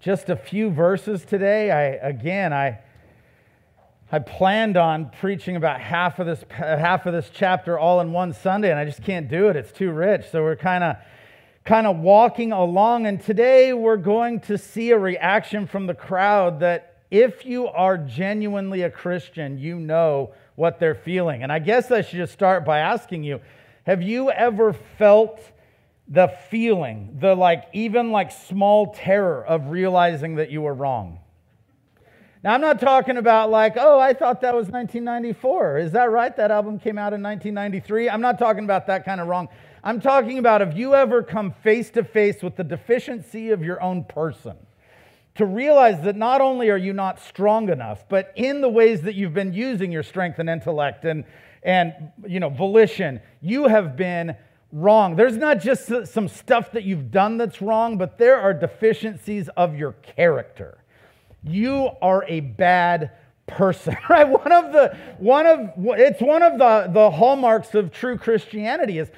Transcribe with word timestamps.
just 0.00 0.30
a 0.30 0.36
few 0.36 0.70
verses 0.70 1.24
today. 1.24 1.70
I 1.70 2.08
again, 2.08 2.52
I 2.52 2.78
I 4.10 4.18
planned 4.18 4.76
on 4.76 5.10
preaching 5.20 5.56
about 5.56 5.80
half 5.80 6.18
of 6.18 6.26
this 6.26 6.42
uh, 6.50 6.76
half 6.76 7.06
of 7.06 7.12
this 7.12 7.30
chapter 7.32 7.78
all 7.78 8.00
in 8.00 8.12
one 8.12 8.32
Sunday, 8.32 8.70
and 8.70 8.78
I 8.78 8.86
just 8.86 9.02
can't 9.02 9.28
do 9.28 9.48
it. 9.48 9.56
It's 9.56 9.72
too 9.72 9.92
rich. 9.92 10.24
So 10.32 10.42
we're 10.42 10.56
kind 10.56 10.82
of 10.82 10.96
kind 11.64 11.86
of 11.86 11.98
walking 11.98 12.50
along, 12.50 13.06
and 13.06 13.20
today 13.20 13.74
we're 13.74 13.98
going 13.98 14.40
to 14.40 14.56
see 14.56 14.90
a 14.90 14.98
reaction 14.98 15.66
from 15.66 15.86
the 15.86 15.94
crowd 15.94 16.60
that 16.60 16.96
if 17.10 17.44
you 17.44 17.68
are 17.68 17.98
genuinely 17.98 18.82
a 18.82 18.90
Christian, 18.90 19.58
you 19.58 19.78
know 19.78 20.32
what 20.54 20.80
they're 20.80 20.94
feeling. 20.94 21.42
And 21.42 21.52
I 21.52 21.58
guess 21.58 21.90
I 21.90 22.00
should 22.00 22.18
just 22.18 22.32
start 22.32 22.64
by 22.64 22.78
asking 22.78 23.24
you, 23.24 23.40
have 23.84 24.00
you 24.00 24.30
ever 24.30 24.72
felt 24.72 25.40
the 26.10 26.26
feeling, 26.50 27.16
the 27.20 27.36
like, 27.36 27.64
even 27.72 28.10
like 28.10 28.32
small 28.32 28.92
terror 28.92 29.46
of 29.46 29.70
realizing 29.70 30.34
that 30.34 30.50
you 30.50 30.60
were 30.60 30.74
wrong. 30.74 31.20
Now, 32.42 32.54
I'm 32.54 32.60
not 32.60 32.80
talking 32.80 33.16
about 33.16 33.50
like, 33.50 33.74
oh, 33.76 34.00
I 34.00 34.12
thought 34.12 34.40
that 34.40 34.54
was 34.54 34.68
1994. 34.68 35.78
Is 35.78 35.92
that 35.92 36.10
right? 36.10 36.34
That 36.36 36.50
album 36.50 36.80
came 36.80 36.98
out 36.98 37.12
in 37.12 37.22
1993. 37.22 38.10
I'm 38.10 38.20
not 38.20 38.38
talking 38.38 38.64
about 38.64 38.88
that 38.88 39.04
kind 39.04 39.20
of 39.20 39.28
wrong. 39.28 39.48
I'm 39.84 40.00
talking 40.00 40.38
about 40.38 40.60
have 40.60 40.76
you 40.76 40.94
ever 40.94 41.22
come 41.22 41.52
face 41.52 41.90
to 41.90 42.02
face 42.02 42.42
with 42.42 42.56
the 42.56 42.64
deficiency 42.64 43.50
of 43.50 43.62
your 43.62 43.80
own 43.80 44.04
person? 44.04 44.56
To 45.36 45.46
realize 45.46 46.02
that 46.02 46.16
not 46.16 46.40
only 46.40 46.70
are 46.70 46.76
you 46.76 46.92
not 46.92 47.20
strong 47.20 47.68
enough, 47.68 48.08
but 48.08 48.32
in 48.34 48.62
the 48.62 48.68
ways 48.68 49.02
that 49.02 49.14
you've 49.14 49.32
been 49.32 49.52
using 49.52 49.92
your 49.92 50.02
strength 50.02 50.38
and 50.38 50.50
intellect 50.50 51.04
and, 51.04 51.24
and 51.62 52.10
you 52.26 52.40
know, 52.40 52.48
volition, 52.48 53.20
you 53.40 53.68
have 53.68 53.96
been 53.96 54.34
wrong. 54.72 55.16
There's 55.16 55.36
not 55.36 55.60
just 55.60 55.90
some 56.06 56.28
stuff 56.28 56.72
that 56.72 56.84
you've 56.84 57.10
done 57.10 57.38
that's 57.38 57.60
wrong, 57.60 57.98
but 57.98 58.18
there 58.18 58.38
are 58.38 58.54
deficiencies 58.54 59.48
of 59.56 59.76
your 59.76 59.92
character. 59.92 60.78
You 61.42 61.90
are 62.02 62.24
a 62.28 62.40
bad 62.40 63.12
person, 63.46 63.96
right? 64.08 64.28
One 64.28 64.52
of 64.52 64.72
the 64.72 64.96
one 65.18 65.46
of 65.46 65.70
it's 65.76 66.20
one 66.20 66.42
of 66.42 66.58
the 66.58 66.90
the 66.92 67.10
hallmarks 67.10 67.74
of 67.74 67.92
true 67.92 68.16
Christianity 68.16 68.98
is 68.98 69.10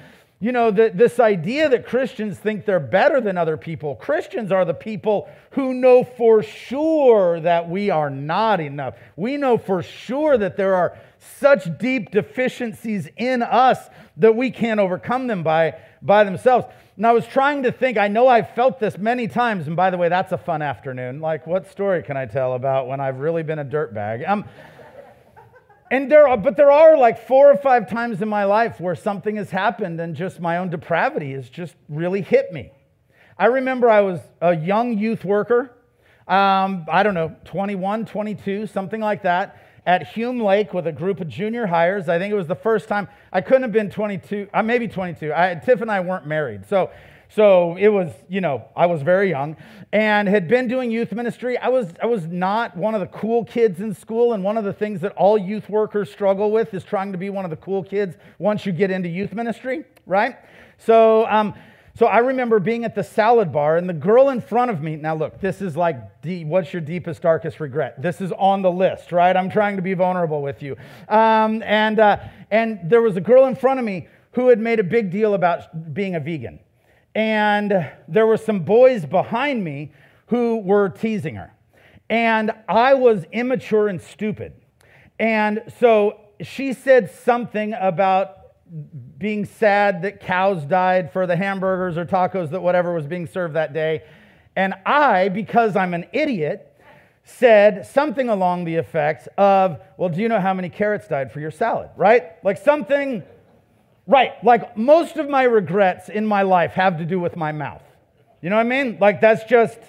you 0.43 0.51
know, 0.51 0.71
the, 0.71 0.91
this 0.93 1.21
idea 1.21 1.69
that 1.69 1.85
Christians 1.85 2.37
think 2.37 2.65
they're 2.65 2.77
better 2.77 3.21
than 3.21 3.37
other 3.37 3.55
people. 3.55 3.95
Christians 3.95 4.51
are 4.51 4.65
the 4.65 4.73
people 4.73 5.29
who 5.51 5.73
know 5.73 6.03
for 6.03 6.43
sure 6.43 7.39
that 7.39 7.69
we 7.69 7.89
are 7.89 8.09
not 8.09 8.59
enough. 8.59 8.95
We 9.15 9.37
know 9.37 9.57
for 9.57 9.81
sure 9.81 10.37
that 10.37 10.57
there 10.57 10.75
are 10.75 10.97
such 11.39 11.77
deep 11.77 12.11
deficiencies 12.11 13.07
in 13.15 13.41
us 13.41 13.79
that 14.17 14.35
we 14.35 14.51
can't 14.51 14.81
overcome 14.81 15.27
them 15.27 15.43
by, 15.43 15.75
by 16.01 16.25
themselves. 16.25 16.65
And 16.97 17.07
I 17.07 17.13
was 17.13 17.25
trying 17.25 17.63
to 17.63 17.71
think, 17.71 17.97
I 17.97 18.09
know 18.09 18.27
I've 18.27 18.53
felt 18.53 18.81
this 18.81 18.97
many 18.97 19.29
times. 19.29 19.67
And 19.67 19.77
by 19.77 19.91
the 19.91 19.97
way, 19.97 20.09
that's 20.09 20.33
a 20.33 20.37
fun 20.37 20.61
afternoon. 20.61 21.21
Like, 21.21 21.47
what 21.47 21.71
story 21.71 22.03
can 22.03 22.17
I 22.17 22.25
tell 22.25 22.55
about 22.55 22.89
when 22.89 22.99
I've 22.99 23.19
really 23.19 23.43
been 23.43 23.59
a 23.59 23.65
dirtbag? 23.65 24.27
Um, 24.27 24.43
and 25.93 26.11
there 26.11 26.27
are, 26.27 26.37
but 26.37 26.57
there 26.57 26.71
are 26.71 26.97
like 26.97 27.27
four 27.27 27.51
or 27.51 27.55
five 27.55 27.87
times 27.87 28.23
in 28.23 28.27
my 28.27 28.45
life 28.45 28.79
where 28.79 28.95
something 28.95 29.35
has 29.35 29.51
happened 29.51 30.01
and 30.01 30.15
just 30.15 30.39
my 30.39 30.57
own 30.57 30.71
depravity 30.71 31.33
has 31.33 31.47
just 31.47 31.75
really 31.87 32.23
hit 32.23 32.51
me. 32.51 32.71
I 33.37 33.45
remember 33.45 33.91
I 33.91 34.01
was 34.01 34.19
a 34.41 34.55
young 34.55 34.97
youth 34.97 35.23
worker, 35.23 35.71
um, 36.27 36.87
I 36.91 37.03
don't 37.03 37.13
know, 37.13 37.35
21, 37.45 38.07
22, 38.07 38.65
something 38.65 39.01
like 39.01 39.21
that, 39.21 39.63
at 39.85 40.07
Hume 40.07 40.39
Lake 40.39 40.73
with 40.73 40.87
a 40.87 40.91
group 40.91 41.21
of 41.21 41.27
junior 41.27 41.67
hires. 41.67 42.09
I 42.09 42.17
think 42.17 42.31
it 42.31 42.37
was 42.37 42.47
the 42.47 42.55
first 42.55 42.87
time, 42.87 43.07
I 43.31 43.41
couldn't 43.41 43.61
have 43.61 43.71
been 43.71 43.91
22, 43.91 44.49
uh, 44.51 44.63
maybe 44.63 44.87
22. 44.87 45.31
I, 45.31 45.61
Tiff 45.63 45.81
and 45.81 45.91
I 45.91 45.99
weren't 45.99 46.25
married. 46.25 46.65
So 46.65 46.89
so 47.35 47.75
it 47.77 47.87
was, 47.87 48.11
you 48.29 48.41
know, 48.41 48.65
I 48.75 48.85
was 48.85 49.01
very 49.01 49.29
young 49.29 49.57
and 49.91 50.27
had 50.27 50.47
been 50.47 50.67
doing 50.67 50.91
youth 50.91 51.11
ministry. 51.11 51.57
I 51.57 51.69
was, 51.69 51.91
I 52.01 52.05
was 52.05 52.27
not 52.27 52.77
one 52.77 52.93
of 52.93 53.01
the 53.01 53.07
cool 53.07 53.43
kids 53.43 53.79
in 53.79 53.95
school. 53.95 54.33
And 54.33 54.43
one 54.43 54.55
of 54.55 54.63
the 54.63 54.73
things 54.73 55.01
that 55.01 55.13
all 55.13 55.35
youth 55.35 55.67
workers 55.67 56.11
struggle 56.11 56.51
with 56.51 56.75
is 56.75 56.83
trying 56.83 57.11
to 57.11 57.17
be 57.17 57.31
one 57.31 57.43
of 57.43 57.49
the 57.49 57.57
cool 57.57 57.83
kids 57.83 58.15
once 58.37 58.67
you 58.67 58.71
get 58.71 58.91
into 58.91 59.09
youth 59.09 59.33
ministry, 59.33 59.83
right? 60.05 60.37
So, 60.77 61.25
um, 61.27 61.55
so 61.95 62.05
I 62.05 62.19
remember 62.19 62.59
being 62.59 62.85
at 62.85 62.93
the 62.93 63.03
salad 63.03 63.51
bar 63.51 63.77
and 63.77 63.89
the 63.89 63.93
girl 63.93 64.29
in 64.29 64.39
front 64.39 64.69
of 64.69 64.83
me. 64.83 64.95
Now, 64.95 65.15
look, 65.15 65.41
this 65.41 65.59
is 65.59 65.75
like, 65.75 65.97
what's 66.23 66.71
your 66.71 66.81
deepest, 66.81 67.23
darkest 67.23 67.59
regret? 67.59 67.99
This 67.99 68.21
is 68.21 68.31
on 68.33 68.61
the 68.61 68.71
list, 68.71 69.11
right? 69.11 69.35
I'm 69.35 69.49
trying 69.49 69.75
to 69.77 69.81
be 69.81 69.95
vulnerable 69.95 70.43
with 70.43 70.61
you. 70.61 70.75
Um, 71.09 71.63
and, 71.63 71.99
uh, 71.99 72.17
and 72.51 72.79
there 72.83 73.01
was 73.01 73.17
a 73.17 73.21
girl 73.21 73.45
in 73.45 73.55
front 73.55 73.79
of 73.79 73.85
me 73.85 74.07
who 74.33 74.49
had 74.49 74.59
made 74.59 74.79
a 74.79 74.83
big 74.83 75.09
deal 75.09 75.33
about 75.33 75.93
being 75.95 76.13
a 76.13 76.19
vegan 76.19 76.59
and 77.15 77.91
there 78.07 78.25
were 78.25 78.37
some 78.37 78.61
boys 78.61 79.05
behind 79.05 79.63
me 79.63 79.91
who 80.27 80.57
were 80.57 80.89
teasing 80.89 81.35
her. 81.35 81.53
And 82.09 82.51
I 82.67 82.93
was 82.95 83.25
immature 83.31 83.87
and 83.87 84.01
stupid. 84.01 84.53
And 85.19 85.63
so 85.79 86.19
she 86.41 86.73
said 86.73 87.11
something 87.11 87.73
about 87.73 88.37
being 89.17 89.45
sad 89.45 90.01
that 90.01 90.19
cows 90.19 90.65
died 90.65 91.11
for 91.13 91.27
the 91.27 91.35
hamburgers 91.35 91.97
or 91.97 92.05
tacos 92.05 92.49
that 92.49 92.61
whatever 92.61 92.93
was 92.93 93.05
being 93.05 93.27
served 93.27 93.53
that 93.53 93.73
day. 93.73 94.03
And 94.55 94.73
I, 94.85 95.29
because 95.29 95.75
I'm 95.75 95.93
an 95.93 96.05
idiot, 96.11 96.69
said 97.23 97.85
something 97.85 98.29
along 98.29 98.65
the 98.65 98.75
effects 98.75 99.27
of, 99.37 99.79
Well, 99.97 100.09
do 100.09 100.21
you 100.21 100.27
know 100.27 100.41
how 100.41 100.53
many 100.53 100.69
carrots 100.69 101.07
died 101.07 101.31
for 101.31 101.39
your 101.39 101.51
salad? 101.51 101.89
Right? 101.95 102.43
Like 102.43 102.57
something 102.57 103.23
Right, 104.05 104.31
like 104.43 104.75
most 104.75 105.15
of 105.17 105.29
my 105.29 105.43
regrets 105.43 106.09
in 106.09 106.25
my 106.25 106.41
life 106.41 106.73
have 106.73 106.97
to 106.97 107.05
do 107.05 107.19
with 107.19 107.37
my 107.37 107.51
mouth. 107.51 107.83
You 108.41 108.49
know 108.49 108.57
what 108.57 108.65
I 108.65 108.69
mean? 108.69 108.97
Like 108.99 109.21
that's 109.21 109.45
just 109.45 109.79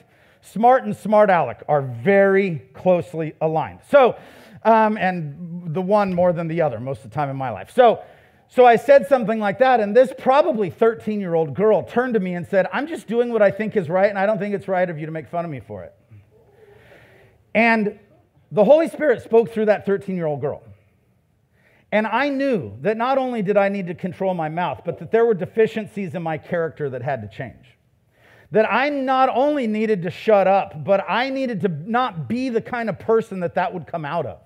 smart 0.41 0.85
and 0.85 0.97
smart 0.97 1.31
aleck 1.31 1.65
are 1.69 1.83
very 1.83 2.63
closely 2.75 3.35
aligned. 3.41 3.81
So, 3.91 4.17
um, 4.63 4.97
and 4.97 5.75
the 5.75 5.83
one 5.83 6.15
more 6.15 6.33
than 6.33 6.47
the 6.47 6.63
other 6.63 6.79
most 6.79 7.05
of 7.05 7.11
the 7.11 7.15
time 7.15 7.29
in 7.29 7.37
my 7.37 7.51
life. 7.51 7.73
So, 7.75 8.03
so 8.49 8.65
I 8.65 8.77
said 8.77 9.09
something 9.09 9.41
like 9.41 9.59
that, 9.59 9.81
and 9.81 9.97
this 9.97 10.13
probably 10.17 10.71
13 10.71 11.21
year 11.21 11.35
old 11.35 11.55
girl 11.55 11.83
turned 11.83 12.15
to 12.15 12.21
me 12.21 12.35
and 12.35 12.47
said, 12.47 12.69
I'm 12.73 12.87
just 12.87 13.09
doing 13.09 13.33
what 13.33 13.43
I 13.43 13.51
think 13.51 13.77
is 13.77 13.89
right, 13.89 14.09
and 14.09 14.19
I 14.19 14.27
don't 14.27 14.39
think 14.39 14.55
it's 14.55 14.69
right 14.69 14.89
of 14.89 14.99
you 14.99 15.07
to 15.07 15.13
make 15.13 15.29
fun 15.29 15.45
of 15.45 15.51
me 15.51 15.61
for 15.61 15.83
it. 15.83 15.95
And 17.53 17.99
the 18.53 18.65
Holy 18.65 18.89
Spirit 18.89 19.23
spoke 19.23 19.51
through 19.51 19.67
that 19.67 19.87
13 19.87 20.15
year 20.15 20.27
old 20.27 20.41
girl. 20.41 20.63
And 21.94 22.09
I 22.09 22.28
knew 22.28 22.77
that 22.81 22.97
not 22.97 23.19
only 23.19 23.41
did 23.41 23.56
I 23.56 23.69
need 23.69 23.87
to 23.87 23.94
control 23.94 24.34
my 24.34 24.49
mouth, 24.49 24.81
but 24.84 24.99
that 24.99 25.12
there 25.12 25.25
were 25.25 25.32
deficiencies 25.32 26.16
in 26.16 26.25
my 26.25 26.38
character 26.38 26.91
that 26.91 27.03
had 27.03 27.22
to 27.22 27.28
change. 27.28 27.78
That 28.50 28.66
I 28.69 28.88
not 28.88 29.28
only 29.28 29.69
needed 29.69 30.03
to 30.03 30.10
shut 30.10 30.49
up, 30.49 30.82
but 30.82 31.05
I 31.09 31.31
needed 31.31 31.60
to 31.60 31.69
not 31.69 32.28
be 32.28 32.49
the 32.49 32.60
kind 32.60 32.88
of 32.88 32.99
person 32.99 33.38
that 33.41 33.55
that 33.55 33.72
would 33.72 33.87
come 33.87 34.05
out 34.05 34.27
of. 34.27 34.41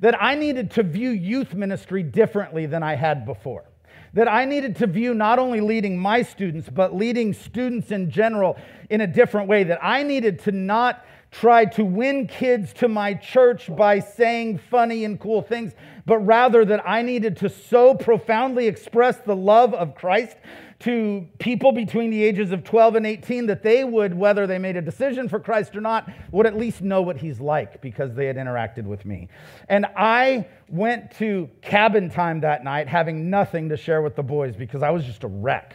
That 0.00 0.16
I 0.18 0.34
needed 0.34 0.70
to 0.72 0.82
view 0.82 1.10
youth 1.10 1.52
ministry 1.52 2.02
differently 2.02 2.64
than 2.64 2.82
I 2.82 2.94
had 2.94 3.26
before. 3.26 3.66
That 4.14 4.26
I 4.26 4.46
needed 4.46 4.76
to 4.76 4.86
view 4.86 5.12
not 5.12 5.38
only 5.38 5.60
leading 5.60 5.98
my 5.98 6.22
students, 6.22 6.70
but 6.70 6.96
leading 6.96 7.34
students 7.34 7.90
in 7.90 8.10
general 8.10 8.56
in 8.88 9.02
a 9.02 9.06
different 9.06 9.46
way. 9.46 9.62
That 9.62 9.80
I 9.82 10.04
needed 10.04 10.38
to 10.44 10.52
not 10.52 11.04
try 11.30 11.64
to 11.64 11.84
win 11.84 12.26
kids 12.26 12.72
to 12.74 12.88
my 12.88 13.14
church 13.14 13.74
by 13.74 13.98
saying 14.00 14.58
funny 14.58 15.04
and 15.04 15.20
cool 15.20 15.42
things, 15.42 15.72
but 16.06 16.18
rather 16.18 16.64
that 16.64 16.88
I 16.88 17.02
needed 17.02 17.36
to 17.38 17.48
so 17.48 17.94
profoundly 17.94 18.66
express 18.66 19.18
the 19.18 19.36
love 19.36 19.74
of 19.74 19.94
Christ 19.94 20.36
to 20.80 21.26
people 21.40 21.72
between 21.72 22.10
the 22.10 22.22
ages 22.22 22.52
of 22.52 22.62
12 22.62 22.94
and 22.94 23.06
18 23.06 23.46
that 23.46 23.62
they 23.64 23.82
would, 23.82 24.14
whether 24.14 24.46
they 24.46 24.58
made 24.58 24.76
a 24.76 24.82
decision 24.82 25.28
for 25.28 25.40
Christ 25.40 25.74
or 25.74 25.80
not, 25.80 26.08
would 26.30 26.46
at 26.46 26.56
least 26.56 26.82
know 26.82 27.02
what 27.02 27.16
he's 27.16 27.40
like 27.40 27.82
because 27.82 28.14
they 28.14 28.26
had 28.26 28.36
interacted 28.36 28.84
with 28.84 29.04
me. 29.04 29.28
And 29.68 29.86
I 29.96 30.46
went 30.68 31.10
to 31.18 31.50
cabin 31.62 32.10
time 32.10 32.40
that 32.40 32.62
night 32.62 32.86
having 32.86 33.28
nothing 33.28 33.68
to 33.70 33.76
share 33.76 34.02
with 34.02 34.14
the 34.14 34.22
boys 34.22 34.54
because 34.54 34.82
I 34.82 34.90
was 34.90 35.04
just 35.04 35.24
a 35.24 35.28
wreck. 35.28 35.74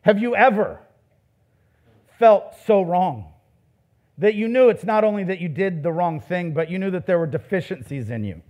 Have 0.00 0.18
you 0.18 0.34
ever 0.34 0.80
felt 2.18 2.54
so 2.66 2.80
wrong? 2.80 3.33
That 4.18 4.34
you 4.34 4.48
knew 4.48 4.68
it's 4.68 4.84
not 4.84 5.02
only 5.02 5.24
that 5.24 5.40
you 5.40 5.48
did 5.48 5.82
the 5.82 5.92
wrong 5.92 6.20
thing, 6.20 6.52
but 6.52 6.70
you 6.70 6.78
knew 6.78 6.90
that 6.92 7.06
there 7.06 7.18
were 7.18 7.26
deficiencies 7.26 8.10
in 8.10 8.24
you 8.24 8.42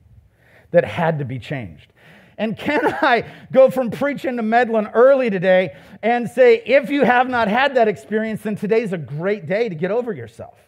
that 0.71 0.85
had 0.85 1.19
to 1.21 1.25
be 1.25 1.39
changed. 1.39 1.93
And 2.37 2.57
can 2.57 2.81
I 3.03 3.25
go 3.53 3.71
from 3.71 3.91
preaching 3.91 4.37
to 4.37 4.43
meddling 4.43 4.89
early 4.89 5.31
today 5.31 5.77
and 6.03 6.29
say, 6.29 6.63
if 6.67 6.91
you 6.91 7.05
have 7.05 7.29
not 7.29 7.49
had 7.49 7.77
that 7.77 7.89
experience, 7.89 8.43
then 8.43 8.57
today's 8.57 8.93
a 8.93 8.99
great 8.99 9.47
day 9.47 9.69
to 9.69 9.75
get 9.75 9.91
over 9.91 10.13
yourself? 10.13 10.59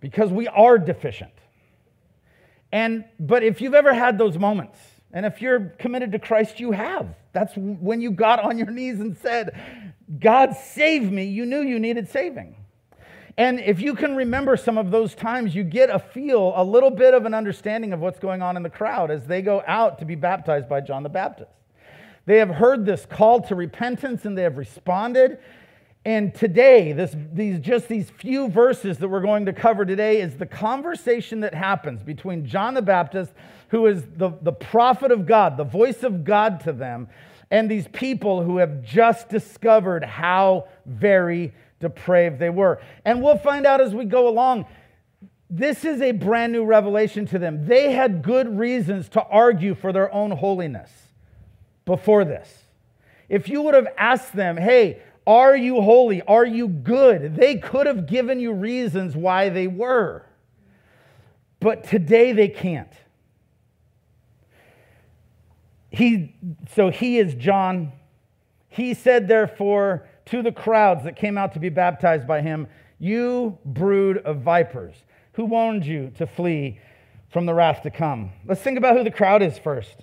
Because 0.00 0.30
we 0.30 0.48
are 0.48 0.78
deficient. 0.78 1.32
And, 2.72 3.04
but 3.20 3.42
if 3.42 3.60
you've 3.60 3.74
ever 3.74 3.94
had 3.94 4.18
those 4.18 4.36
moments, 4.36 4.78
and 5.12 5.24
if 5.24 5.40
you're 5.40 5.60
committed 5.78 6.12
to 6.12 6.18
Christ, 6.18 6.58
you 6.58 6.72
have. 6.72 7.14
That's 7.32 7.52
when 7.56 8.00
you 8.00 8.10
got 8.10 8.40
on 8.40 8.58
your 8.58 8.70
knees 8.70 8.98
and 8.98 9.16
said, 9.16 9.56
God, 10.18 10.56
save 10.56 11.10
me. 11.10 11.24
You 11.26 11.46
knew 11.46 11.62
you 11.62 11.78
needed 11.78 12.08
saving. 12.08 12.56
And 13.36 13.58
if 13.58 13.80
you 13.80 13.94
can 13.94 14.14
remember 14.14 14.56
some 14.56 14.78
of 14.78 14.90
those 14.90 15.14
times, 15.14 15.54
you 15.54 15.64
get 15.64 15.90
a 15.90 15.98
feel, 15.98 16.52
a 16.56 16.62
little 16.62 16.90
bit 16.90 17.14
of 17.14 17.26
an 17.26 17.34
understanding 17.34 17.92
of 17.92 18.00
what's 18.00 18.20
going 18.20 18.42
on 18.42 18.56
in 18.56 18.62
the 18.62 18.70
crowd 18.70 19.10
as 19.10 19.26
they 19.26 19.42
go 19.42 19.62
out 19.66 19.98
to 19.98 20.04
be 20.04 20.14
baptized 20.14 20.68
by 20.68 20.80
John 20.80 21.02
the 21.02 21.08
Baptist. 21.08 21.50
They 22.26 22.38
have 22.38 22.48
heard 22.48 22.86
this 22.86 23.04
call 23.06 23.40
to 23.42 23.54
repentance 23.54 24.24
and 24.24 24.38
they 24.38 24.42
have 24.42 24.56
responded. 24.56 25.38
And 26.04 26.34
today, 26.34 26.92
this, 26.92 27.16
these, 27.32 27.58
just 27.58 27.88
these 27.88 28.10
few 28.10 28.48
verses 28.48 28.98
that 28.98 29.08
we're 29.08 29.20
going 29.20 29.46
to 29.46 29.52
cover 29.52 29.84
today 29.84 30.20
is 30.20 30.36
the 30.36 30.46
conversation 30.46 31.40
that 31.40 31.54
happens 31.54 32.02
between 32.02 32.46
John 32.46 32.74
the 32.74 32.82
Baptist, 32.82 33.32
who 33.68 33.86
is 33.86 34.04
the, 34.16 34.30
the 34.42 34.52
prophet 34.52 35.10
of 35.10 35.26
God, 35.26 35.56
the 35.56 35.64
voice 35.64 36.02
of 36.02 36.22
God 36.22 36.60
to 36.60 36.72
them, 36.72 37.08
and 37.50 37.70
these 37.70 37.88
people 37.88 38.42
who 38.42 38.58
have 38.58 38.82
just 38.82 39.28
discovered 39.28 40.04
how 40.04 40.68
very 40.86 41.52
depraved 41.84 42.38
they 42.40 42.50
were. 42.50 42.80
And 43.04 43.22
we'll 43.22 43.38
find 43.38 43.66
out 43.66 43.80
as 43.80 43.94
we 43.94 44.04
go 44.06 44.26
along. 44.26 44.66
This 45.48 45.84
is 45.84 46.00
a 46.00 46.10
brand 46.10 46.52
new 46.52 46.64
revelation 46.64 47.26
to 47.26 47.38
them. 47.38 47.66
They 47.66 47.92
had 47.92 48.22
good 48.22 48.58
reasons 48.58 49.08
to 49.10 49.22
argue 49.22 49.74
for 49.74 49.92
their 49.92 50.12
own 50.12 50.32
holiness 50.32 50.90
before 51.84 52.24
this. 52.24 52.64
If 53.28 53.48
you 53.48 53.62
would 53.62 53.74
have 53.74 53.88
asked 53.96 54.34
them, 54.34 54.56
hey, 54.56 55.00
are 55.26 55.56
you 55.56 55.80
holy? 55.80 56.22
Are 56.22 56.44
you 56.44 56.66
good? 56.68 57.36
They 57.36 57.56
could 57.56 57.86
have 57.86 58.06
given 58.06 58.40
you 58.40 58.52
reasons 58.52 59.14
why 59.14 59.50
they 59.50 59.66
were. 59.66 60.26
But 61.60 61.84
today 61.84 62.32
they 62.32 62.48
can't. 62.48 62.92
He, 65.90 66.34
so 66.74 66.90
he 66.90 67.18
is 67.18 67.34
John. 67.34 67.92
He 68.68 68.94
said, 68.94 69.28
therefore, 69.28 70.08
to 70.26 70.42
the 70.42 70.52
crowds 70.52 71.04
that 71.04 71.16
came 71.16 71.36
out 71.36 71.52
to 71.54 71.60
be 71.60 71.68
baptized 71.68 72.26
by 72.26 72.40
him, 72.40 72.66
You 72.98 73.58
brood 73.64 74.18
of 74.18 74.40
vipers, 74.40 74.94
who 75.32 75.44
warned 75.44 75.84
you 75.84 76.12
to 76.16 76.26
flee 76.26 76.80
from 77.30 77.46
the 77.46 77.54
wrath 77.54 77.82
to 77.82 77.90
come? 77.90 78.30
Let's 78.46 78.60
think 78.60 78.78
about 78.78 78.96
who 78.96 79.04
the 79.04 79.10
crowd 79.10 79.42
is 79.42 79.58
first. 79.58 79.96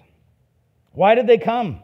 Why 0.94 1.16
did 1.16 1.28
they 1.28 1.38
come? 1.38 1.82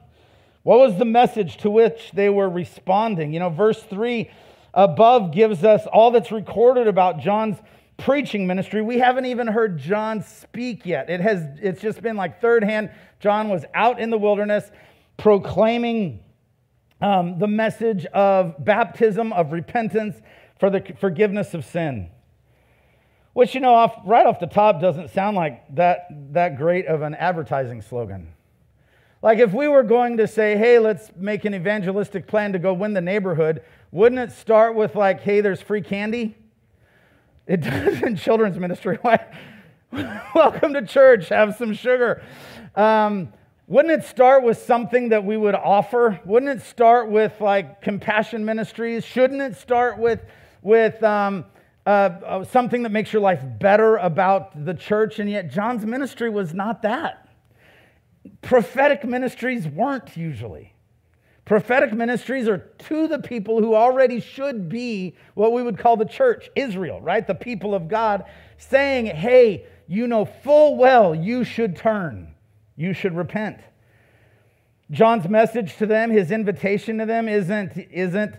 What 0.64 0.80
was 0.80 0.98
the 0.98 1.06
message 1.06 1.58
to 1.58 1.70
which 1.70 2.12
they 2.12 2.30
were 2.30 2.50
responding? 2.50 3.34
You 3.34 3.40
know, 3.40 3.50
verse 3.50 3.82
3 3.84 4.30
above 4.74 5.32
gives 5.32 5.64
us 5.64 5.88
all 5.88 6.12
that's 6.12 6.32
recorded 6.32 6.88
about 6.88 7.20
John's 7.20 7.58
preaching 7.98 8.46
ministry. 8.46 8.82
We 8.82 9.00
haven't 9.00 9.26
even 9.26 9.48
heard 9.48 9.80
John 9.80 10.22
speak 10.22 10.86
yet. 10.86 11.10
It 11.10 11.20
has 11.22 11.44
it's 11.62 11.82
just 11.82 12.02
been 12.02 12.16
like 12.16 12.42
third 12.42 12.64
hand. 12.64 12.92
John 13.20 13.50
was 13.50 13.66
out 13.74 14.00
in 14.00 14.10
the 14.10 14.18
wilderness 14.18 14.70
proclaiming 15.18 16.20
um, 17.02 17.40
the 17.40 17.48
message 17.48 18.06
of 18.08 18.64
baptism, 18.64 19.34
of 19.34 19.52
repentance 19.52 20.16
for 20.60 20.70
the 20.70 20.84
forgiveness 21.00 21.54
of 21.54 21.66
sin. 21.66 22.10
Which, 23.34 23.54
you 23.54 23.62
know, 23.62 23.76
off, 23.76 23.96
right 24.04 24.26
off 24.26 24.40
the 24.40 24.48
top 24.48 24.82
doesn't 24.82 25.12
sound 25.12 25.38
like 25.38 25.64
that, 25.76 26.08
that 26.34 26.58
great 26.58 26.88
of 26.88 27.04
an 27.04 27.14
advertising 27.14 27.82
slogan. 27.82 28.34
Like 29.22 29.40
if 29.40 29.54
we 29.54 29.68
were 29.68 29.84
going 29.84 30.18
to 30.18 30.28
say, 30.28 30.58
hey, 30.58 30.80
let's 30.80 31.12
make 31.16 31.46
an 31.46 31.54
evangelistic 31.54 32.28
plan 32.28 32.54
to 32.54 32.60
go 32.60 32.74
win 32.74 32.94
the 32.94 33.02
neighborhood, 33.02 33.62
wouldn't 33.92 34.20
it 34.20 34.32
start 34.32 34.76
with 34.76 34.96
like, 34.96 35.22
hey, 35.22 35.42
there's 35.42 35.62
free 35.62 35.82
candy? 35.82 36.36
It 37.46 37.58
does 37.62 38.02
in 38.02 38.16
children's 38.16 38.58
ministry. 38.58 38.98
Welcome 40.36 40.74
to 40.74 40.86
church. 40.86 41.30
Have 41.30 41.56
some 41.56 41.74
sugar. 41.74 42.22
Um, 42.76 43.32
wouldn't 43.68 44.02
it 44.02 44.08
start 44.08 44.44
with 44.44 44.58
something 44.60 45.10
that 45.10 45.24
we 45.24 45.38
would 45.38 45.56
offer? 45.56 46.20
Wouldn't 46.26 46.60
it 46.60 46.66
start 46.66 47.10
with 47.10 47.40
like 47.40 47.82
compassion 47.82 48.46
ministries? 48.46 49.06
Shouldn't 49.06 49.42
it 49.42 49.56
start 49.58 50.00
with 50.00 50.24
with 50.62 51.02
um, 51.04 51.46
uh, 51.86 51.90
uh, 51.90 52.44
something 52.46 52.84
that 52.84 52.92
makes 52.92 53.14
your 53.14 53.22
life 53.22 53.44
better 53.60 53.98
about 53.98 54.66
the 54.66 54.74
church? 54.74 55.20
And 55.20 55.30
yet, 55.30 55.52
John's 55.52 55.86
ministry 55.86 56.30
was 56.30 56.54
not 56.54 56.82
that 56.82 57.28
prophetic 58.42 59.04
ministries 59.06 59.68
weren't 59.68 60.16
usually. 60.16 60.74
Prophetic 61.46 61.94
ministries 61.94 62.48
are 62.48 62.58
to 62.58 63.08
the 63.08 63.20
people 63.20 63.62
who 63.62 63.74
already 63.74 64.20
should 64.20 64.68
be 64.68 65.16
what 65.34 65.54
we 65.54 65.64
would 65.64 65.78
call 65.78 65.96
the 65.96 66.06
church, 66.06 66.50
Israel, 66.56 67.00
right? 67.00 67.26
The 67.26 67.36
people 67.36 67.74
of 67.74 67.88
God, 67.88 68.26
saying, 68.58 69.06
hey, 69.06 69.66
you 69.88 70.08
know 70.08 70.26
full 70.26 70.76
well 70.76 71.16
you 71.16 71.46
should 71.46 71.78
turn, 71.78 72.34
you 72.78 72.94
should 72.94 73.16
repent. 73.16 73.60
John's 74.90 75.28
message 75.28 75.76
to 75.78 75.86
them, 75.86 76.12
his 76.12 76.32
invitation 76.32 77.00
to 77.00 77.06
them 77.06 77.28
isn't, 77.28 77.78
isn't 77.92 78.36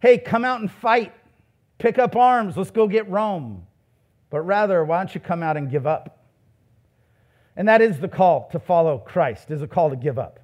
hey, 0.00 0.18
come 0.18 0.44
out 0.44 0.60
and 0.60 0.68
fight, 0.68 1.12
pick 1.78 1.96
up 1.98 2.16
arms, 2.16 2.56
let's 2.56 2.72
go 2.72 2.88
get 2.88 3.08
Rome. 3.08 3.64
But 4.30 4.40
rather, 4.40 4.84
why 4.84 4.98
don't 4.98 5.14
you 5.14 5.20
come 5.20 5.42
out 5.44 5.56
and 5.56 5.70
give 5.70 5.86
up? 5.86 6.24
And 7.54 7.68
that 7.68 7.80
is 7.80 8.00
the 8.00 8.08
call 8.08 8.48
to 8.50 8.58
follow 8.58 8.98
Christ, 8.98 9.50
is 9.50 9.62
a 9.62 9.68
call 9.68 9.90
to 9.90 9.96
give 9.96 10.18
up. 10.18 10.40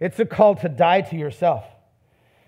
It's 0.00 0.18
a 0.18 0.24
call 0.24 0.54
to 0.56 0.68
die 0.68 1.02
to 1.02 1.16
yourself. 1.16 1.64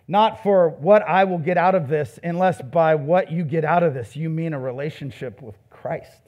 Not 0.09 0.43
for 0.43 0.69
what 0.69 1.03
I 1.03 1.25
will 1.25 1.39
get 1.39 1.59
out 1.59 1.75
of 1.75 1.89
this, 1.89 2.19
unless 2.23 2.63
by 2.63 2.95
what 2.95 3.33
you 3.33 3.45
get 3.45 3.65
out 3.65 3.83
of 3.83 3.93
this, 3.93 4.15
you 4.15 4.31
mean 4.31 4.53
a 4.53 4.61
relationship 4.61 5.43
with 5.43 5.57
Christ. 5.69 6.23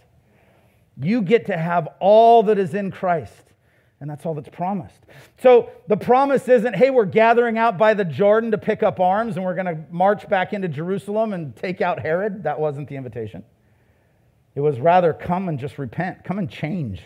You 1.01 1.23
get 1.23 1.47
to 1.47 1.57
have 1.57 1.89
all 2.01 2.43
that 2.45 2.59
is 2.59 2.75
in 2.75 2.91
Christ, 2.91 3.48
and 4.01 4.09
that's 4.09 4.25
all 4.25 4.35
that's 4.35 4.49
promised. 4.49 5.01
So 5.43 5.71
the 5.89 5.97
promise 5.97 6.49
isn't, 6.49 6.77
hey, 6.77 6.91
we're 6.91 7.05
gathering 7.05 7.59
out 7.59 7.77
by 7.77 7.95
the 7.95 8.05
Jordan 8.05 8.53
to 8.53 8.59
pick 8.59 8.83
up 8.83 9.01
arms 9.01 9.37
and 9.37 9.45
we're 9.45 9.55
going 9.55 9.67
to 9.67 9.79
march 9.91 10.29
back 10.29 10.53
into 10.53 10.69
Jerusalem 10.69 11.33
and 11.33 11.55
take 11.57 11.81
out 11.81 11.99
Herod. 11.99 12.45
That 12.45 12.61
wasn't 12.61 12.89
the 12.89 12.97
invitation. 12.97 13.45
It 14.55 14.61
was 14.61 14.79
rather, 14.81 15.13
come 15.13 15.49
and 15.49 15.59
just 15.59 15.79
repent, 15.79 16.25
come 16.25 16.39
and 16.39 16.49
change. 16.49 17.03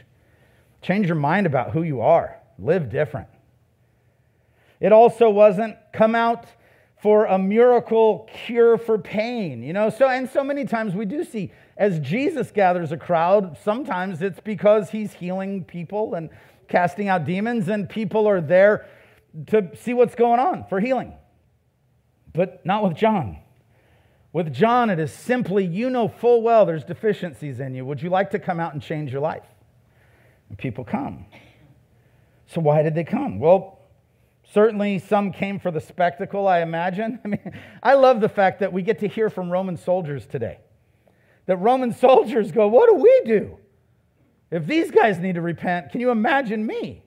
Change 0.82 1.06
your 1.06 1.16
mind 1.16 1.46
about 1.46 1.70
who 1.70 1.82
you 1.82 2.00
are, 2.00 2.38
live 2.58 2.90
different. 2.90 3.28
It 4.80 4.92
also 4.92 5.30
wasn't 5.30 5.76
come 5.92 6.14
out 6.14 6.46
for 7.00 7.24
a 7.26 7.38
miracle 7.38 8.28
cure 8.46 8.78
for 8.78 8.98
pain, 8.98 9.62
you 9.62 9.72
know. 9.72 9.90
So 9.90 10.08
and 10.08 10.28
so 10.28 10.44
many 10.44 10.64
times 10.64 10.94
we 10.94 11.04
do 11.04 11.24
see 11.24 11.52
as 11.76 11.98
Jesus 12.00 12.50
gathers 12.50 12.92
a 12.92 12.96
crowd, 12.96 13.56
sometimes 13.64 14.22
it's 14.22 14.40
because 14.40 14.90
he's 14.90 15.12
healing 15.12 15.64
people 15.64 16.14
and 16.14 16.30
casting 16.72 17.08
out 17.08 17.26
demons 17.26 17.69
and 17.69 17.88
people 17.88 18.26
are 18.26 18.40
there 18.40 18.88
to 19.48 19.70
see 19.76 19.92
what's 19.92 20.14
going 20.14 20.40
on 20.40 20.64
for 20.69 20.80
healing. 20.80 21.12
But 22.32 22.64
not 22.64 22.82
with 22.82 22.96
John. 22.96 23.38
With 24.32 24.52
John, 24.54 24.88
it 24.88 24.98
is 24.98 25.12
simply, 25.12 25.66
you 25.66 25.90
know 25.90 26.08
full 26.08 26.40
well 26.40 26.64
there's 26.64 26.82
deficiencies 26.82 27.60
in 27.60 27.74
you. 27.74 27.84
Would 27.84 28.00
you 28.02 28.08
like 28.08 28.30
to 28.30 28.38
come 28.38 28.58
out 28.58 28.72
and 28.72 28.82
change 28.82 29.12
your 29.12 29.20
life? 29.20 29.44
And 30.48 30.56
people 30.56 30.82
come. 30.82 31.26
So, 32.46 32.62
why 32.62 32.82
did 32.82 32.94
they 32.94 33.04
come? 33.04 33.38
Well, 33.38 33.78
certainly 34.52 34.98
some 34.98 35.32
came 35.32 35.58
for 35.58 35.70
the 35.70 35.80
spectacle, 35.80 36.48
I 36.48 36.60
imagine. 36.60 37.20
I 37.24 37.28
mean, 37.28 37.60
I 37.82 37.94
love 37.94 38.22
the 38.22 38.28
fact 38.30 38.60
that 38.60 38.72
we 38.72 38.80
get 38.80 39.00
to 39.00 39.08
hear 39.08 39.28
from 39.28 39.50
Roman 39.50 39.76
soldiers 39.76 40.26
today. 40.26 40.58
That 41.44 41.58
Roman 41.58 41.93
soldiers 42.06 42.50
go, 42.50 42.67
What 42.69 42.88
do 42.88 42.94
we 42.94 43.20
do? 43.26 43.58
If 44.52 44.66
these 44.66 44.90
guys 44.90 45.18
need 45.18 45.36
to 45.36 45.40
repent, 45.40 45.92
can 45.92 46.02
you 46.02 46.10
imagine 46.10 46.66
me? 46.66 47.02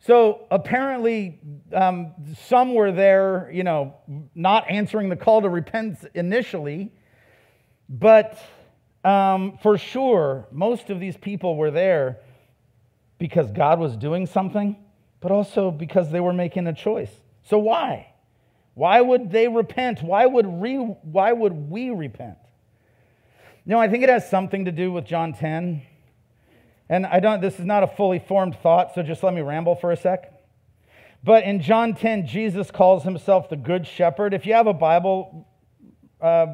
So 0.00 0.46
apparently, 0.50 1.38
um, 1.72 2.12
some 2.48 2.74
were 2.74 2.90
there, 2.90 3.48
you 3.52 3.62
know, 3.62 3.94
not 4.34 4.68
answering 4.68 5.08
the 5.08 5.14
call 5.14 5.40
to 5.42 5.48
repent 5.48 5.98
initially, 6.14 6.92
but 7.88 8.40
um, 9.04 9.56
for 9.62 9.78
sure, 9.78 10.48
most 10.50 10.90
of 10.90 10.98
these 10.98 11.16
people 11.16 11.56
were 11.56 11.70
there 11.70 12.18
because 13.18 13.52
God 13.52 13.78
was 13.78 13.96
doing 13.96 14.26
something, 14.26 14.76
but 15.20 15.30
also 15.30 15.70
because 15.70 16.10
they 16.10 16.20
were 16.20 16.32
making 16.32 16.66
a 16.66 16.74
choice. 16.74 17.12
So 17.44 17.58
why? 17.58 18.12
Why 18.74 19.00
would 19.00 19.30
they 19.30 19.46
repent? 19.46 20.02
Why 20.02 20.26
would, 20.26 20.46
re, 20.60 20.76
why 20.76 21.32
would 21.32 21.52
we 21.52 21.90
repent? 21.90 22.38
Know, 23.64 23.78
I 23.78 23.88
think 23.88 24.02
it 24.02 24.08
has 24.08 24.28
something 24.28 24.64
to 24.64 24.72
do 24.72 24.90
with 24.90 25.04
John 25.04 25.34
10. 25.34 25.82
And 26.88 27.04
I 27.06 27.20
don't, 27.20 27.40
this 27.40 27.58
is 27.58 27.64
not 27.64 27.82
a 27.82 27.86
fully 27.86 28.18
formed 28.18 28.56
thought, 28.62 28.94
so 28.94 29.02
just 29.02 29.22
let 29.22 29.34
me 29.34 29.42
ramble 29.42 29.74
for 29.74 29.92
a 29.92 29.96
sec. 29.96 30.32
But 31.22 31.44
in 31.44 31.60
John 31.60 31.94
10, 31.94 32.26
Jesus 32.26 32.70
calls 32.70 33.04
himself 33.04 33.50
the 33.50 33.56
Good 33.56 33.86
Shepherd. 33.86 34.32
If 34.32 34.46
you 34.46 34.54
have 34.54 34.66
a 34.66 34.72
Bible, 34.72 35.46
uh, 36.20 36.46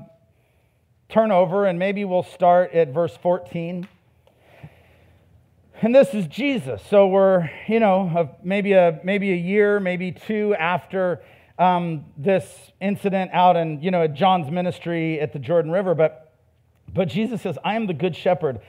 turn 1.09 1.31
over 1.31 1.67
and 1.67 1.79
maybe 1.79 2.05
we'll 2.05 2.23
start 2.23 2.73
at 2.73 2.89
verse 2.89 3.17
14. 3.17 3.87
And 5.83 5.95
this 5.95 6.15
is 6.15 6.27
Jesus. 6.27 6.83
So 6.89 7.07
we're, 7.07 7.51
you 7.69 7.79
know, 7.79 8.37
maybe 8.43 8.73
a, 8.73 9.01
maybe 9.05 9.33
a 9.33 9.37
year, 9.37 9.81
maybe 9.81 10.13
two 10.13 10.55
after 10.59 11.23
um, 11.59 12.07
this 12.17 12.73
incident 12.81 13.31
out 13.33 13.57
in, 13.57 13.83
you 13.83 13.91
know, 13.91 14.03
at 14.03 14.15
John's 14.15 14.51
ministry 14.51 15.21
at 15.21 15.33
the 15.33 15.39
Jordan 15.39 15.71
River. 15.71 15.95
But, 15.95 16.33
but 16.93 17.09
Jesus 17.09 17.43
says, 17.43 17.59
I 17.65 17.75
am 17.75 17.87
the 17.87 17.95
good 17.95 18.17
shepherd. 18.17 18.61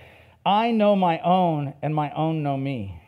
I 0.46 0.72
know 0.72 0.96
my 0.96 1.20
own, 1.20 1.74
and 1.82 1.96
my 1.96 2.12
own 2.12 2.44
know 2.44 2.56
me. 2.56 3.02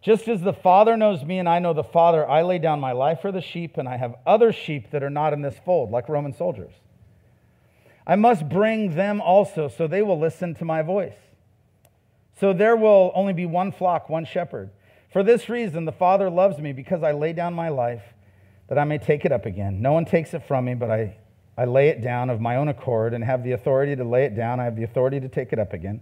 Just 0.00 0.26
as 0.26 0.40
the 0.40 0.52
Father 0.52 0.96
knows 0.96 1.22
me 1.22 1.38
and 1.38 1.48
I 1.48 1.60
know 1.60 1.72
the 1.72 1.84
Father, 1.84 2.28
I 2.28 2.42
lay 2.42 2.58
down 2.58 2.80
my 2.80 2.90
life 2.90 3.20
for 3.20 3.30
the 3.30 3.40
sheep, 3.40 3.76
and 3.76 3.88
I 3.88 3.96
have 3.96 4.16
other 4.26 4.52
sheep 4.52 4.90
that 4.90 5.04
are 5.04 5.10
not 5.10 5.32
in 5.32 5.42
this 5.42 5.56
fold, 5.64 5.92
like 5.92 6.08
Roman 6.08 6.32
soldiers. 6.32 6.72
I 8.04 8.16
must 8.16 8.48
bring 8.48 8.96
them 8.96 9.20
also, 9.20 9.68
so 9.68 9.86
they 9.86 10.02
will 10.02 10.18
listen 10.18 10.56
to 10.56 10.64
my 10.64 10.82
voice. 10.82 11.14
So 12.40 12.52
there 12.52 12.74
will 12.74 13.12
only 13.14 13.32
be 13.32 13.46
one 13.46 13.70
flock, 13.70 14.08
one 14.08 14.24
shepherd. 14.24 14.70
For 15.12 15.22
this 15.22 15.48
reason, 15.48 15.84
the 15.84 15.92
Father 15.92 16.28
loves 16.28 16.58
me 16.58 16.72
because 16.72 17.04
I 17.04 17.12
lay 17.12 17.32
down 17.32 17.54
my 17.54 17.68
life 17.68 18.02
that 18.68 18.78
I 18.78 18.84
may 18.84 18.98
take 18.98 19.24
it 19.24 19.30
up 19.30 19.46
again. 19.46 19.80
No 19.80 19.92
one 19.92 20.04
takes 20.04 20.34
it 20.34 20.42
from 20.48 20.64
me, 20.64 20.74
but 20.74 20.90
I, 20.90 21.16
I 21.56 21.66
lay 21.66 21.88
it 21.88 22.02
down 22.02 22.30
of 22.30 22.40
my 22.40 22.56
own 22.56 22.66
accord 22.66 23.14
and 23.14 23.22
have 23.22 23.44
the 23.44 23.52
authority 23.52 23.94
to 23.94 24.02
lay 24.02 24.24
it 24.24 24.34
down. 24.34 24.58
I 24.58 24.64
have 24.64 24.74
the 24.74 24.82
authority 24.82 25.20
to 25.20 25.28
take 25.28 25.52
it 25.52 25.60
up 25.60 25.72
again. 25.72 26.00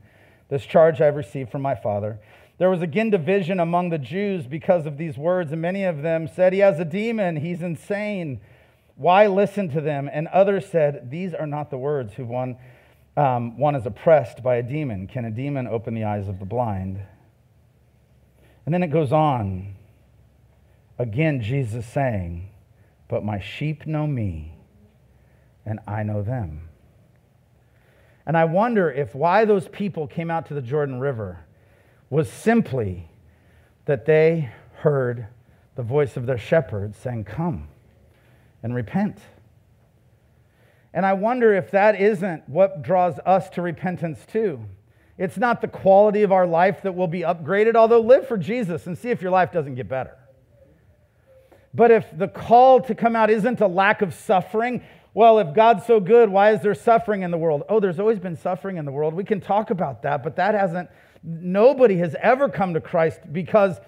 This 0.51 0.67
charge 0.67 1.01
I 1.01 1.07
have 1.07 1.17
received 1.17 1.51
from 1.51 1.63
my 1.63 1.75
Father. 1.75 2.19
There 2.59 2.69
was 2.69 2.83
again 2.83 3.09
division 3.09 3.59
among 3.59 3.89
the 3.89 3.99
Jews 3.99 4.47
because 4.47 4.85
of 4.85 4.99
these 4.99 5.17
words, 5.17 5.53
and 5.53 5.63
many 5.63 5.85
of 5.85 6.03
them 6.03 6.29
said, 6.29 6.53
He 6.53 6.59
has 6.59 6.79
a 6.79 6.85
demon, 6.85 7.37
he's 7.37 7.63
insane. 7.63 8.41
Why 8.97 9.27
listen 9.27 9.71
to 9.71 9.81
them? 9.81 10.11
And 10.13 10.29
others 10.29 10.67
said, 10.67 11.11
These 11.11 11.33
are 11.33 11.47
not 11.47 11.71
the 11.71 11.79
words 11.79 12.13
who 12.15 12.27
one, 12.27 12.59
um, 13.17 13.57
one 13.57 13.75
is 13.75 13.87
oppressed 13.87 14.43
by 14.43 14.57
a 14.57 14.63
demon. 14.63 15.07
Can 15.07 15.25
a 15.25 15.31
demon 15.31 15.67
open 15.67 15.95
the 15.95 16.05
eyes 16.05 16.29
of 16.29 16.39
the 16.39 16.45
blind? 16.45 17.01
And 18.67 18.75
then 18.75 18.83
it 18.83 18.89
goes 18.89 19.11
on. 19.11 19.77
Again, 20.99 21.41
Jesus 21.41 21.87
saying, 21.87 22.51
but 23.11 23.25
my 23.25 23.41
sheep 23.41 23.87
know 23.87 24.07
me, 24.07 24.55
and 25.67 25.81
I 25.85 26.05
know 26.05 26.23
them. 26.23 26.70
And 28.27 28.37
I 28.37 28.45
wonder 28.45 28.91
if 28.91 29.15
why 29.15 29.45
those 29.45 29.69
people 29.69 30.07
came 30.07 30.31
out 30.31 30.47
to 30.47 30.55
the 30.55 30.63
Jordan 30.63 31.01
River 31.01 31.45
was 32.11 32.31
simply 32.31 33.09
that 33.87 34.05
they 34.05 34.51
heard 34.75 35.27
the 35.77 35.83
voice 35.83 36.17
of 36.17 36.27
their 36.27 36.39
shepherd 36.39 36.95
saying, 36.95 37.25
Come 37.25 37.69
and 38.63 38.75
repent. 38.75 39.19
And 40.93 41.07
I 41.07 41.13
wonder 41.13 41.55
if 41.55 41.71
that 41.71 42.01
isn't 42.01 42.49
what 42.49 42.83
draws 42.83 43.19
us 43.25 43.49
to 43.51 43.63
repentance 43.63 44.27
too. 44.27 44.65
It's 45.17 45.37
not 45.37 45.61
the 45.61 45.69
quality 45.69 46.23
of 46.23 46.33
our 46.33 46.47
life 46.47 46.83
that 46.83 46.95
will 46.95 47.07
be 47.07 47.21
upgraded, 47.21 47.77
although 47.77 48.01
live 48.01 48.27
for 48.27 48.39
Jesus 48.39 48.87
and 48.87 48.97
see 48.97 49.11
if 49.11 49.23
your 49.23 49.31
life 49.31 49.53
doesn't 49.53 49.75
get 49.75 49.89
better. 49.89 50.17
But 51.73 51.91
if 51.91 52.07
the 52.17 52.27
call 52.27 52.81
to 52.83 52.95
come 52.95 53.15
out 53.15 53.31
isn't 53.31 53.61
a 53.61 53.67
lack 53.67 54.03
of 54.03 54.15
suffering, 54.15 54.83
well, 55.13 55.39
if 55.41 55.55
God's 55.55 55.87
so 55.87 55.99
good, 56.01 56.29
why 56.29 56.53
is 56.53 56.61
there 56.61 56.75
suffering 56.75 57.23
in 57.23 57.31
the 57.31 57.39
world? 57.39 57.65
Oh, 57.69 57.81
there's 57.81 57.99
always 57.99 58.19
been 58.19 58.37
suffering 58.37 58.77
in 58.77 58.85
the 58.85 58.93
world. 58.93 59.15
We 59.15 59.25
can 59.25 59.41
talk 59.41 59.71
about 59.71 60.03
that, 60.03 60.23
but 60.23 60.37
that 60.37 60.55
hasn't, 60.55 60.89
nobody 61.23 61.97
has 61.99 62.15
ever 62.21 62.49
come 62.49 62.75
to 62.75 62.81
Christ 62.81 63.21
because 63.33 63.81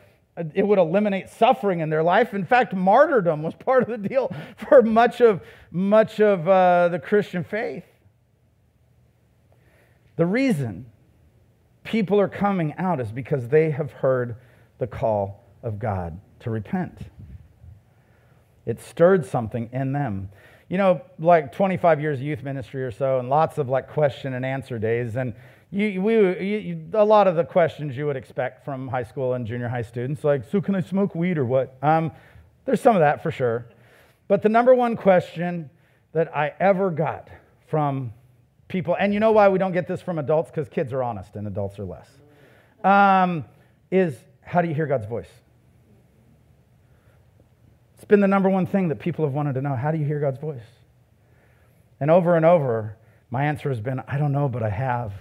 it 0.55 0.67
would 0.67 0.79
eliminate 0.79 1.29
suffering 1.29 1.81
in 1.81 1.91
their 1.91 2.03
life. 2.03 2.35
In 2.35 2.45
fact, 2.45 2.75
martyrdom 2.75 3.43
was 3.43 3.55
part 3.55 3.83
of 3.83 3.89
the 3.89 4.09
deal 4.09 4.35
for 4.57 4.83
much 4.83 5.21
of, 5.21 5.43
much 5.71 6.21
of 6.21 6.49
uh, 6.49 6.89
the 6.89 6.99
Christian 6.99 7.45
faith. 7.45 7.85
The 10.17 10.27
reason 10.27 10.87
people 11.85 12.21
are 12.21 12.29
coming 12.29 12.75
out 12.79 13.01
is 13.01 13.13
because 13.13 13.49
they 13.49 13.71
have 13.71 13.93
heard 13.93 14.37
the 14.79 14.87
call 14.87 15.45
of 15.63 15.79
God 15.79 16.21
to 16.41 16.51
repent. 16.51 16.99
It 18.67 18.81
stirred 18.81 19.27
something 19.27 19.69
in 19.73 19.93
them. 19.93 20.31
You 20.73 20.79
know, 20.79 21.03
like 21.19 21.53
25 21.53 22.01
years 22.01 22.19
of 22.19 22.25
youth 22.25 22.43
ministry 22.43 22.83
or 22.83 22.91
so, 22.91 23.19
and 23.19 23.29
lots 23.29 23.59
of 23.59 23.69
like 23.69 23.91
question 23.91 24.33
and 24.33 24.43
answer 24.43 24.79
days. 24.79 25.17
And 25.17 25.35
you, 25.71 26.01
we, 26.01 26.15
you, 26.41 26.89
a 26.95 27.05
lot 27.05 27.29
of 27.29 27.37
the 27.37 27.45
questions 27.45 27.95
you 27.95 28.07
would 28.07 28.17
expect 28.17 28.65
from 28.65 28.89
high 28.89 29.03
school 29.03 29.35
and 29.35 29.47
junior 29.47 29.69
high 29.69 29.83
students, 29.83 30.25
like, 30.25 30.51
so 30.51 30.63
can 30.63 30.75
I 30.75 30.81
smoke 30.81 31.15
weed 31.15 31.37
or 31.37 31.45
what? 31.45 31.77
Um, 31.83 32.11
there's 32.65 32.81
some 32.81 32.97
of 32.97 33.01
that 33.01 33.23
for 33.23 33.31
sure. 33.31 33.67
But 34.29 34.41
the 34.41 34.49
number 34.49 34.75
one 34.75 34.97
question 34.97 35.69
that 36.15 36.35
I 36.35 36.55
ever 36.59 36.91
got 36.91 37.29
from 37.67 38.15
people, 38.69 38.97
and 38.99 39.13
you 39.13 39.21
know 39.21 39.33
why 39.33 39.51
we 39.51 39.59
don't 39.59 39.73
get 39.73 39.87
this 39.87 40.01
from 40.01 40.19
adults? 40.19 40.51
Because 40.51 40.71
kids 40.71 40.95
are 40.95 41.03
honest 41.03 41.37
and 41.37 41.47
adults 41.47 41.79
are 41.79 41.85
less, 41.85 42.09
um, 42.83 43.45
is 43.91 44.17
how 44.41 44.63
do 44.63 44.69
you 44.69 44.75
hear 44.75 44.87
God's 44.87 45.05
voice? 45.05 45.29
It's 48.03 48.09
been 48.09 48.19
the 48.19 48.27
number 48.27 48.51
one 48.51 48.67
thing 48.67 48.89
that 48.89 48.99
people 48.99 49.25
have 49.25 49.33
wanted 49.33 49.53
to 49.53 49.63
know. 49.63 49.77
How 49.77 49.93
do 49.93 49.99
you 49.99 50.05
hear 50.05 50.19
God's 50.19 50.41
voice? 50.41 50.65
And 52.01 52.11
over 52.11 52.35
and 52.35 52.45
over, 52.45 52.97
my 53.31 53.45
answer 53.45 53.69
has 53.69 53.81
been, 53.81 54.03
I 54.09 54.19
don't 54.19 54.33
know, 54.33 54.49
but 54.49 54.61
I 54.61 54.71
have. 54.71 55.13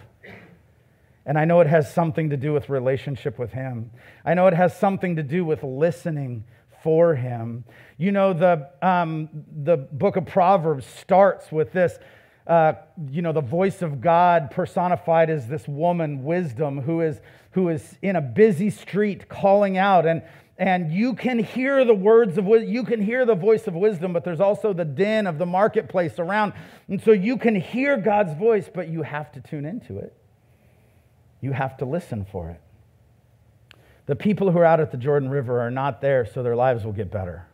And 1.23 1.37
I 1.37 1.45
know 1.45 1.59
it 1.59 1.67
has 1.67 1.93
something 1.93 2.31
to 2.31 2.37
do 2.37 2.53
with 2.53 2.69
relationship 2.69 3.37
with 3.37 3.51
Him. 3.51 3.91
I 4.25 4.33
know 4.33 4.47
it 4.47 4.55
has 4.55 4.75
something 4.79 5.17
to 5.17 5.21
do 5.21 5.45
with 5.45 5.61
listening 5.61 6.43
for 6.81 7.13
Him. 7.13 7.65
You 7.99 8.13
know, 8.13 8.33
the, 8.33 8.71
um, 8.81 9.29
the 9.63 9.77
book 9.77 10.15
of 10.15 10.25
Proverbs 10.25 10.87
starts 10.87 11.51
with 11.51 11.73
this. 11.73 11.99
Uh, 12.47 12.73
you 13.11 13.21
know, 13.21 13.31
the 13.31 13.41
voice 13.41 13.83
of 13.83 14.01
God 14.01 14.49
personified 14.49 15.29
as 15.29 15.47
this 15.47 15.67
woman, 15.67 16.23
wisdom, 16.23 16.81
who 16.81 17.01
is, 17.01 17.21
who 17.51 17.69
is 17.69 17.95
in 18.01 18.15
a 18.15 18.21
busy 18.21 18.71
street 18.71 19.29
calling 19.29 19.77
out. 19.77 20.07
And 20.07 20.23
and 20.61 20.91
you 20.91 21.15
can 21.15 21.39
hear 21.39 21.83
the 21.83 21.93
words 21.93 22.37
of 22.37 22.45
you 22.45 22.83
can 22.83 23.01
hear 23.01 23.25
the 23.25 23.33
voice 23.33 23.65
of 23.65 23.73
wisdom 23.73 24.13
but 24.13 24.23
there's 24.23 24.39
also 24.39 24.73
the 24.73 24.85
din 24.85 25.25
of 25.25 25.39
the 25.39 25.45
marketplace 25.45 26.19
around. 26.19 26.53
And 26.87 27.01
so 27.01 27.11
you 27.11 27.37
can 27.37 27.55
hear 27.55 27.97
god's 27.97 28.37
voice 28.37 28.69
but 28.71 28.87
you 28.87 29.01
have 29.01 29.31
to 29.31 29.41
tune 29.41 29.65
into 29.65 29.97
it. 29.97 30.15
You 31.41 31.51
have 31.51 31.77
to 31.77 31.85
listen 31.85 32.27
for 32.31 32.51
it. 32.51 32.61
The 34.05 34.15
people 34.15 34.51
who 34.51 34.59
are 34.59 34.65
out 34.65 34.79
at 34.79 34.91
the 34.91 34.97
jordan 34.97 35.31
river 35.31 35.59
are 35.59 35.71
not 35.71 35.99
there 35.99 36.27
so 36.27 36.43
their 36.43 36.55
lives 36.55 36.85
will 36.85 36.93
get 36.93 37.09
better. 37.09 37.47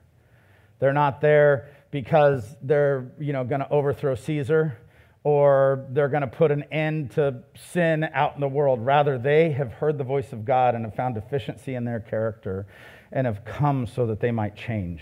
They're 0.79 0.91
not 0.91 1.21
there 1.21 1.69
because 1.91 2.57
they're 2.61 3.09
you 3.19 3.31
know 3.31 3.45
going 3.45 3.61
to 3.61 3.69
overthrow 3.69 4.15
caesar 4.15 4.79
or 5.23 5.85
they're 5.91 6.09
going 6.09 6.21
to 6.21 6.27
put 6.27 6.51
an 6.51 6.63
end 6.71 7.11
to 7.11 7.43
sin 7.71 8.07
out 8.13 8.35
in 8.35 8.41
the 8.41 8.47
world. 8.47 8.85
Rather, 8.85 9.17
they 9.17 9.51
have 9.51 9.73
heard 9.73 9.97
the 9.97 10.03
voice 10.03 10.31
of 10.31 10.45
God 10.45 10.73
and 10.73 10.85
have 10.85 10.95
found 10.95 11.15
deficiency 11.15 11.75
in 11.75 11.83
their 11.83 11.99
character 11.99 12.65
and 13.11 13.27
have 13.27 13.45
come 13.45 13.87
so 13.87 14.05
that 14.07 14.19
they 14.19 14.31
might 14.31 14.55
change. 14.55 15.01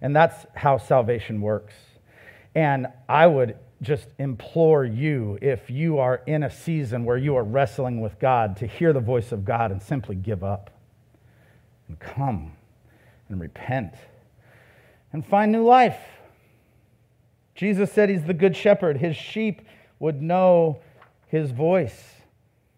And 0.00 0.14
that's 0.14 0.46
how 0.54 0.78
salvation 0.78 1.40
works. 1.40 1.74
And 2.54 2.86
I 3.08 3.26
would 3.26 3.56
just 3.82 4.08
implore 4.18 4.84
you, 4.84 5.38
if 5.42 5.68
you 5.68 5.98
are 5.98 6.22
in 6.26 6.42
a 6.42 6.50
season 6.50 7.04
where 7.04 7.18
you 7.18 7.36
are 7.36 7.44
wrestling 7.44 8.00
with 8.00 8.18
God, 8.18 8.56
to 8.58 8.66
hear 8.66 8.92
the 8.92 9.00
voice 9.00 9.32
of 9.32 9.44
God 9.44 9.70
and 9.70 9.82
simply 9.82 10.14
give 10.14 10.42
up 10.42 10.70
and 11.88 11.98
come 11.98 12.52
and 13.28 13.40
repent 13.40 13.94
and 15.12 15.24
find 15.24 15.52
new 15.52 15.64
life. 15.64 15.98
Jesus 17.54 17.92
said 17.92 18.08
he's 18.08 18.24
the 18.24 18.34
good 18.34 18.56
shepherd. 18.56 18.98
His 18.98 19.16
sheep 19.16 19.62
would 19.98 20.20
know 20.22 20.80
his 21.26 21.50
voice. 21.50 22.15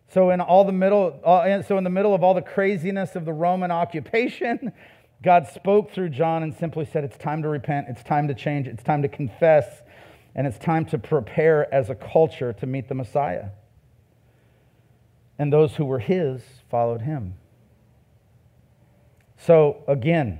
So 0.08 0.30
in 0.30 0.40
all 0.40 0.64
the 0.64 0.72
middle, 0.72 1.20
uh, 1.22 1.62
so 1.62 1.76
in 1.76 1.84
the 1.84 1.90
middle 1.90 2.14
of 2.14 2.22
all 2.22 2.32
the 2.32 2.42
craziness 2.42 3.14
of 3.14 3.24
the 3.26 3.32
Roman 3.32 3.70
occupation, 3.70 4.72
God 5.22 5.46
spoke 5.48 5.92
through 5.92 6.10
John 6.10 6.42
and 6.42 6.54
simply 6.54 6.86
said, 6.86 7.04
"It's 7.04 7.18
time 7.18 7.42
to 7.42 7.48
repent. 7.48 7.88
It's 7.88 8.02
time 8.02 8.28
to 8.28 8.34
change. 8.34 8.66
It's 8.66 8.82
time 8.82 9.02
to 9.02 9.08
confess, 9.08 9.82
and 10.34 10.46
it's 10.46 10.58
time 10.58 10.86
to 10.86 10.98
prepare 10.98 11.72
as 11.74 11.90
a 11.90 11.94
culture 11.94 12.52
to 12.54 12.66
meet 12.66 12.88
the 12.88 12.94
Messiah." 12.94 13.50
And 15.38 15.52
those 15.52 15.76
who 15.76 15.84
were 15.84 15.98
His 15.98 16.42
followed 16.70 17.02
Him. 17.02 17.34
So 19.36 19.84
again, 19.86 20.38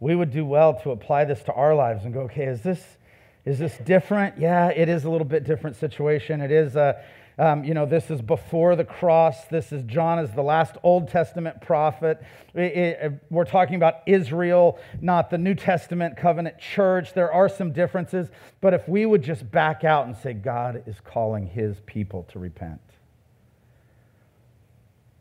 we 0.00 0.14
would 0.14 0.30
do 0.30 0.44
well 0.44 0.74
to 0.82 0.90
apply 0.90 1.24
this 1.24 1.42
to 1.44 1.52
our 1.52 1.74
lives 1.74 2.04
and 2.04 2.12
go, 2.12 2.22
"Okay, 2.22 2.46
is 2.46 2.62
this 2.62 2.96
is 3.44 3.58
this 3.58 3.78
different? 3.78 4.38
Yeah, 4.38 4.68
it 4.68 4.88
is 4.88 5.04
a 5.04 5.10
little 5.10 5.26
bit 5.26 5.44
different 5.44 5.76
situation. 5.76 6.40
It 6.40 6.50
is 6.50 6.76
a 6.76 7.02
um, 7.38 7.62
you 7.62 7.72
know, 7.72 7.86
this 7.86 8.10
is 8.10 8.20
before 8.20 8.74
the 8.74 8.84
cross. 8.84 9.44
This 9.44 9.70
is 9.70 9.84
John 9.84 10.18
as 10.18 10.32
the 10.32 10.42
last 10.42 10.76
Old 10.82 11.08
Testament 11.08 11.60
prophet. 11.60 12.20
It, 12.52 12.60
it, 12.60 13.24
we're 13.30 13.44
talking 13.44 13.76
about 13.76 14.00
Israel, 14.06 14.78
not 15.00 15.30
the 15.30 15.38
New 15.38 15.54
Testament 15.54 16.16
covenant 16.16 16.58
church. 16.58 17.14
There 17.14 17.32
are 17.32 17.48
some 17.48 17.72
differences, 17.72 18.28
but 18.60 18.74
if 18.74 18.88
we 18.88 19.06
would 19.06 19.22
just 19.22 19.48
back 19.48 19.84
out 19.84 20.06
and 20.06 20.16
say, 20.16 20.32
God 20.32 20.82
is 20.86 20.96
calling 21.04 21.46
his 21.46 21.76
people 21.86 22.24
to 22.32 22.40
repent, 22.40 22.80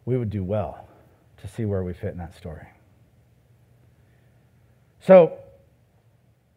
we 0.06 0.18
would 0.18 0.32
do 0.32 0.44
well 0.44 0.88
to 1.38 1.48
see 1.48 1.66
where 1.66 1.84
we 1.84 1.94
fit 1.94 2.14
in 2.14 2.18
that 2.18 2.36
story. 2.36 2.66
So, 5.02 5.38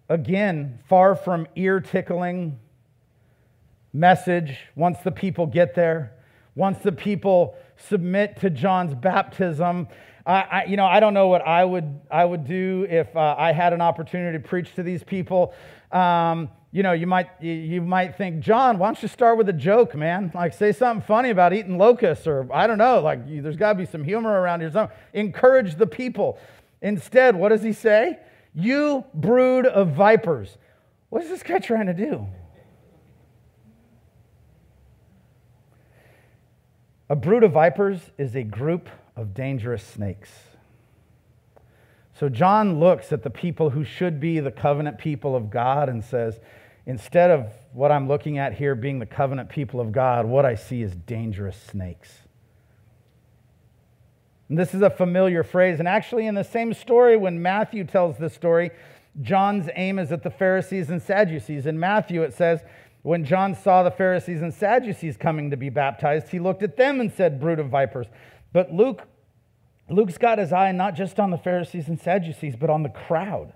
again, 0.09 0.79
far 0.89 1.15
from 1.15 1.47
ear 1.55 1.81
tickling, 1.81 2.59
message 3.93 4.59
once 4.77 4.99
the 5.05 5.11
people 5.11 5.47
get 5.47 5.75
there, 5.75 6.13
once 6.55 6.79
the 6.79 6.93
people 6.93 7.55
submit 7.77 8.41
to 8.41 8.51
John's 8.51 8.95
baptism. 8.95 9.89
I, 10.27 10.33
I, 10.33 10.65
you 10.67 10.77
know, 10.77 10.87
I 10.87 11.01
don't 11.01 11.15
know 11.15 11.29
what 11.29 11.47
I 11.47 11.65
would, 11.65 12.01
I 12.11 12.25
would 12.25 12.47
do 12.47 12.87
if 12.89 13.15
uh, 13.17 13.35
I 13.39 13.53
had 13.53 13.73
an 13.73 13.81
opportunity 13.81 14.39
to 14.39 14.49
preach 14.49 14.75
to 14.75 14.83
these 14.83 15.03
people. 15.03 15.55
Um, 15.91 16.51
you 16.73 16.85
know, 16.85 16.93
you 16.93 17.07
might, 17.07 17.31
you 17.41 17.81
might 17.81 18.17
think, 18.17 18.41
John, 18.41 18.79
why 18.79 18.89
don't 18.89 19.03
you 19.03 19.09
start 19.09 19.39
with 19.39 19.49
a 19.49 19.53
joke, 19.53 19.97
man? 19.97 20.31
Like, 20.35 20.53
say 20.55 20.71
something 20.71 21.05
funny 21.05 21.31
about 21.31 21.53
eating 21.53 21.79
locusts, 21.79 22.29
or 22.29 22.47
I 22.53 22.69
don't 22.69 22.79
know, 22.79 23.01
like, 23.01 23.27
there's 23.27 23.57
got 23.57 23.73
to 23.73 23.79
be 23.79 23.87
some 23.87 24.05
humor 24.05 24.41
around 24.41 24.61
here. 24.61 24.91
Encourage 25.13 25.75
the 25.75 25.87
people. 25.87 26.39
Instead, 26.81 27.35
what 27.35 27.49
does 27.49 27.63
he 27.63 27.73
say? 27.73 28.19
You 28.55 29.05
brood 29.15 29.67
of 29.67 29.89
vipers. 29.95 30.59
What 31.09 31.25
is 31.25 31.29
this 31.29 31.43
guy 31.43 31.59
trying 31.59 31.87
to 31.87 31.95
do? 31.95 32.27
A 37.11 37.17
brood 37.17 37.43
of 37.43 37.51
vipers 37.51 37.99
is 38.19 38.37
a 38.37 38.45
group 38.45 38.89
of 39.17 39.35
dangerous 39.35 39.83
snakes. 39.83 40.31
So 42.15 42.29
John 42.29 42.79
looks 42.79 43.13
at 43.13 43.25
the 43.25 43.31
people 43.31 43.71
who 43.71 43.83
should 43.83 44.21
be 44.21 44.39
the 44.39 44.53
covenant 44.53 44.97
people 44.97 45.35
of 45.35 45.51
God 45.51 45.89
and 45.89 46.05
says, 46.05 46.39
instead 46.87 47.33
of 47.33 47.53
what 47.73 47.91
I'm 47.91 48.07
looking 48.07 48.39
at 48.39 48.55
here 48.55 48.77
being 48.77 49.01
the 49.01 49.07
covenant 49.07 49.49
people 49.49 49.81
of 49.81 49.91
God, 49.91 50.25
what 50.25 50.47
I 50.47 50.55
see 50.55 50.83
is 50.83 50.95
dangerous 50.95 51.61
snakes. 51.61 52.21
And 54.49 54.57
this 54.57 54.73
is 54.73 54.83
a 54.83 54.91
familiar 54.91 55.43
phrase. 55.43 55.81
And 55.81 55.89
actually, 55.89 56.27
in 56.27 56.37
the 56.37 56.45
same 56.45 56.73
story, 56.75 57.17
when 57.17 57.43
Matthew 57.43 57.83
tells 57.85 58.19
this 58.19 58.35
story, 58.35 58.71
John's 59.21 59.69
aim 59.75 59.99
is 59.99 60.13
at 60.13 60.23
the 60.23 60.31
Pharisees 60.31 60.91
and 60.91 61.03
Sadducees. 61.03 61.67
In 61.67 61.81
Matthew, 61.81 62.23
it 62.23 62.35
says, 62.35 62.61
when 63.03 63.25
John 63.25 63.55
saw 63.55 63.83
the 63.83 63.91
Pharisees 63.91 64.43
and 64.43 64.53
Sadducees 64.53 65.17
coming 65.17 65.51
to 65.51 65.57
be 65.57 65.71
baptized, 65.71 66.29
he 66.29 66.39
looked 66.39 66.63
at 66.63 66.77
them 66.77 67.01
and 67.01 67.11
said, 67.13 67.41
Brood 67.41 67.59
of 67.59 67.69
vipers. 67.69 68.07
But 68.53 68.73
Luke, 68.73 69.03
Luke's 69.89 70.19
got 70.19 70.39
his 70.39 70.53
eye 70.53 70.73
not 70.73 70.95
just 70.95 71.19
on 71.19 71.31
the 71.31 71.39
Pharisees 71.39 71.89
and 71.89 71.99
Sadducees, 71.99 72.57
but 72.57 72.69
on 72.69 72.83
the 72.83 72.91
crowd. 72.91 73.53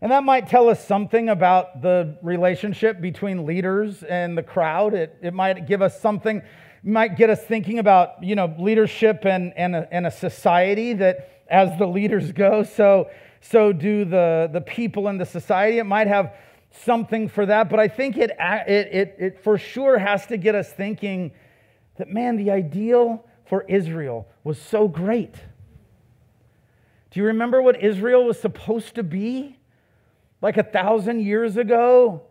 And 0.00 0.12
that 0.12 0.22
might 0.22 0.46
tell 0.46 0.68
us 0.68 0.86
something 0.86 1.28
about 1.28 1.82
the 1.82 2.18
relationship 2.22 3.00
between 3.00 3.46
leaders 3.46 4.04
and 4.04 4.38
the 4.38 4.44
crowd. 4.44 4.94
It, 4.94 5.16
it 5.22 5.34
might 5.34 5.66
give 5.66 5.82
us 5.82 6.00
something, 6.00 6.40
might 6.84 7.16
get 7.16 7.30
us 7.30 7.42
thinking 7.42 7.80
about, 7.80 8.22
you 8.22 8.36
know, 8.36 8.54
leadership 8.58 9.24
and, 9.24 9.52
and, 9.56 9.74
a, 9.74 9.88
and 9.90 10.06
a 10.06 10.10
society 10.10 10.92
that 10.94 11.42
as 11.50 11.76
the 11.78 11.86
leaders 11.86 12.30
go, 12.30 12.62
so, 12.62 13.10
so 13.40 13.72
do 13.72 14.04
the, 14.04 14.48
the 14.52 14.60
people 14.60 15.08
in 15.08 15.18
the 15.18 15.26
society. 15.26 15.78
It 15.78 15.84
might 15.84 16.06
have 16.06 16.32
something 16.70 17.28
for 17.28 17.46
that, 17.46 17.68
but 17.68 17.80
I 17.80 17.88
think 17.88 18.16
it, 18.16 18.30
it, 18.38 18.88
it, 18.92 19.16
it 19.18 19.44
for 19.44 19.58
sure 19.58 19.98
has 19.98 20.26
to 20.26 20.36
get 20.36 20.54
us 20.54 20.70
thinking 20.72 21.32
that, 21.96 22.08
man, 22.08 22.36
the 22.36 22.50
ideal 22.50 23.24
for 23.46 23.64
Israel 23.68 24.28
was 24.44 24.60
so 24.60 24.86
great. 24.86 25.34
Do 27.10 27.20
you 27.20 27.26
remember 27.26 27.62
what 27.62 27.82
Israel 27.82 28.24
was 28.24 28.38
supposed 28.38 28.94
to 28.96 29.02
be? 29.02 29.58
Like 30.40 30.56
a 30.56 30.62
thousand 30.62 31.20
years 31.22 31.56
ago? 31.56 32.22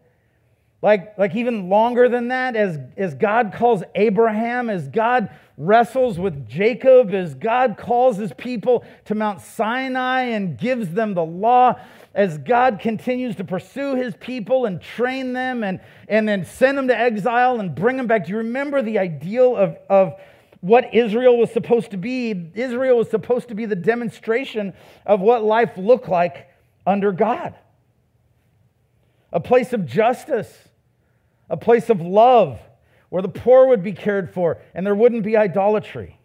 Like, 0.81 1.17
like 1.17 1.35
even 1.35 1.69
longer 1.69 2.07
than 2.07 2.27
that, 2.27 2.55
as, 2.55 2.77
as 2.97 3.15
God 3.15 3.53
calls 3.55 3.81
Abraham, 3.95 4.69
as 4.69 4.87
God 4.87 5.29
wrestles 5.57 6.19
with 6.19 6.47
Jacob, 6.47 7.15
as 7.15 7.33
God 7.33 7.77
calls 7.77 8.17
his 8.17 8.31
people 8.33 8.85
to 9.05 9.15
Mount 9.15 9.41
Sinai 9.41 10.21
and 10.21 10.55
gives 10.55 10.93
them 10.93 11.15
the 11.15 11.25
law, 11.25 11.79
as 12.13 12.37
God 12.37 12.79
continues 12.79 13.35
to 13.37 13.43
pursue 13.43 13.95
his 13.95 14.15
people 14.17 14.65
and 14.65 14.79
train 14.79 15.33
them 15.33 15.63
and, 15.63 15.79
and 16.07 16.27
then 16.27 16.45
send 16.45 16.77
them 16.77 16.87
to 16.89 16.97
exile 16.97 17.59
and 17.59 17.73
bring 17.73 17.97
them 17.97 18.05
back. 18.05 18.25
Do 18.25 18.31
you 18.33 18.37
remember 18.37 18.83
the 18.83 18.99
ideal 18.99 19.55
of, 19.55 19.77
of 19.89 20.13
what 20.61 20.93
Israel 20.93 21.39
was 21.39 21.51
supposed 21.51 21.89
to 21.91 21.97
be? 21.97 22.51
Israel 22.53 22.97
was 22.97 23.09
supposed 23.09 23.47
to 23.47 23.55
be 23.55 23.65
the 23.65 23.75
demonstration 23.75 24.73
of 25.07 25.21
what 25.21 25.43
life 25.43 25.75
looked 25.75 26.07
like 26.07 26.49
under 26.85 27.11
God 27.11 27.55
a 29.31 29.39
place 29.39 29.73
of 29.73 29.85
justice, 29.85 30.66
a 31.49 31.57
place 31.57 31.89
of 31.89 32.01
love, 32.01 32.59
where 33.09 33.21
the 33.21 33.29
poor 33.29 33.67
would 33.67 33.83
be 33.83 33.93
cared 33.93 34.33
for 34.33 34.59
and 34.73 34.85
there 34.85 34.95
wouldn't 34.95 35.23
be 35.23 35.37
idolatry, 35.37 36.19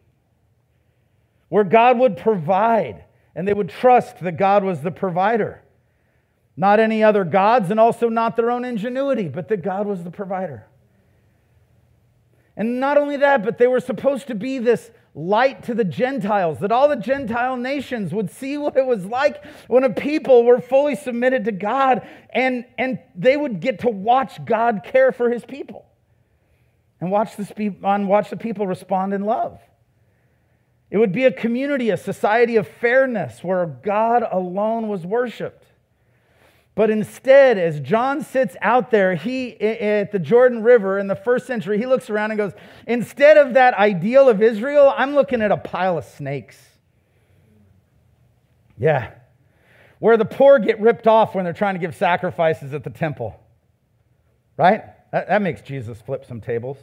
where 1.48 1.64
God 1.64 1.98
would 1.98 2.16
provide 2.16 3.04
and 3.34 3.46
they 3.46 3.54
would 3.54 3.68
trust 3.68 4.20
that 4.20 4.36
God 4.36 4.64
was 4.64 4.82
the 4.82 4.90
provider. 4.90 5.62
Not 6.56 6.80
any 6.80 7.02
other 7.02 7.24
gods 7.24 7.70
and 7.70 7.80
also 7.80 8.08
not 8.08 8.36
their 8.36 8.50
own 8.50 8.64
ingenuity, 8.64 9.28
but 9.28 9.48
that 9.48 9.62
God 9.62 9.86
was 9.86 10.04
the 10.04 10.10
provider. 10.10 10.66
And 12.56 12.78
not 12.78 12.98
only 12.98 13.16
that, 13.18 13.42
but 13.42 13.56
they 13.56 13.66
were 13.66 13.80
supposed 13.80 14.26
to 14.26 14.34
be 14.34 14.58
this 14.58 14.90
light 15.14 15.64
to 15.64 15.74
the 15.74 15.84
Gentiles, 15.84 16.58
that 16.60 16.72
all 16.72 16.88
the 16.88 16.96
Gentile 16.96 17.56
nations 17.56 18.14
would 18.14 18.30
see 18.30 18.56
what 18.56 18.76
it 18.76 18.86
was 18.86 19.04
like 19.04 19.44
when 19.68 19.84
a 19.84 19.90
people 19.90 20.44
were 20.44 20.60
fully 20.60 20.96
submitted 20.96 21.44
to 21.44 21.52
God 21.52 22.06
and, 22.30 22.64
and 22.78 22.98
they 23.14 23.36
would 23.36 23.60
get 23.60 23.80
to 23.80 23.90
watch 23.90 24.42
God 24.44 24.82
care 24.84 25.12
for 25.12 25.30
his 25.30 25.44
people 25.44 25.84
and 27.00 27.10
watch 27.10 27.36
the, 27.36 27.74
and 27.82 28.08
watch 28.08 28.30
the 28.30 28.36
people 28.36 28.66
respond 28.66 29.12
in 29.12 29.22
love. 29.24 29.60
It 30.90 30.98
would 30.98 31.12
be 31.12 31.24
a 31.24 31.32
community, 31.32 31.90
a 31.90 31.96
society 31.96 32.56
of 32.56 32.68
fairness 32.68 33.42
where 33.42 33.66
God 33.66 34.24
alone 34.30 34.88
was 34.88 35.04
worshiped. 35.04 35.61
But 36.74 36.88
instead, 36.88 37.58
as 37.58 37.80
John 37.80 38.22
sits 38.22 38.56
out 38.62 38.90
there, 38.90 39.14
he 39.14 39.60
at 39.60 40.10
the 40.10 40.18
Jordan 40.18 40.62
River 40.62 40.98
in 40.98 41.06
the 41.06 41.14
first 41.16 41.46
century, 41.46 41.78
he 41.78 41.84
looks 41.84 42.08
around 42.08 42.30
and 42.30 42.38
goes, 42.38 42.52
instead 42.86 43.36
of 43.36 43.54
that 43.54 43.74
ideal 43.74 44.28
of 44.28 44.42
Israel, 44.42 44.92
I'm 44.96 45.14
looking 45.14 45.42
at 45.42 45.52
a 45.52 45.58
pile 45.58 45.98
of 45.98 46.04
snakes. 46.04 46.58
Yeah. 48.78 49.10
Where 49.98 50.16
the 50.16 50.24
poor 50.24 50.58
get 50.58 50.80
ripped 50.80 51.06
off 51.06 51.34
when 51.34 51.44
they're 51.44 51.52
trying 51.52 51.74
to 51.74 51.78
give 51.78 51.94
sacrifices 51.94 52.72
at 52.72 52.84
the 52.84 52.90
temple. 52.90 53.38
Right? 54.56 54.82
That, 55.12 55.28
that 55.28 55.42
makes 55.42 55.60
Jesus 55.60 56.00
flip 56.00 56.24
some 56.24 56.40
tables 56.40 56.78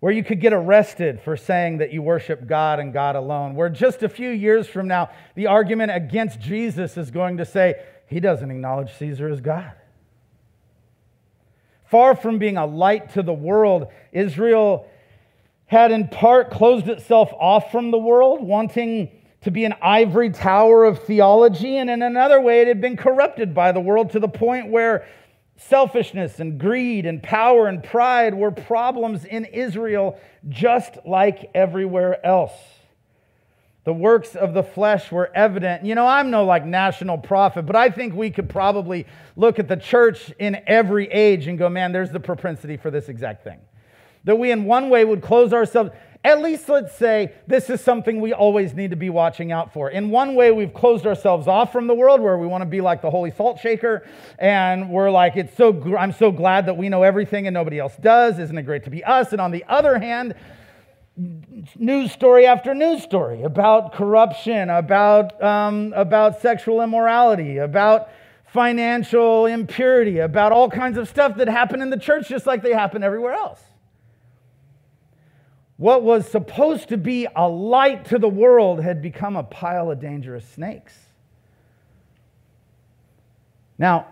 where 0.00 0.12
you 0.12 0.24
could 0.24 0.40
get 0.40 0.52
arrested 0.52 1.20
for 1.20 1.36
saying 1.36 1.78
that 1.78 1.92
you 1.92 2.02
worship 2.02 2.46
God 2.46 2.80
and 2.80 2.92
God 2.92 3.16
alone, 3.16 3.54
where 3.54 3.68
just 3.68 4.02
a 4.02 4.08
few 4.08 4.30
years 4.30 4.66
from 4.66 4.88
now, 4.88 5.10
the 5.34 5.46
argument 5.46 5.92
against 5.94 6.40
Jesus 6.40 6.96
is 6.96 7.10
going 7.10 7.36
to 7.36 7.44
say, 7.44 7.74
he 8.06 8.18
doesn't 8.18 8.50
acknowledge 8.50 8.92
Caesar 8.94 9.28
as 9.28 9.40
God. 9.40 9.72
Far 11.84 12.16
from 12.16 12.38
being 12.38 12.56
a 12.56 12.66
light 12.66 13.10
to 13.14 13.22
the 13.22 13.32
world, 13.32 13.88
Israel 14.12 14.88
had 15.66 15.92
in 15.92 16.08
part 16.08 16.50
closed 16.50 16.88
itself 16.88 17.32
off 17.38 17.70
from 17.70 17.90
the 17.90 17.98
world, 17.98 18.42
wanting 18.42 19.10
to 19.42 19.50
be 19.50 19.64
an 19.64 19.74
ivory 19.82 20.30
tower 20.30 20.84
of 20.84 21.02
theology, 21.04 21.76
and 21.76 21.90
in 21.90 22.02
another 22.02 22.40
way, 22.40 22.62
it 22.62 22.68
had 22.68 22.80
been 22.80 22.96
corrupted 22.96 23.54
by 23.54 23.72
the 23.72 23.80
world 23.80 24.10
to 24.10 24.18
the 24.18 24.28
point 24.28 24.68
where 24.68 25.06
Selfishness 25.68 26.40
and 26.40 26.58
greed 26.58 27.04
and 27.04 27.22
power 27.22 27.66
and 27.66 27.84
pride 27.84 28.34
were 28.34 28.50
problems 28.50 29.26
in 29.26 29.44
Israel 29.44 30.18
just 30.48 30.96
like 31.04 31.50
everywhere 31.54 32.24
else. 32.24 32.54
The 33.84 33.92
works 33.92 34.34
of 34.34 34.54
the 34.54 34.62
flesh 34.62 35.12
were 35.12 35.30
evident. 35.34 35.84
You 35.84 35.94
know, 35.94 36.06
I'm 36.06 36.30
no 36.30 36.46
like 36.46 36.64
national 36.64 37.18
prophet, 37.18 37.66
but 37.66 37.76
I 37.76 37.90
think 37.90 38.14
we 38.14 38.30
could 38.30 38.48
probably 38.48 39.06
look 39.36 39.58
at 39.58 39.68
the 39.68 39.76
church 39.76 40.32
in 40.38 40.62
every 40.66 41.06
age 41.12 41.46
and 41.46 41.58
go, 41.58 41.68
man, 41.68 41.92
there's 41.92 42.10
the 42.10 42.20
propensity 42.20 42.78
for 42.78 42.90
this 42.90 43.10
exact 43.10 43.44
thing. 43.44 43.58
That 44.24 44.36
we, 44.36 44.50
in 44.50 44.64
one 44.64 44.88
way, 44.88 45.04
would 45.04 45.20
close 45.22 45.52
ourselves 45.52 45.90
at 46.22 46.42
least 46.42 46.68
let's 46.68 46.94
say 46.96 47.32
this 47.46 47.70
is 47.70 47.80
something 47.80 48.20
we 48.20 48.34
always 48.34 48.74
need 48.74 48.90
to 48.90 48.96
be 48.96 49.08
watching 49.08 49.52
out 49.52 49.72
for. 49.72 49.88
In 49.88 50.10
one 50.10 50.34
way, 50.34 50.50
we've 50.50 50.74
closed 50.74 51.06
ourselves 51.06 51.46
off 51.46 51.72
from 51.72 51.86
the 51.86 51.94
world 51.94 52.20
where 52.20 52.36
we 52.36 52.46
want 52.46 52.60
to 52.60 52.66
be 52.66 52.82
like 52.82 53.00
the 53.00 53.10
holy 53.10 53.30
salt 53.30 53.58
shaker, 53.58 54.06
and 54.38 54.90
we're 54.90 55.10
like, 55.10 55.36
it's 55.36 55.56
so 55.56 55.96
I'm 55.96 56.12
so 56.12 56.30
glad 56.30 56.66
that 56.66 56.76
we 56.76 56.90
know 56.90 57.04
everything 57.04 57.46
and 57.46 57.54
nobody 57.54 57.78
else 57.78 57.96
does. 57.96 58.38
Isn't 58.38 58.56
it 58.58 58.64
great 58.64 58.84
to 58.84 58.90
be 58.90 59.02
us? 59.02 59.32
And 59.32 59.40
on 59.40 59.50
the 59.50 59.64
other 59.66 59.98
hand, 59.98 60.34
news 61.76 62.12
story 62.12 62.46
after 62.46 62.74
news 62.74 63.02
story 63.02 63.42
about 63.42 63.94
corruption, 63.94 64.68
about, 64.68 65.42
um, 65.42 65.94
about 65.96 66.42
sexual 66.42 66.82
immorality, 66.82 67.56
about 67.56 68.10
financial 68.44 69.46
impurity, 69.46 70.18
about 70.18 70.52
all 70.52 70.68
kinds 70.68 70.98
of 70.98 71.08
stuff 71.08 71.36
that 71.36 71.48
happen 71.48 71.80
in 71.80 71.88
the 71.88 71.98
church 71.98 72.28
just 72.28 72.46
like 72.46 72.62
they 72.62 72.72
happen 72.74 73.02
everywhere 73.02 73.32
else 73.32 73.62
what 75.80 76.02
was 76.02 76.30
supposed 76.30 76.90
to 76.90 76.98
be 76.98 77.26
a 77.34 77.48
light 77.48 78.04
to 78.04 78.18
the 78.18 78.28
world 78.28 78.82
had 78.82 79.00
become 79.00 79.34
a 79.34 79.42
pile 79.42 79.90
of 79.90 79.98
dangerous 79.98 80.46
snakes. 80.46 80.94
Now, 83.78 84.06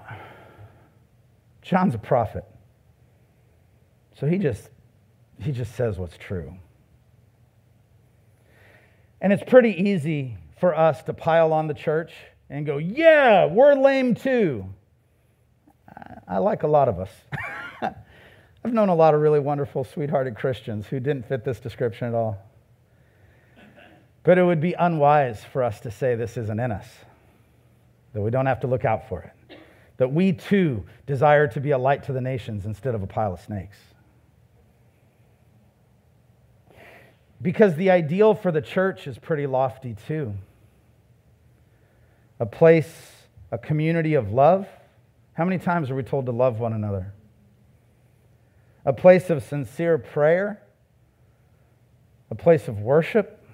John's 1.61 1.95
a 1.95 1.99
prophet. 1.99 2.47
So 4.19 4.27
he 4.27 4.39
just 4.39 4.71
he 5.43 5.53
just 5.53 5.75
says 5.75 5.99
what's 5.99 6.17
true. 6.17 6.55
And 9.21 9.31
it's 9.31 9.45
pretty 9.47 9.91
easy 9.91 10.39
for 10.59 10.75
us 10.75 11.03
to 11.03 11.13
pile 11.13 11.53
on 11.53 11.67
the 11.67 11.75
church 11.75 12.15
and 12.49 12.65
go, 12.65 12.79
"Yeah, 12.79 13.45
we're 13.45 13.75
lame 13.75 14.15
too." 14.15 14.65
I 16.27 16.39
like 16.39 16.63
a 16.63 16.69
lot 16.69 16.89
of 16.89 16.99
us. 16.99 17.11
I've 18.65 18.73
known 18.75 18.89
a 18.89 18.95
lot 18.95 19.15
of 19.15 19.21
really 19.21 19.41
wonderful, 19.41 19.85
sweethearted 19.85 20.37
Christians 20.37 20.87
who 20.87 21.01
didn't 21.01 21.27
fit 21.27 21.45
this 21.45 21.61
description 21.61 22.09
at 22.09 22.15
all. 22.15 22.39
But 24.25 24.37
it 24.37 24.43
would 24.43 24.61
be 24.61 24.75
unwise 24.75 25.43
for 25.53 25.63
us 25.63 25.81
to 25.81 25.91
say 25.91 26.15
this 26.15 26.37
isn't 26.37 26.61
in 26.61 26.73
us, 26.73 26.87
that 28.13 28.21
we 28.21 28.31
don't 28.31 28.47
have 28.47 28.61
to 28.61 28.67
look 28.67 28.85
out 28.85 29.09
for 29.09 29.23
it, 29.23 29.59
that 29.97 30.13
we 30.13 30.33
too 30.33 30.85
desire 31.07 31.47
to 31.49 31.61
be 31.61 31.71
a 31.71 31.79
light 31.79 32.03
to 32.05 32.13
the 32.13 32.21
nations 32.21 32.67
instead 32.67 32.95
of 32.95 33.03
a 33.03 33.07
pile 33.07 33.33
of 33.33 33.41
snakes. 33.41 33.79
Because 37.41 37.77
the 37.77 37.91
ideal 37.91 38.35
for 38.35 38.51
the 38.51 38.61
church 38.61 39.07
is 39.07 39.17
pretty 39.17 39.47
lofty 39.47 39.95
too. 40.09 40.35
A 42.41 42.47
place, 42.47 43.13
a 43.53 43.59
community 43.59 44.15
of 44.15 44.33
love. 44.33 44.69
How 45.35 45.45
many 45.45 45.59
times 45.59 45.91
are 45.91 45.95
we 45.95 46.03
told 46.03 46.27
to 46.27 46.33
love 46.33 46.59
one 46.59 46.73
another? 46.73 47.13
A 48.89 48.93
place 48.95 49.29
of 49.29 49.43
sincere 49.43 49.99
prayer, 49.99 50.63
a 52.31 52.35
place 52.35 52.69
of 52.69 52.81
worship, 52.81 53.45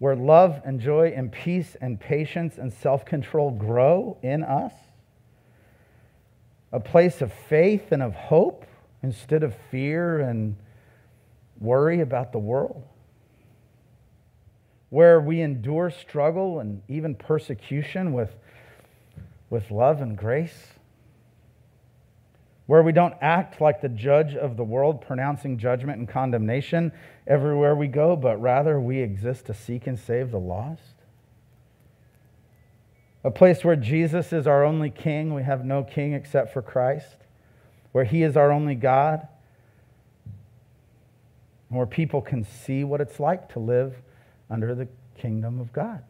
where 0.00 0.16
love 0.16 0.60
and 0.64 0.80
joy 0.80 1.12
and 1.14 1.30
peace 1.30 1.76
and 1.80 2.00
patience 2.00 2.58
and 2.58 2.72
self 2.72 3.04
control 3.04 3.52
grow 3.52 4.18
in 4.20 4.42
us. 4.42 4.72
A 6.72 6.80
place 6.80 7.22
of 7.22 7.32
faith 7.32 7.92
and 7.92 8.02
of 8.02 8.14
hope 8.14 8.66
instead 9.00 9.44
of 9.44 9.54
fear 9.70 10.18
and 10.18 10.56
worry 11.60 12.00
about 12.00 12.32
the 12.32 12.40
world. 12.40 12.82
Where 14.90 15.20
we 15.20 15.40
endure 15.40 15.92
struggle 15.92 16.58
and 16.58 16.82
even 16.88 17.14
persecution 17.14 18.12
with, 18.12 18.34
with 19.50 19.70
love 19.70 20.00
and 20.00 20.18
grace 20.18 20.71
where 22.66 22.82
we 22.82 22.92
don't 22.92 23.14
act 23.20 23.60
like 23.60 23.80
the 23.80 23.88
judge 23.88 24.34
of 24.34 24.56
the 24.56 24.64
world, 24.64 25.00
pronouncing 25.00 25.58
judgment 25.58 25.98
and 25.98 26.08
condemnation 26.08 26.92
everywhere 27.26 27.74
we 27.74 27.88
go, 27.88 28.14
but 28.16 28.40
rather 28.40 28.80
we 28.80 29.00
exist 29.00 29.46
to 29.46 29.54
seek 29.54 29.86
and 29.86 29.98
save 29.98 30.30
the 30.30 30.38
lost. 30.38 30.94
A 33.24 33.30
place 33.30 33.64
where 33.64 33.76
Jesus 33.76 34.32
is 34.32 34.46
our 34.46 34.64
only 34.64 34.90
king, 34.90 35.34
we 35.34 35.42
have 35.42 35.64
no 35.64 35.84
king 35.84 36.12
except 36.12 36.52
for 36.52 36.62
Christ, 36.62 37.16
where 37.92 38.04
he 38.04 38.22
is 38.22 38.36
our 38.36 38.50
only 38.50 38.74
God, 38.74 39.26
and 41.68 41.78
where 41.78 41.86
people 41.86 42.20
can 42.20 42.44
see 42.44 42.84
what 42.84 43.00
it's 43.00 43.20
like 43.20 43.52
to 43.52 43.58
live 43.58 43.94
under 44.50 44.74
the 44.74 44.88
kingdom 45.16 45.60
of 45.60 45.72
God. 45.72 46.02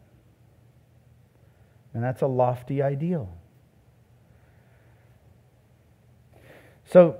And 1.93 2.03
that's 2.03 2.21
a 2.21 2.27
lofty 2.27 2.81
ideal. 2.81 3.29
So 6.93 7.15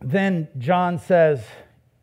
then 0.00 0.48
John 0.56 0.98
says, 0.98 1.44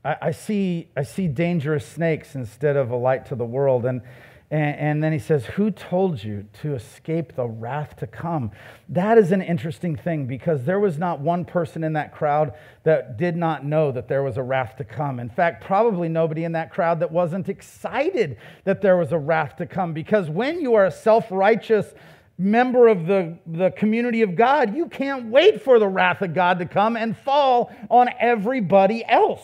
I, 0.03 0.17
I, 0.21 0.31
see, 0.31 0.91
I 0.95 1.01
see 1.01 1.27
dangerous 1.27 1.83
snakes 1.83 2.35
instead 2.35 2.75
of 2.75 2.91
a 2.91 2.95
light 2.95 3.25
to 3.27 3.35
the 3.35 3.43
world. 3.43 3.87
And, 3.87 4.03
and, 4.51 4.77
and 4.77 5.03
then 5.03 5.11
he 5.11 5.17
says, 5.17 5.45
Who 5.45 5.71
told 5.71 6.23
you 6.23 6.45
to 6.61 6.75
escape 6.75 7.35
the 7.35 7.47
wrath 7.47 7.95
to 7.97 8.05
come? 8.05 8.51
That 8.87 9.17
is 9.17 9.31
an 9.31 9.41
interesting 9.41 9.95
thing 9.95 10.27
because 10.27 10.63
there 10.65 10.79
was 10.79 10.99
not 10.99 11.21
one 11.21 11.43
person 11.43 11.83
in 11.83 11.93
that 11.93 12.13
crowd 12.13 12.53
that 12.83 13.17
did 13.17 13.35
not 13.35 13.65
know 13.65 13.91
that 13.91 14.07
there 14.07 14.21
was 14.21 14.37
a 14.37 14.43
wrath 14.43 14.75
to 14.77 14.83
come. 14.83 15.19
In 15.19 15.29
fact, 15.29 15.63
probably 15.65 16.07
nobody 16.07 16.43
in 16.43 16.51
that 16.51 16.69
crowd 16.69 16.99
that 16.99 17.11
wasn't 17.11 17.49
excited 17.49 18.37
that 18.63 18.83
there 18.83 18.95
was 18.95 19.11
a 19.11 19.17
wrath 19.17 19.55
to 19.55 19.65
come 19.65 19.93
because 19.93 20.29
when 20.29 20.61
you 20.61 20.75
are 20.75 20.85
a 20.85 20.91
self 20.91 21.31
righteous, 21.31 21.95
member 22.37 22.87
of 22.87 23.07
the, 23.07 23.37
the 23.45 23.71
community 23.71 24.21
of 24.21 24.35
God, 24.35 24.75
you 24.75 24.87
can't 24.87 25.27
wait 25.27 25.61
for 25.61 25.79
the 25.79 25.87
wrath 25.87 26.21
of 26.21 26.33
God 26.33 26.59
to 26.59 26.65
come 26.65 26.97
and 26.97 27.17
fall 27.17 27.73
on 27.89 28.09
everybody 28.19 29.05
else. 29.05 29.41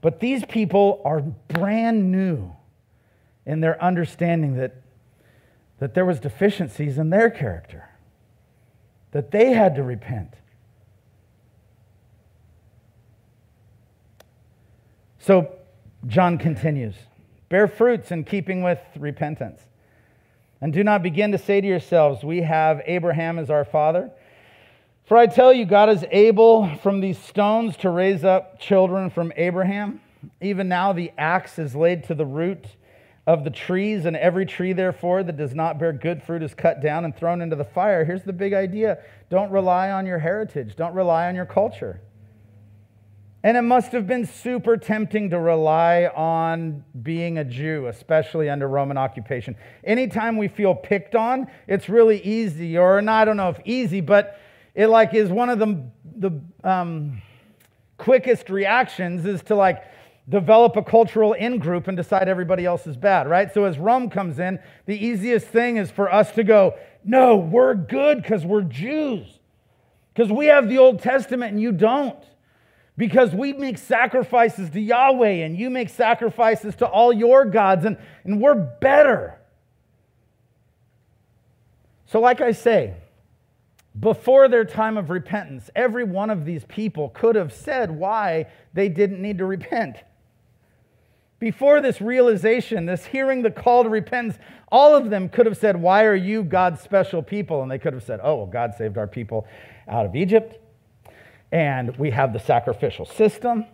But 0.00 0.20
these 0.20 0.44
people 0.44 1.00
are 1.04 1.20
brand 1.20 2.10
new 2.10 2.52
in 3.44 3.60
their 3.60 3.82
understanding 3.82 4.56
that, 4.56 4.74
that 5.78 5.94
there 5.94 6.04
was 6.04 6.20
deficiencies 6.20 6.98
in 6.98 7.10
their 7.10 7.30
character, 7.30 7.88
that 9.12 9.30
they 9.30 9.52
had 9.52 9.76
to 9.76 9.82
repent. 9.82 10.34
So 15.18 15.52
John 16.06 16.38
continues 16.38 16.94
bear 17.48 17.68
fruits 17.68 18.10
in 18.10 18.24
keeping 18.24 18.62
with 18.62 18.80
repentance. 18.96 19.60
And 20.60 20.72
do 20.72 20.82
not 20.82 21.02
begin 21.02 21.32
to 21.32 21.38
say 21.38 21.60
to 21.60 21.66
yourselves, 21.66 22.24
We 22.24 22.42
have 22.42 22.82
Abraham 22.86 23.38
as 23.38 23.50
our 23.50 23.64
father. 23.64 24.10
For 25.04 25.16
I 25.16 25.26
tell 25.26 25.52
you, 25.52 25.64
God 25.64 25.88
is 25.88 26.04
able 26.10 26.74
from 26.78 27.00
these 27.00 27.18
stones 27.18 27.76
to 27.78 27.90
raise 27.90 28.24
up 28.24 28.58
children 28.58 29.10
from 29.10 29.32
Abraham. 29.36 30.00
Even 30.40 30.68
now, 30.68 30.92
the 30.92 31.12
axe 31.16 31.58
is 31.58 31.76
laid 31.76 32.04
to 32.04 32.14
the 32.14 32.26
root 32.26 32.66
of 33.26 33.44
the 33.44 33.50
trees, 33.50 34.04
and 34.04 34.16
every 34.16 34.46
tree, 34.46 34.72
therefore, 34.72 35.22
that 35.22 35.36
does 35.36 35.54
not 35.54 35.78
bear 35.78 35.92
good 35.92 36.22
fruit 36.22 36.42
is 36.42 36.54
cut 36.54 36.80
down 36.80 37.04
and 37.04 37.16
thrown 37.16 37.40
into 37.40 37.56
the 37.56 37.64
fire. 37.64 38.04
Here's 38.04 38.22
the 38.22 38.32
big 38.32 38.52
idea 38.52 38.98
don't 39.28 39.50
rely 39.50 39.90
on 39.90 40.06
your 40.06 40.18
heritage, 40.18 40.76
don't 40.76 40.94
rely 40.94 41.28
on 41.28 41.34
your 41.34 41.46
culture. 41.46 42.00
And 43.42 43.56
it 43.56 43.62
must 43.62 43.92
have 43.92 44.06
been 44.06 44.26
super 44.26 44.76
tempting 44.76 45.30
to 45.30 45.38
rely 45.38 46.06
on 46.06 46.84
being 47.02 47.38
a 47.38 47.44
Jew, 47.44 47.86
especially 47.86 48.48
under 48.48 48.66
Roman 48.66 48.96
occupation. 48.96 49.56
Anytime 49.84 50.36
we 50.36 50.48
feel 50.48 50.74
picked 50.74 51.14
on, 51.14 51.46
it's 51.68 51.88
really 51.88 52.20
easy, 52.22 52.76
or 52.76 52.98
I 53.08 53.24
don't 53.24 53.36
know 53.36 53.50
if 53.50 53.60
easy, 53.64 54.00
but 54.00 54.40
it 54.74 54.88
like 54.88 55.14
is 55.14 55.30
one 55.30 55.48
of 55.48 55.58
the, 55.58 55.80
the 56.16 56.40
um, 56.64 57.22
quickest 57.98 58.50
reactions 58.50 59.24
is 59.24 59.42
to 59.44 59.54
like 59.54 59.84
develop 60.28 60.76
a 60.76 60.82
cultural 60.82 61.32
in 61.34 61.58
group 61.58 61.86
and 61.88 61.96
decide 61.96 62.28
everybody 62.28 62.64
else 62.64 62.86
is 62.86 62.96
bad, 62.96 63.28
right? 63.28 63.52
So 63.54 63.64
as 63.64 63.78
Rome 63.78 64.10
comes 64.10 64.38
in, 64.38 64.58
the 64.86 64.96
easiest 64.96 65.46
thing 65.46 65.76
is 65.76 65.90
for 65.90 66.12
us 66.12 66.32
to 66.32 66.42
go, 66.42 66.74
no, 67.04 67.36
we're 67.36 67.74
good 67.74 68.22
because 68.22 68.44
we're 68.44 68.62
Jews. 68.62 69.38
Because 70.12 70.32
we 70.32 70.46
have 70.46 70.68
the 70.68 70.78
Old 70.78 71.00
Testament 71.00 71.52
and 71.52 71.60
you 71.60 71.70
don't 71.70 72.18
because 72.96 73.34
we 73.34 73.52
make 73.52 73.78
sacrifices 73.78 74.70
to 74.70 74.80
Yahweh 74.80 75.44
and 75.44 75.56
you 75.56 75.68
make 75.68 75.90
sacrifices 75.90 76.74
to 76.76 76.86
all 76.86 77.12
your 77.12 77.44
gods, 77.44 77.84
and, 77.84 77.98
and 78.24 78.40
we're 78.40 78.54
better. 78.54 79.38
So, 82.06 82.20
like 82.20 82.40
I 82.40 82.52
say, 82.52 82.94
before 83.98 84.48
their 84.48 84.64
time 84.64 84.96
of 84.96 85.10
repentance, 85.10 85.70
every 85.74 86.04
one 86.04 86.30
of 86.30 86.44
these 86.44 86.64
people 86.64 87.10
could 87.10 87.34
have 87.34 87.52
said 87.52 87.90
why 87.90 88.46
they 88.72 88.88
didn't 88.88 89.20
need 89.20 89.38
to 89.38 89.44
repent. 89.44 89.96
Before 91.38 91.82
this 91.82 92.00
realization, 92.00 92.86
this 92.86 93.04
hearing 93.04 93.42
the 93.42 93.50
call 93.50 93.82
to 93.82 93.90
repentance, 93.90 94.38
all 94.72 94.94
of 94.94 95.10
them 95.10 95.28
could 95.28 95.44
have 95.44 95.58
said, 95.58 95.76
Why 95.76 96.04
are 96.04 96.14
you 96.14 96.42
God's 96.42 96.80
special 96.80 97.22
people? 97.22 97.62
And 97.62 97.70
they 97.70 97.78
could 97.78 97.92
have 97.92 98.02
said, 98.02 98.20
Oh, 98.22 98.36
well, 98.36 98.46
God 98.46 98.74
saved 98.76 98.96
our 98.96 99.06
people 99.06 99.46
out 99.86 100.06
of 100.06 100.16
Egypt 100.16 100.58
and 101.56 101.96
we 101.96 102.10
have 102.10 102.34
the 102.34 102.38
sacrificial 102.38 103.06
system 103.06 103.64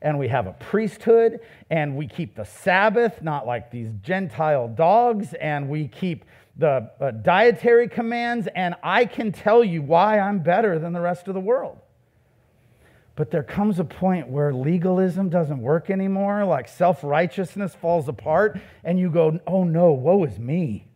and 0.00 0.18
we 0.18 0.26
have 0.26 0.46
a 0.46 0.54
priesthood 0.54 1.38
and 1.68 1.94
we 1.94 2.08
keep 2.08 2.34
the 2.34 2.46
Sabbath, 2.46 3.20
not 3.20 3.46
like 3.46 3.70
these 3.70 3.90
Gentile 4.02 4.68
dogs, 4.68 5.34
and 5.34 5.68
we 5.68 5.86
keep 5.86 6.24
the 6.56 6.90
uh, 6.98 7.10
dietary 7.10 7.90
commands, 7.90 8.48
and 8.54 8.74
I 8.82 9.04
can 9.04 9.32
tell 9.32 9.62
you 9.62 9.82
why 9.82 10.18
I'm 10.18 10.38
better 10.38 10.78
than 10.78 10.94
the 10.94 11.00
rest 11.02 11.28
of 11.28 11.34
the 11.34 11.40
world. 11.40 11.76
But 13.16 13.30
there 13.30 13.42
comes 13.42 13.78
a 13.78 13.84
point 13.84 14.28
where 14.28 14.54
legalism 14.54 15.28
doesn't 15.28 15.60
work 15.60 15.90
anymore, 15.90 16.42
like 16.46 16.68
self 16.68 17.04
righteousness 17.04 17.74
falls 17.74 18.08
apart, 18.08 18.58
and 18.82 18.98
you 18.98 19.10
go, 19.10 19.38
oh 19.46 19.64
no, 19.64 19.92
woe 19.92 20.24
is 20.24 20.38
me. 20.38 20.86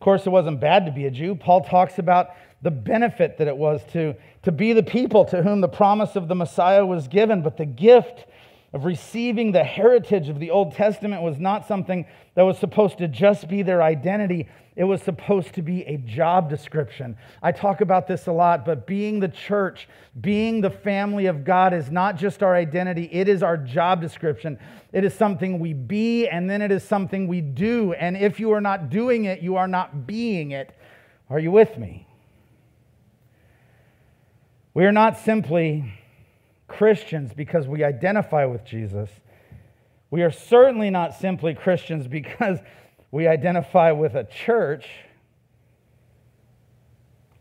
Of 0.00 0.04
course, 0.04 0.26
it 0.26 0.30
wasn't 0.30 0.60
bad 0.60 0.86
to 0.86 0.92
be 0.92 1.04
a 1.04 1.10
Jew. 1.10 1.34
Paul 1.34 1.62
talks 1.62 1.98
about 1.98 2.30
the 2.62 2.70
benefit 2.70 3.36
that 3.36 3.48
it 3.48 3.56
was 3.58 3.82
to, 3.92 4.14
to 4.44 4.50
be 4.50 4.72
the 4.72 4.82
people 4.82 5.26
to 5.26 5.42
whom 5.42 5.60
the 5.60 5.68
promise 5.68 6.16
of 6.16 6.26
the 6.26 6.34
Messiah 6.34 6.86
was 6.86 7.06
given, 7.06 7.42
but 7.42 7.58
the 7.58 7.66
gift 7.66 8.24
of 8.72 8.84
receiving 8.84 9.50
the 9.50 9.64
heritage 9.64 10.28
of 10.28 10.38
the 10.38 10.50
Old 10.50 10.74
Testament 10.74 11.22
was 11.22 11.40
not 11.40 11.66
something 11.66 12.06
that 12.34 12.42
was 12.42 12.56
supposed 12.58 12.98
to 12.98 13.08
just 13.08 13.48
be 13.48 13.62
their 13.62 13.82
identity. 13.82 14.48
It 14.76 14.84
was 14.84 15.02
supposed 15.02 15.54
to 15.54 15.62
be 15.62 15.82
a 15.82 15.96
job 15.96 16.48
description. 16.48 17.16
I 17.42 17.50
talk 17.50 17.80
about 17.80 18.06
this 18.06 18.28
a 18.28 18.32
lot, 18.32 18.64
but 18.64 18.86
being 18.86 19.18
the 19.18 19.28
church, 19.28 19.88
being 20.20 20.60
the 20.60 20.70
family 20.70 21.26
of 21.26 21.44
God 21.44 21.74
is 21.74 21.90
not 21.90 22.16
just 22.16 22.44
our 22.44 22.54
identity, 22.54 23.08
it 23.10 23.28
is 23.28 23.42
our 23.42 23.56
job 23.56 24.00
description. 24.00 24.56
It 24.92 25.04
is 25.04 25.14
something 25.14 25.58
we 25.58 25.72
be, 25.72 26.28
and 26.28 26.48
then 26.48 26.62
it 26.62 26.70
is 26.70 26.84
something 26.84 27.26
we 27.26 27.40
do. 27.40 27.92
And 27.94 28.16
if 28.16 28.38
you 28.38 28.52
are 28.52 28.60
not 28.60 28.88
doing 28.88 29.24
it, 29.24 29.40
you 29.40 29.56
are 29.56 29.68
not 29.68 30.06
being 30.06 30.52
it. 30.52 30.72
Are 31.28 31.40
you 31.40 31.50
with 31.50 31.76
me? 31.76 32.06
We 34.74 34.84
are 34.86 34.92
not 34.92 35.18
simply 35.18 35.92
Christians 36.70 37.32
because 37.34 37.66
we 37.66 37.84
identify 37.84 38.44
with 38.46 38.64
Jesus. 38.64 39.10
We 40.10 40.22
are 40.22 40.30
certainly 40.30 40.90
not 40.90 41.14
simply 41.14 41.54
Christians 41.54 42.06
because 42.06 42.58
we 43.10 43.26
identify 43.26 43.92
with 43.92 44.14
a 44.14 44.24
church. 44.24 44.86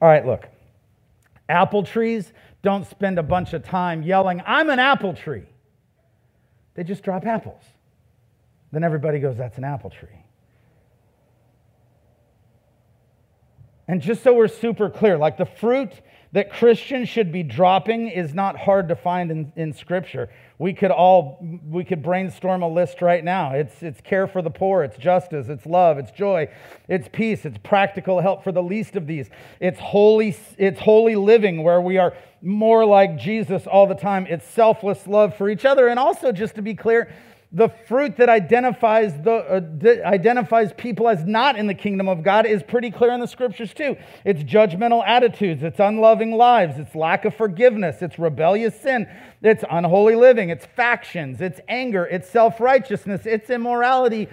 All 0.02 0.10
right, 0.10 0.26
look. 0.26 0.48
Apple 1.48 1.84
trees 1.84 2.32
don't 2.62 2.86
spend 2.86 3.18
a 3.18 3.24
bunch 3.24 3.54
of 3.54 3.64
time 3.64 4.04
yelling, 4.04 4.42
I'm 4.46 4.70
an 4.70 4.80
apple 4.80 5.14
tree. 5.14 5.46
They 6.76 6.84
just 6.84 7.04
drop 7.04 7.26
apples. 7.26 7.64
Then 8.72 8.84
everybody 8.84 9.20
goes, 9.20 9.38
That's 9.38 9.58
an 9.58 9.64
apple 9.64 9.90
tree. 9.90 10.10
And 13.88 14.02
just 14.02 14.22
so 14.22 14.34
we're 14.34 14.48
super 14.48 14.90
clear, 14.90 15.18
like 15.18 15.38
the 15.38 15.48
fruit 15.48 15.92
that 16.32 16.52
Christians 16.52 17.10
should 17.10 17.32
be 17.32 17.42
dropping 17.42 18.08
is 18.08 18.36
not 18.36 18.56
hard 18.56 18.90
to 18.90 18.96
find 18.96 19.32
in, 19.32 19.52
in 19.56 19.74
Scripture. 19.74 20.30
We 20.60 20.74
could 20.74 20.92
all 20.92 21.40
we 21.68 21.84
could 21.84 22.04
brainstorm 22.04 22.62
a 22.62 22.68
list 22.68 23.02
right 23.02 23.24
now. 23.24 23.54
It's 23.54 23.82
it's 23.82 24.00
care 24.02 24.28
for 24.28 24.42
the 24.42 24.52
poor, 24.52 24.84
it's 24.84 24.98
justice, 24.98 25.48
it's 25.50 25.66
love, 25.66 25.98
it's 25.98 26.12
joy, 26.12 26.50
it's 26.88 27.08
peace, 27.12 27.46
it's 27.46 27.58
practical 27.58 28.20
help 28.20 28.44
for 28.44 28.52
the 28.52 28.62
least 28.62 28.96
of 28.96 29.08
these. 29.08 29.30
It's 29.60 29.80
holy 29.80 30.36
it's 30.58 30.80
holy 30.80 31.16
living 31.16 31.64
where 31.64 31.82
we 31.82 31.98
are 31.98 32.14
more 32.42 32.86
like 32.86 33.18
Jesus 33.18 33.66
all 33.66 33.88
the 33.88 33.96
time. 33.96 34.28
It's 34.30 34.46
selfless 34.46 35.08
love 35.08 35.36
for 35.36 35.50
each 35.50 35.66
other 35.66 35.88
and 35.88 36.00
also 36.00 36.32
just 36.32 36.56
to 36.56 36.62
be 36.62 36.76
clear, 36.76 37.12
the 37.52 37.70
fruit 37.88 38.18
that 38.18 38.30
identifies, 38.30 39.20
the, 39.24 39.34
uh, 39.34 40.08
identifies 40.08 40.72
people 40.74 41.10
as 41.10 41.26
not 41.26 41.56
in 41.56 41.66
the 41.66 41.74
kingdom 41.74 42.08
of 42.08 42.22
God 42.22 42.46
is 42.46 42.62
pretty 42.62 42.92
clear 42.92 43.12
in 43.12 43.20
the 43.20 43.28
scriptures 43.28 43.74
too. 43.74 43.98
It's 44.24 44.44
judgmental 44.44 45.04
attitudes, 45.06 45.64
it's 45.64 45.80
unloving 45.80 46.34
lives, 46.34 46.78
it's 46.78 46.94
lack 46.94 47.26
of 47.26 47.36
forgiveness, 47.36 48.04
it's 48.04 48.20
rebellious 48.20 48.80
sin, 48.80 49.08
it's 49.42 49.64
unholy 49.70 50.14
living, 50.14 50.52
it's 50.52 50.68
factions, 50.68 51.42
it's 51.42 51.60
anger, 51.68 52.06
it's 52.06 52.30
self 52.30 52.60
righteousness, 52.60 53.26
it's 53.26 53.50
immorality. 53.50 54.30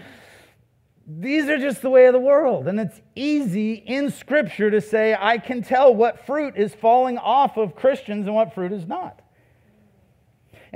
These 1.08 1.48
are 1.48 1.58
just 1.58 1.80
the 1.80 1.90
way 1.90 2.06
of 2.06 2.12
the 2.12 2.18
world. 2.18 2.66
And 2.66 2.78
it's 2.78 3.00
easy 3.14 3.74
in 3.74 4.10
scripture 4.10 4.70
to 4.70 4.80
say, 4.80 5.16
I 5.18 5.38
can 5.38 5.62
tell 5.62 5.94
what 5.94 6.26
fruit 6.26 6.54
is 6.56 6.74
falling 6.74 7.16
off 7.16 7.56
of 7.56 7.76
Christians 7.76 8.26
and 8.26 8.34
what 8.34 8.52
fruit 8.52 8.72
is 8.72 8.86
not. 8.86 9.22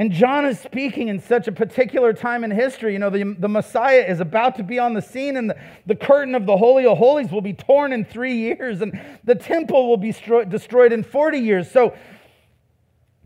And 0.00 0.10
John 0.10 0.46
is 0.46 0.58
speaking 0.58 1.08
in 1.08 1.20
such 1.20 1.46
a 1.46 1.52
particular 1.52 2.14
time 2.14 2.42
in 2.42 2.50
history. 2.50 2.94
You 2.94 2.98
know, 2.98 3.10
the, 3.10 3.36
the 3.38 3.50
Messiah 3.50 4.02
is 4.08 4.18
about 4.18 4.56
to 4.56 4.62
be 4.62 4.78
on 4.78 4.94
the 4.94 5.02
scene, 5.02 5.36
and 5.36 5.50
the, 5.50 5.56
the 5.84 5.94
curtain 5.94 6.34
of 6.34 6.46
the 6.46 6.56
Holy 6.56 6.86
of 6.86 6.96
Holies 6.96 7.30
will 7.30 7.42
be 7.42 7.52
torn 7.52 7.92
in 7.92 8.06
three 8.06 8.34
years, 8.34 8.80
and 8.80 8.98
the 9.24 9.34
temple 9.34 9.90
will 9.90 9.98
be 9.98 10.10
stro- 10.10 10.48
destroyed 10.48 10.94
in 10.94 11.02
40 11.02 11.36
years. 11.36 11.70
So, 11.70 11.94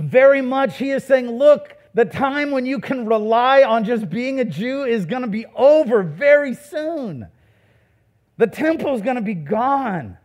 very 0.01 0.43
much 0.43 0.77
he 0.77 0.91
is 0.91 1.05
saying, 1.05 1.31
look, 1.31 1.77
the 1.95 2.05
time 2.05 2.51
when 2.51 2.67
you 2.67 2.81
can 2.81 3.07
rely 3.07 3.63
on 3.63 3.85
just 3.85 4.11
being 4.11 4.41
a 4.41 4.45
Jew 4.45 4.83
is 4.83 5.07
going 5.07 5.23
to 5.23 5.29
be 5.29 5.47
over 5.55 6.03
very 6.03 6.55
soon. 6.55 7.29
The 8.37 8.49
temple 8.49 8.97
is 8.97 9.01
going 9.01 9.15
to 9.15 9.23
be 9.23 9.35
gone. 9.35 10.19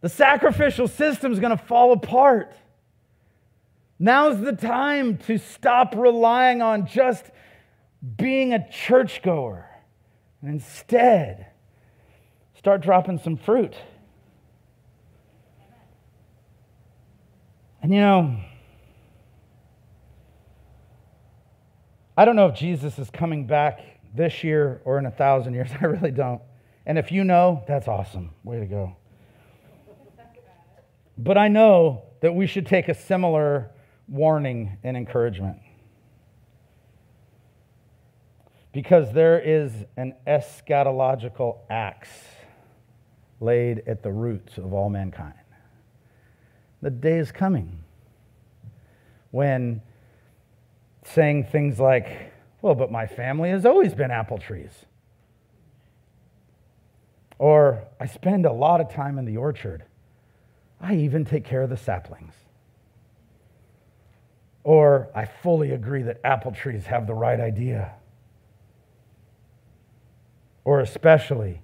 The 0.00 0.08
sacrificial 0.08 0.86
system 0.86 1.32
is 1.32 1.40
going 1.40 1.58
to 1.58 1.64
fall 1.64 1.90
apart. 1.90 2.54
Now's 4.02 4.40
the 4.40 4.50
time 4.50 5.16
to 5.28 5.38
stop 5.38 5.94
relying 5.94 6.60
on 6.60 6.88
just 6.88 7.24
being 8.16 8.52
a 8.52 8.68
churchgoer 8.68 9.70
and 10.40 10.50
instead 10.50 11.46
start 12.58 12.80
dropping 12.80 13.20
some 13.20 13.36
fruit. 13.36 13.76
And 17.80 17.94
you 17.94 18.00
know, 18.00 18.40
I 22.16 22.24
don't 22.24 22.34
know 22.34 22.48
if 22.48 22.56
Jesus 22.56 22.98
is 22.98 23.08
coming 23.08 23.46
back 23.46 24.00
this 24.12 24.42
year 24.42 24.82
or 24.84 24.98
in 24.98 25.06
a 25.06 25.12
thousand 25.12 25.54
years. 25.54 25.70
I 25.80 25.84
really 25.84 26.10
don't. 26.10 26.42
And 26.86 26.98
if 26.98 27.12
you 27.12 27.22
know, 27.22 27.62
that's 27.68 27.86
awesome. 27.86 28.32
Way 28.42 28.58
to 28.58 28.66
go. 28.66 28.96
But 31.16 31.38
I 31.38 31.46
know 31.46 32.02
that 32.20 32.34
we 32.34 32.48
should 32.48 32.66
take 32.66 32.88
a 32.88 32.94
similar 32.94 33.70
warning 34.08 34.78
and 34.82 34.96
encouragement. 34.96 35.58
Because 38.72 39.12
there 39.12 39.38
is 39.38 39.72
an 39.96 40.14
eschatological 40.26 41.58
axe 41.68 42.08
laid 43.40 43.82
at 43.86 44.02
the 44.02 44.10
roots 44.10 44.56
of 44.56 44.72
all 44.72 44.88
mankind. 44.88 45.34
The 46.80 46.90
day 46.90 47.18
is 47.18 47.30
coming 47.30 47.78
when 49.30 49.82
saying 51.04 51.44
things 51.44 51.78
like, 51.78 52.32
well, 52.60 52.74
but 52.74 52.90
my 52.90 53.06
family 53.06 53.50
has 53.50 53.66
always 53.66 53.94
been 53.94 54.10
apple 54.10 54.38
trees. 54.38 54.86
Or, 57.38 57.88
I 57.98 58.06
spend 58.06 58.46
a 58.46 58.52
lot 58.52 58.80
of 58.80 58.88
time 58.88 59.18
in 59.18 59.24
the 59.24 59.36
orchard. 59.36 59.84
I 60.80 60.94
even 60.94 61.24
take 61.24 61.44
care 61.44 61.62
of 61.62 61.70
the 61.70 61.76
saplings. 61.76 62.34
Or 64.64 65.10
I 65.14 65.24
fully 65.24 65.72
agree 65.72 66.02
that 66.02 66.20
apple 66.24 66.52
trees 66.52 66.86
have 66.86 67.06
the 67.06 67.14
right 67.14 67.40
idea. 67.40 67.92
Or 70.64 70.80
especially, 70.80 71.62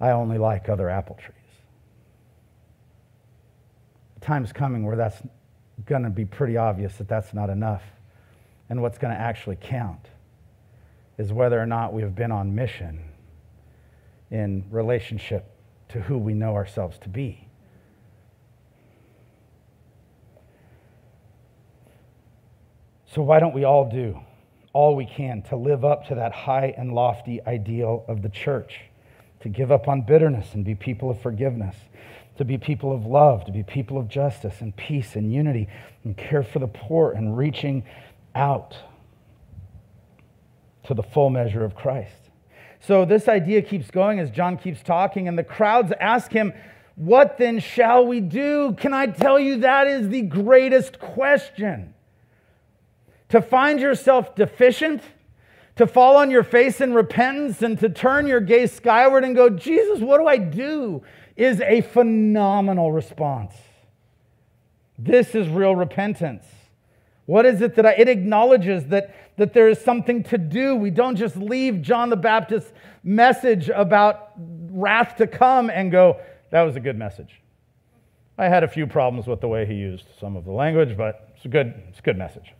I 0.00 0.10
only 0.10 0.38
like 0.38 0.68
other 0.68 0.88
apple 0.88 1.16
trees. 1.16 1.34
The 4.14 4.26
time's 4.26 4.52
coming 4.52 4.84
where 4.84 4.96
that's 4.96 5.22
going 5.86 6.02
to 6.02 6.10
be 6.10 6.24
pretty 6.24 6.56
obvious 6.56 6.96
that 6.96 7.08
that's 7.08 7.32
not 7.32 7.50
enough. 7.50 7.82
And 8.68 8.82
what's 8.82 8.98
going 8.98 9.14
to 9.14 9.20
actually 9.20 9.56
count 9.60 10.08
is 11.16 11.32
whether 11.32 11.60
or 11.60 11.66
not 11.66 11.92
we 11.92 12.02
have 12.02 12.14
been 12.14 12.32
on 12.32 12.54
mission 12.54 13.02
in 14.30 14.64
relationship 14.70 15.50
to 15.88 16.00
who 16.00 16.18
we 16.18 16.34
know 16.34 16.54
ourselves 16.54 16.98
to 16.98 17.08
be. 17.08 17.47
So, 23.18 23.24
why 23.24 23.40
don't 23.40 23.52
we 23.52 23.64
all 23.64 23.90
do 23.90 24.16
all 24.72 24.94
we 24.94 25.04
can 25.04 25.42
to 25.48 25.56
live 25.56 25.84
up 25.84 26.06
to 26.06 26.14
that 26.14 26.30
high 26.30 26.72
and 26.78 26.92
lofty 26.92 27.40
ideal 27.44 28.04
of 28.06 28.22
the 28.22 28.28
church? 28.28 28.82
To 29.40 29.48
give 29.48 29.72
up 29.72 29.88
on 29.88 30.02
bitterness 30.02 30.54
and 30.54 30.64
be 30.64 30.76
people 30.76 31.10
of 31.10 31.20
forgiveness, 31.20 31.74
to 32.36 32.44
be 32.44 32.58
people 32.58 32.94
of 32.94 33.06
love, 33.06 33.44
to 33.46 33.50
be 33.50 33.64
people 33.64 33.98
of 33.98 34.06
justice 34.06 34.60
and 34.60 34.76
peace 34.76 35.16
and 35.16 35.32
unity, 35.32 35.68
and 36.04 36.16
care 36.16 36.44
for 36.44 36.60
the 36.60 36.68
poor 36.68 37.10
and 37.10 37.36
reaching 37.36 37.82
out 38.36 38.76
to 40.84 40.94
the 40.94 41.02
full 41.02 41.28
measure 41.28 41.64
of 41.64 41.74
Christ. 41.74 42.30
So, 42.78 43.04
this 43.04 43.26
idea 43.26 43.62
keeps 43.62 43.90
going 43.90 44.20
as 44.20 44.30
John 44.30 44.56
keeps 44.56 44.80
talking, 44.80 45.26
and 45.26 45.36
the 45.36 45.42
crowds 45.42 45.92
ask 46.00 46.30
him, 46.30 46.52
What 46.94 47.36
then 47.36 47.58
shall 47.58 48.06
we 48.06 48.20
do? 48.20 48.76
Can 48.78 48.94
I 48.94 49.06
tell 49.06 49.40
you 49.40 49.58
that 49.62 49.88
is 49.88 50.08
the 50.08 50.22
greatest 50.22 51.00
question? 51.00 51.94
To 53.28 53.42
find 53.42 53.80
yourself 53.80 54.34
deficient, 54.34 55.02
to 55.76 55.86
fall 55.86 56.16
on 56.16 56.30
your 56.30 56.42
face 56.42 56.80
in 56.80 56.94
repentance, 56.94 57.62
and 57.62 57.78
to 57.78 57.88
turn 57.88 58.26
your 58.26 58.40
gaze 58.40 58.72
skyward 58.72 59.24
and 59.24 59.34
go, 59.34 59.50
Jesus, 59.50 60.00
what 60.00 60.18
do 60.18 60.26
I 60.26 60.38
do? 60.38 61.02
is 61.38 61.60
a 61.60 61.80
phenomenal 61.80 62.90
response. 62.90 63.54
This 64.98 65.36
is 65.36 65.48
real 65.48 65.76
repentance. 65.76 66.44
What 67.26 67.46
is 67.46 67.62
it 67.62 67.76
that 67.76 67.86
I, 67.86 67.92
it 67.92 68.08
acknowledges 68.08 68.86
that, 68.86 69.14
that 69.36 69.54
there 69.54 69.68
is 69.68 69.78
something 69.80 70.24
to 70.24 70.36
do? 70.36 70.74
We 70.74 70.90
don't 70.90 71.14
just 71.14 71.36
leave 71.36 71.80
John 71.80 72.10
the 72.10 72.16
Baptist's 72.16 72.72
message 73.04 73.68
about 73.68 74.32
wrath 74.36 75.16
to 75.18 75.28
come 75.28 75.70
and 75.70 75.92
go, 75.92 76.20
that 76.50 76.62
was 76.62 76.74
a 76.74 76.80
good 76.80 76.98
message. 76.98 77.40
I 78.36 78.48
had 78.48 78.64
a 78.64 78.68
few 78.68 78.88
problems 78.88 79.28
with 79.28 79.40
the 79.40 79.48
way 79.48 79.64
he 79.64 79.74
used 79.74 80.06
some 80.18 80.36
of 80.36 80.44
the 80.44 80.52
language, 80.52 80.96
but 80.96 81.30
it's 81.36 81.44
a 81.44 81.48
good, 81.48 81.72
it's 81.88 82.00
a 82.00 82.02
good 82.02 82.18
message. 82.18 82.52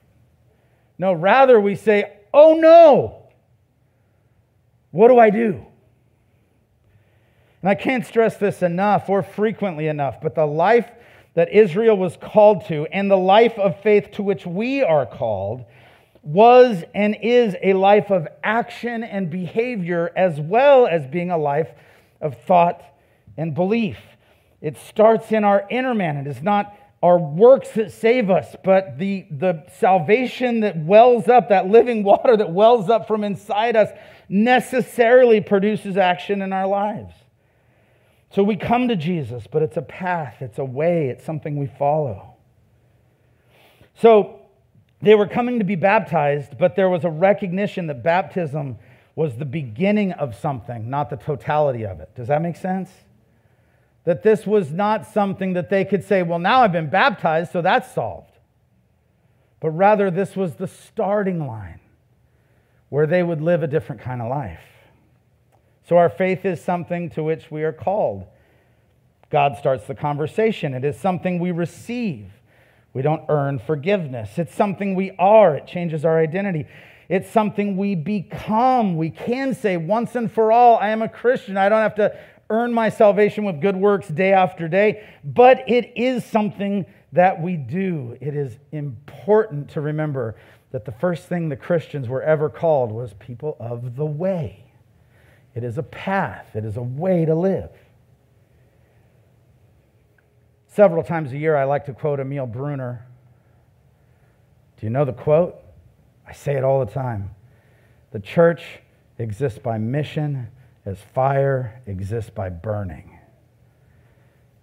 No, 0.98 1.12
rather 1.12 1.61
we 1.61 1.76
say, 1.76 2.12
oh 2.34 2.54
no, 2.54 3.28
what 4.90 5.08
do 5.08 5.18
I 5.18 5.30
do? 5.30 5.64
And 7.62 7.70
I 7.70 7.74
can't 7.74 8.04
stress 8.06 8.37
this 8.37 8.62
enough 8.62 9.08
or 9.08 9.22
frequently 9.22 9.88
enough, 9.88 10.20
but 10.20 10.34
the 10.34 10.46
life 10.46 10.90
that 11.34 11.52
Israel 11.52 11.96
was 11.96 12.16
called 12.16 12.66
to 12.66 12.87
and 12.87 13.11
the 13.11 13.16
life 13.16 13.58
of 13.58 13.80
faith 13.80 14.11
to 14.12 14.22
which 14.22 14.44
we 14.46 14.82
are 14.82 15.06
called 15.06 15.64
was 16.22 16.82
and 16.94 17.16
is 17.22 17.56
a 17.62 17.72
life 17.74 18.11
of 18.11 18.26
action 18.42 19.04
and 19.04 19.30
behavior 19.30 20.11
as 20.16 20.40
well 20.40 20.87
as 20.87 21.06
being 21.06 21.30
a 21.30 21.38
life 21.38 21.68
of 22.20 22.37
thought 22.42 22.82
and 23.37 23.54
belief. 23.54 23.98
It 24.61 24.76
starts 24.76 25.30
in 25.30 25.44
our 25.44 25.66
inner 25.70 25.94
man. 25.94 26.16
It 26.16 26.26
is 26.26 26.42
not 26.42 26.74
are 27.02 27.18
works 27.18 27.70
that 27.72 27.92
save 27.92 28.28
us, 28.28 28.56
but 28.64 28.98
the, 28.98 29.26
the 29.30 29.64
salvation 29.78 30.61
that 30.61 30.76
wells 30.84 31.28
up, 31.28 31.48
that 31.48 31.68
living 31.68 32.02
water 32.02 32.37
that 32.37 32.52
wells 32.52 32.90
up 32.90 33.06
from 33.06 33.22
inside 33.22 33.76
us, 33.76 33.90
necessarily 34.28 35.40
produces 35.40 35.96
action 35.96 36.42
in 36.42 36.52
our 36.52 36.66
lives. 36.66 37.14
So 38.30 38.42
we 38.42 38.56
come 38.56 38.88
to 38.88 38.96
Jesus, 38.96 39.46
but 39.50 39.62
it's 39.62 39.76
a 39.76 39.82
path, 39.82 40.37
it's 40.40 40.58
a 40.58 40.64
way, 40.64 41.08
it's 41.08 41.24
something 41.24 41.56
we 41.56 41.66
follow. 41.66 42.34
So 43.94 44.40
they 45.00 45.14
were 45.14 45.28
coming 45.28 45.61
to 45.61 45.64
be 45.64 45.76
baptized, 45.76 46.58
but 46.58 46.74
there 46.74 46.88
was 46.88 47.04
a 47.04 47.11
recognition 47.11 47.87
that 47.87 48.02
baptism 48.02 48.76
was 49.14 49.37
the 49.37 49.44
beginning 49.44 50.12
of 50.12 50.34
something, 50.34 50.90
not 50.90 51.11
the 51.11 51.16
totality 51.16 51.84
of 51.84 52.00
it. 52.00 52.14
Does 52.14 52.28
that 52.28 52.42
make 52.42 52.56
sense? 52.56 52.90
That 54.09 54.23
this 54.23 54.47
was 54.47 54.73
not 54.73 55.05
something 55.05 55.53
that 55.53 55.68
they 55.68 55.85
could 55.85 56.03
say, 56.03 56.23
well, 56.23 56.38
now 56.38 56.62
I've 56.62 56.73
been 56.73 56.88
baptized, 56.88 57.53
so 57.53 57.61
that's 57.61 57.92
solved. 57.92 58.38
But 59.61 59.73
rather, 59.73 60.11
this 60.11 60.35
was 60.35 60.55
the 60.55 60.66
starting 60.66 61.47
line 61.47 61.81
where 62.88 63.07
they 63.07 63.23
would 63.23 63.42
live 63.42 63.62
a 63.62 63.66
different 63.66 64.01
kind 64.01 64.23
of 64.23 64.31
life. 64.31 64.62
So, 65.87 65.99
our 65.99 66.09
faith 66.09 66.47
is 66.47 66.59
something 66.59 67.11
to 67.11 67.23
which 67.23 67.51
we 67.51 67.64
are 67.64 67.73
called. 67.73 68.25
God 69.29 69.59
starts 69.59 69.87
the 69.87 69.94
conversation. 69.94 70.73
It 70.73 70.87
is 70.87 70.99
something 70.99 71.38
we 71.38 71.51
receive. 71.51 72.31
We 72.94 73.03
don't 73.03 73.27
earn 73.29 73.59
forgiveness. 73.59 74.38
It's 74.38 74.55
something 74.55 74.94
we 74.94 75.11
are. 75.18 75.55
It 75.55 75.66
changes 75.66 76.07
our 76.07 76.18
identity. 76.18 76.66
It's 77.11 77.29
something 77.29 77.77
we 77.77 77.94
become. 77.94 78.97
We 78.97 79.11
can 79.11 79.55
say 79.55 79.77
once 79.77 80.14
and 80.14 80.33
for 80.33 80.51
all, 80.51 80.79
I 80.79 80.88
am 80.88 81.03
a 81.03 81.11
Christian. 81.11 81.59
I 81.59 81.68
don't 81.68 81.83
have 81.83 81.97
to 81.97 82.18
earn 82.50 82.72
my 82.72 82.88
salvation 82.88 83.44
with 83.44 83.61
good 83.61 83.76
works 83.76 84.08
day 84.08 84.32
after 84.32 84.68
day, 84.68 85.06
but 85.22 85.68
it 85.68 85.92
is 85.96 86.24
something 86.24 86.87
that 87.12 87.40
we 87.40 87.56
do. 87.56 88.16
It 88.20 88.34
is 88.34 88.58
important 88.72 89.70
to 89.70 89.80
remember 89.80 90.37
that 90.70 90.84
the 90.84 90.92
first 90.92 91.28
thing 91.28 91.48
the 91.48 91.56
Christians 91.56 92.08
were 92.08 92.22
ever 92.22 92.48
called 92.48 92.92
was 92.92 93.14
people 93.14 93.56
of 93.58 93.96
the 93.96 94.06
way. 94.06 94.64
It 95.54 95.64
is 95.64 95.78
a 95.78 95.82
path, 95.82 96.54
it 96.54 96.64
is 96.64 96.76
a 96.76 96.82
way 96.82 97.24
to 97.24 97.34
live. 97.34 97.70
Several 100.68 101.02
times 101.02 101.32
a 101.32 101.38
year, 101.38 101.56
I 101.56 101.64
like 101.64 101.87
to 101.87 101.92
quote 101.92 102.20
Emil 102.20 102.46
Brunner. 102.46 103.06
Do 104.78 104.87
you 104.87 104.90
know 104.90 105.04
the 105.04 105.12
quote? 105.12 105.56
I 106.26 106.32
say 106.32 106.56
it 106.56 106.62
all 106.62 106.84
the 106.84 106.92
time. 106.92 107.30
The 108.12 108.20
church 108.20 108.62
exists 109.18 109.58
by 109.58 109.78
mission 109.78 110.48
as 110.88 110.98
fire 111.14 111.83
exists 111.87 112.31
by 112.31 112.48
burning. 112.48 113.18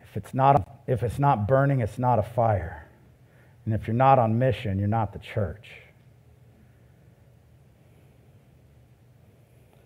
If 0.02 0.18
it's 0.18 0.34
not, 0.34 0.82
if 0.88 1.04
it's 1.04 1.20
not 1.20 1.48
burning, 1.48 1.82
it's 1.82 2.00
not 2.00 2.20
a 2.20 2.24
fire. 2.24 2.90
And 3.66 3.74
if 3.74 3.88
you're 3.88 3.96
not 3.96 4.20
on 4.20 4.38
mission, 4.38 4.80
you're 4.80 4.88
not 4.88 5.14
the 5.14 5.20
church. 5.20 5.72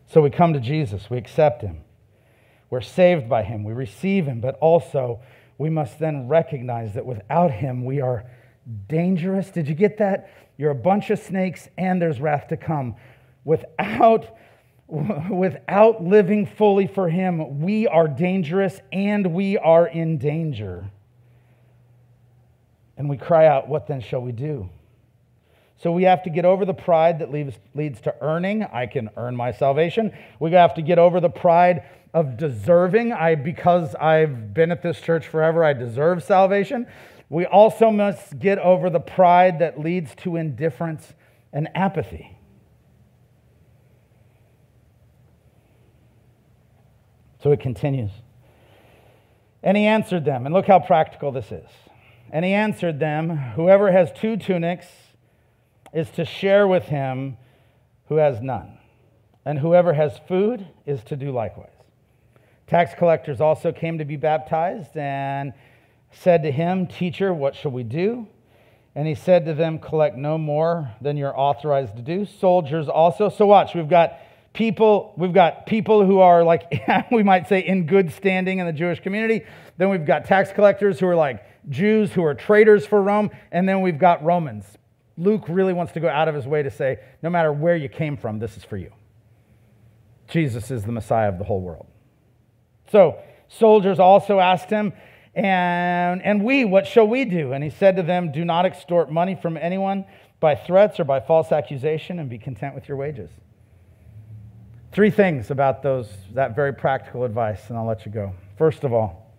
So 0.08 0.22
we 0.22 0.32
come 0.32 0.54
to 0.54 0.60
Jesus, 0.60 1.10
we 1.10 1.18
accept 1.18 1.62
him. 1.62 1.82
We're 2.70 2.82
saved 2.82 3.30
by 3.30 3.44
him, 3.44 3.64
we 3.64 3.74
receive 3.74 4.26
him, 4.26 4.42
but 4.42 4.56
also 4.56 5.22
we 5.58 5.70
must 5.70 6.00
then 6.00 6.28
recognize 6.28 6.94
that 6.94 7.06
without 7.06 7.52
him, 7.52 7.86
we 7.86 8.02
are 8.02 8.26
dangerous. 8.88 9.50
Did 9.52 9.68
you 9.68 9.76
get 9.76 9.98
that? 9.98 10.32
You're 10.58 10.72
a 10.72 10.76
bunch 10.76 11.10
of 11.10 11.20
snakes 11.20 11.68
and 11.78 12.02
there's 12.02 12.20
wrath 12.20 12.48
to 12.50 12.58
come. 12.58 12.96
Without, 13.44 14.36
without 15.30 16.04
living 16.04 16.48
fully 16.48 16.88
for 16.88 17.10
him, 17.10 17.62
we 17.62 17.88
are 17.88 18.08
dangerous 18.08 18.80
and 18.92 19.34
we 19.34 19.58
are 19.58 19.88
in 19.88 20.18
danger. 20.18 20.90
And 22.98 23.08
we 23.08 23.18
cry 23.18 23.46
out, 23.46 23.68
What 23.68 23.88
then 23.88 24.02
shall 24.02 24.22
we 24.22 24.32
do? 24.32 24.70
So 25.78 25.92
we 25.92 26.04
have 26.04 26.24
to 26.24 26.30
get 26.30 26.44
over 26.44 26.66
the 26.66 26.74
pride 26.74 27.20
that 27.20 27.32
leads, 27.32 27.58
leads 27.74 28.02
to 28.02 28.16
earning. 28.20 28.64
I 28.64 28.88
can 28.88 29.10
earn 29.16 29.36
my 29.36 29.52
salvation. 29.52 30.12
We 30.40 30.52
have 30.52 30.74
to 30.74 30.82
get 30.82 31.00
over 31.00 31.22
the 31.22 31.30
pride 31.30 31.84
of 32.14 32.36
deserving. 32.36 33.14
I 33.14 33.36
because 33.36 33.96
I've 33.96 34.54
been 34.54 34.72
at 34.72 34.82
this 34.82 35.00
church 35.00 35.28
forever, 35.28 35.64
I 35.64 35.74
deserve 35.74 36.24
salvation. 36.24 36.88
We 37.30 37.46
also 37.46 37.92
must 37.92 38.40
get 38.40 38.58
over 38.58 38.90
the 38.90 39.00
pride 39.00 39.60
that 39.60 39.80
leads 39.80 40.16
to 40.16 40.36
indifference 40.36 41.14
and 41.54 41.70
apathy. 41.76 42.39
So 47.42 47.52
it 47.52 47.60
continues. 47.60 48.12
And 49.64 49.76
he 49.76 49.86
answered 49.86 50.26
them, 50.26 50.46
and 50.46 50.54
look 50.54 50.68
how 50.68 50.80
practical 50.80 51.32
this 51.32 51.52
is. 51.52 51.68
And 52.32 52.46
he 52.46 52.54
answered 52.54 53.00
them, 53.00 53.30
Whoever 53.30 53.92
has 53.92 54.12
two 54.12 54.38
tunics 54.38 54.86
is 55.94 56.10
to 56.12 56.26
share 56.26 56.68
with 56.68 56.86
him 56.86 57.38
who 58.08 58.16
has 58.16 58.42
none, 58.42 58.78
and 59.46 59.60
whoever 59.60 59.94
has 59.94 60.20
food 60.28 60.68
is 60.86 61.04
to 61.06 61.16
do 61.16 61.32
likewise. 61.32 61.70
Tax 62.68 62.94
collectors 62.98 63.42
also 63.42 63.72
came 63.72 63.98
to 63.98 64.06
be 64.06 64.16
baptized 64.16 64.96
and 64.96 65.54
said 66.12 66.44
to 66.44 66.52
him, 66.52 66.86
Teacher, 66.86 67.34
what 67.34 67.56
shall 67.56 67.72
we 67.72 67.84
do? 67.84 68.28
And 68.96 69.08
he 69.08 69.16
said 69.16 69.46
to 69.46 69.54
them, 69.54 69.80
Collect 69.80 70.16
no 70.16 70.38
more 70.38 70.92
than 71.02 71.18
you're 71.18 71.38
authorized 71.38 71.96
to 71.96 72.02
do. 72.02 72.26
Soldiers 72.26 72.88
also. 72.88 73.30
So 73.30 73.46
watch, 73.48 73.74
we've 73.74 73.90
got 73.90 74.20
people, 74.60 75.14
we've 75.16 75.32
got 75.32 75.66
people 75.66 76.06
who 76.06 76.20
are 76.20 76.44
like, 76.44 76.70
we 77.14 77.24
might 77.24 77.48
say, 77.48 77.62
in 77.62 77.86
good 77.86 78.12
standing 78.12 78.60
in 78.60 78.66
the 78.66 78.74
Jewish 78.74 79.00
community. 79.00 79.46
Then 79.78 79.90
we've 79.90 80.06
got 80.06 80.26
tax 80.26 80.52
collectors 80.52 81.00
who 81.00 81.08
are 81.08 81.16
like 81.16 81.46
Jews 81.70 82.12
who 82.12 82.26
are 82.26 82.34
traitors 82.34 82.86
for 82.86 83.02
Rome. 83.02 83.32
And 83.54 83.68
then 83.68 83.80
we've 83.80 83.98
got 83.98 84.22
Romans. 84.22 84.66
Luke 85.16 85.46
really 85.48 85.72
wants 85.72 85.94
to 85.94 86.02
go 86.02 86.10
out 86.10 86.28
of 86.28 86.36
his 86.36 86.46
way 86.46 86.62
to 86.62 86.70
say, 86.70 87.00
no 87.24 87.30
matter 87.30 87.54
where 87.54 87.78
you 87.78 87.88
came 87.88 88.18
from, 88.18 88.38
this 88.38 88.58
is 88.58 88.66
for 88.66 88.76
you. 88.76 88.92
Jesus 90.28 90.72
is 90.72 90.84
the 90.84 90.92
Messiah 90.92 91.30
of 91.30 91.38
the 91.38 91.46
whole 91.46 91.62
world. 91.62 91.88
So 92.92 93.18
soldiers 93.48 93.98
also 93.98 94.42
asked 94.42 94.70
him, 94.70 94.92
and, 95.36 96.22
and 96.22 96.44
we, 96.44 96.66
what 96.66 96.86
shall 96.86 97.08
we 97.08 97.24
do? 97.24 97.54
And 97.54 97.64
he 97.64 97.70
said 97.70 97.96
to 97.96 98.04
them, 98.04 98.34
Do 98.34 98.44
not 98.44 98.66
extort 98.66 99.10
money 99.10 99.36
from 99.42 99.56
anyone 99.56 100.04
by 100.42 100.56
threats 100.56 101.00
or 101.00 101.06
by 101.06 101.22
false 101.22 101.54
accusation, 101.54 102.20
and 102.20 102.30
be 102.30 102.38
content 102.38 102.76
with 102.76 102.90
your 102.90 102.98
wages. 102.98 103.30
Three 104.92 105.12
things 105.12 105.52
about 105.52 105.84
those, 105.84 106.10
that 106.34 106.56
very 106.56 106.74
practical 106.74 107.24
advice, 107.24 107.70
and 107.70 107.78
I'll 107.78 107.86
let 107.86 108.06
you 108.06 108.12
go. 108.12 108.34
First 108.58 108.84
of 108.84 108.92
all, 108.92 109.32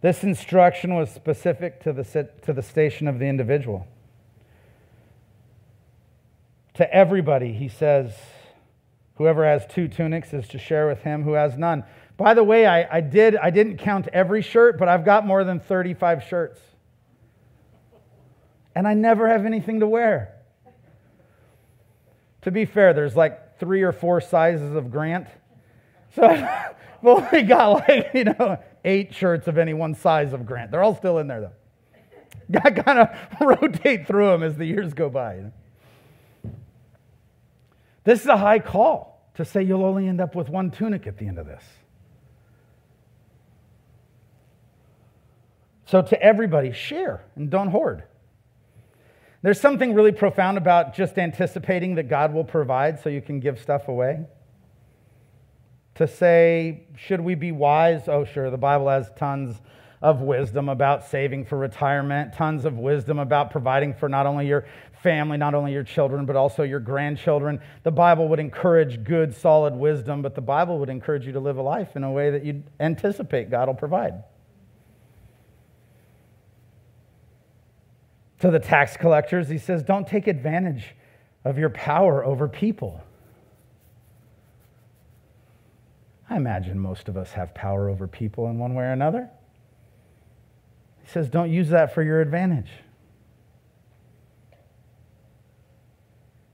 this 0.00 0.24
instruction 0.24 0.94
was 0.94 1.10
specific 1.10 1.80
to 1.84 1.92
the, 1.92 2.28
to 2.42 2.52
the 2.52 2.62
station 2.62 3.06
of 3.06 3.18
the 3.18 3.26
individual. 3.26 3.86
To 6.74 6.94
everybody, 6.94 7.52
he 7.52 7.68
says, 7.68 8.12
whoever 9.14 9.44
has 9.44 9.66
two 9.66 9.88
tunics 9.88 10.34
is 10.34 10.48
to 10.48 10.58
share 10.58 10.88
with 10.88 11.02
him 11.02 11.22
who 11.22 11.32
has 11.32 11.56
none. 11.56 11.84
By 12.16 12.34
the 12.34 12.44
way, 12.44 12.66
I, 12.66 12.96
I, 12.96 13.00
did, 13.00 13.36
I 13.36 13.50
didn't 13.50 13.78
count 13.78 14.08
every 14.12 14.42
shirt, 14.42 14.78
but 14.78 14.88
I've 14.88 15.04
got 15.04 15.24
more 15.24 15.44
than 15.44 15.60
35 15.60 16.24
shirts. 16.24 16.60
And 18.74 18.86
I 18.86 18.94
never 18.94 19.28
have 19.28 19.46
anything 19.46 19.80
to 19.80 19.86
wear. 19.86 20.34
To 22.42 22.50
be 22.50 22.64
fair, 22.64 22.92
there's 22.92 23.16
like 23.16 23.40
three 23.58 23.82
or 23.82 23.92
four 23.92 24.20
sizes 24.20 24.74
of 24.74 24.90
Grant. 24.90 25.28
So 26.14 26.24
I've 26.26 26.74
only 27.04 27.42
got 27.42 27.88
like, 27.88 28.10
you 28.14 28.24
know, 28.24 28.58
eight 28.84 29.14
shirts 29.14 29.48
of 29.48 29.58
any 29.58 29.74
one 29.74 29.94
size 29.94 30.32
of 30.32 30.46
Grant. 30.46 30.70
They're 30.70 30.82
all 30.82 30.96
still 30.96 31.18
in 31.18 31.26
there 31.26 31.40
though. 31.40 32.58
I 32.64 32.70
kind 32.70 32.98
of 32.98 33.08
rotate 33.40 34.06
through 34.06 34.30
them 34.30 34.42
as 34.42 34.56
the 34.56 34.64
years 34.64 34.94
go 34.94 35.08
by. 35.08 35.44
This 38.04 38.20
is 38.20 38.26
a 38.26 38.36
high 38.36 38.60
call 38.60 39.30
to 39.34 39.44
say 39.44 39.62
you'll 39.62 39.84
only 39.84 40.06
end 40.06 40.20
up 40.20 40.34
with 40.34 40.48
one 40.48 40.70
tunic 40.70 41.06
at 41.06 41.18
the 41.18 41.26
end 41.26 41.38
of 41.38 41.46
this. 41.46 41.64
So, 45.86 46.02
to 46.02 46.20
everybody, 46.20 46.72
share 46.72 47.24
and 47.36 47.48
don't 47.48 47.68
hoard. 47.68 48.04
There's 49.42 49.60
something 49.60 49.94
really 49.94 50.12
profound 50.12 50.58
about 50.58 50.94
just 50.94 51.18
anticipating 51.18 51.96
that 51.96 52.08
God 52.08 52.32
will 52.32 52.44
provide 52.44 53.00
so 53.00 53.08
you 53.08 53.20
can 53.20 53.40
give 53.40 53.58
stuff 53.60 53.88
away. 53.88 54.24
To 55.96 56.06
say, 56.06 56.86
should 56.96 57.20
we 57.20 57.34
be 57.34 57.52
wise? 57.52 58.08
Oh, 58.08 58.24
sure, 58.24 58.50
the 58.50 58.58
Bible 58.58 58.88
has 58.88 59.10
tons 59.16 59.60
of 60.02 60.20
wisdom 60.20 60.68
about 60.68 61.04
saving 61.04 61.44
for 61.44 61.56
retirement, 61.56 62.34
tons 62.34 62.64
of 62.64 62.78
wisdom 62.78 63.18
about 63.18 63.50
providing 63.50 63.94
for 63.94 64.08
not 64.08 64.26
only 64.26 64.46
your 64.46 64.66
family, 65.02 65.36
not 65.36 65.54
only 65.54 65.72
your 65.72 65.84
children, 65.84 66.26
but 66.26 66.36
also 66.36 66.62
your 66.62 66.80
grandchildren. 66.80 67.60
The 67.82 67.90
Bible 67.92 68.28
would 68.28 68.40
encourage 68.40 69.04
good, 69.04 69.34
solid 69.34 69.74
wisdom, 69.74 70.20
but 70.22 70.34
the 70.34 70.40
Bible 70.40 70.78
would 70.80 70.90
encourage 70.90 71.26
you 71.26 71.32
to 71.32 71.40
live 71.40 71.56
a 71.56 71.62
life 71.62 71.96
in 71.96 72.04
a 72.04 72.10
way 72.10 72.30
that 72.30 72.44
you 72.44 72.62
anticipate 72.78 73.50
God 73.50 73.68
will 73.68 73.74
provide. 73.74 74.22
To 78.40 78.50
the 78.50 78.58
tax 78.58 78.96
collectors, 78.96 79.48
he 79.48 79.58
says, 79.58 79.82
Don't 79.82 80.06
take 80.06 80.26
advantage 80.26 80.94
of 81.44 81.58
your 81.58 81.70
power 81.70 82.24
over 82.24 82.48
people. 82.48 83.02
I 86.28 86.36
imagine 86.36 86.78
most 86.78 87.08
of 87.08 87.16
us 87.16 87.32
have 87.32 87.54
power 87.54 87.88
over 87.88 88.06
people 88.08 88.48
in 88.48 88.58
one 88.58 88.74
way 88.74 88.84
or 88.84 88.92
another. 88.92 89.30
He 91.02 91.08
says, 91.10 91.30
Don't 91.30 91.50
use 91.50 91.68
that 91.70 91.94
for 91.94 92.02
your 92.02 92.20
advantage. 92.20 92.70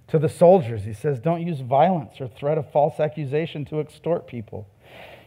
To 0.09 0.19
the 0.19 0.29
soldiers, 0.29 0.85
he 0.85 0.93
says, 0.93 1.19
Don't 1.19 1.45
use 1.45 1.61
violence 1.61 2.21
or 2.21 2.29
threat 2.29 2.59
of 2.59 2.71
false 2.71 3.01
accusation 3.01 3.65
to 3.67 3.81
extort 3.81 4.27
people. 4.27 4.69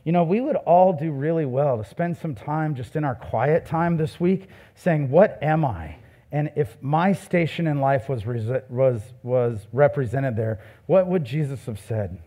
You 0.04 0.12
know, 0.12 0.24
we 0.24 0.40
would 0.40 0.58
all 0.58 0.94
do 0.94 1.12
really 1.12 1.46
well 1.46 1.80
to 1.80 1.84
spend 1.84 2.18
some 2.18 2.36
time 2.36 2.76
just 2.76 2.96
in 2.96 3.04
our 3.04 3.16
quiet 3.16 3.66
time 3.66 3.98
this 3.98 4.20
week 4.20 4.48
saying, 4.76 5.10
What 5.10 5.40
am 5.42 5.66
I? 5.66 5.98
And 6.36 6.52
if 6.58 6.76
my 6.82 7.14
station 7.14 7.66
in 7.66 7.80
life 7.80 8.10
was, 8.10 8.26
was, 8.26 9.02
was 9.24 9.68
represented 9.72 10.36
there, 10.36 10.60
what 10.86 11.08
would 11.08 11.24
Jesus 11.24 11.66
have 11.68 11.80
said? 11.80 12.20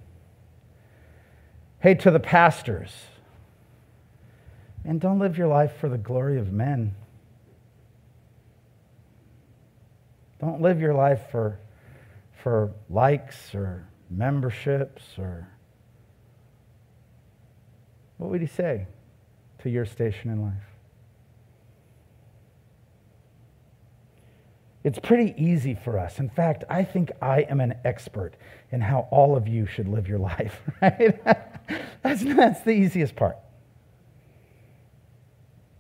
Hey, 1.80 1.94
to 1.96 2.11
the 2.11 2.18
pastors, 2.18 2.90
and 4.82 4.98
don't 4.98 5.18
live 5.18 5.36
your 5.36 5.48
life 5.48 5.76
for 5.78 5.90
the 5.90 5.98
glory 5.98 6.38
of 6.38 6.50
men. 6.50 6.94
Don't 10.40 10.62
live 10.62 10.80
your 10.80 10.94
life 10.94 11.30
for, 11.30 11.61
for 12.42 12.72
likes 12.88 13.54
or 13.54 13.86
memberships 14.09 15.02
or. 15.18 15.48
What 18.16 18.30
would 18.30 18.40
he 18.40 18.46
say? 18.46 18.86
to 19.59 19.70
your 19.70 19.84
station 19.84 20.30
in 20.30 20.42
life? 20.42 20.78
It's 24.85 24.99
pretty 24.99 25.35
easy 25.37 25.74
for 25.74 25.99
us. 25.99 26.18
In 26.18 26.29
fact, 26.29 26.64
I 26.70 26.85
think 26.85 27.11
I 27.20 27.41
am 27.43 27.61
an 27.61 27.74
expert 27.85 28.35
in 28.70 28.81
how 28.81 29.09
all 29.11 29.37
of 29.37 29.49
you 29.49 29.66
should 29.66 29.89
live 29.89 30.09
your 30.09 30.18
life, 30.31 30.61
right? 30.81 31.20
that's, 32.03 32.24
that's 32.24 32.62
the 32.62 32.70
easiest 32.70 33.16
part. 33.16 33.37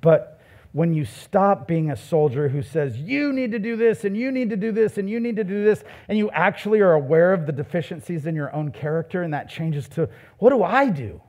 But 0.00 0.40
when 0.72 0.92
you 0.92 1.04
stop 1.04 1.66
being 1.66 1.90
a 1.90 1.96
soldier 1.96 2.48
who 2.48 2.62
says, 2.62 2.98
you 2.98 3.32
need 3.32 3.52
to 3.52 3.58
do 3.58 3.76
this, 3.76 4.04
and 4.04 4.16
you 4.16 4.30
need 4.30 4.50
to 4.50 4.56
do 4.56 4.70
this, 4.70 4.98
and 4.98 5.08
you 5.08 5.18
need 5.18 5.36
to 5.36 5.44
do 5.44 5.64
this, 5.64 5.82
and 6.08 6.18
you 6.18 6.30
actually 6.30 6.80
are 6.80 6.92
aware 6.92 7.32
of 7.32 7.46
the 7.46 7.52
deficiencies 7.52 8.26
in 8.26 8.34
your 8.34 8.54
own 8.54 8.70
character, 8.70 9.22
and 9.22 9.32
that 9.32 9.48
changes 9.48 9.88
to, 9.88 10.08
what 10.38 10.50
do 10.50 10.62
I 10.62 10.90
do? 10.90 11.20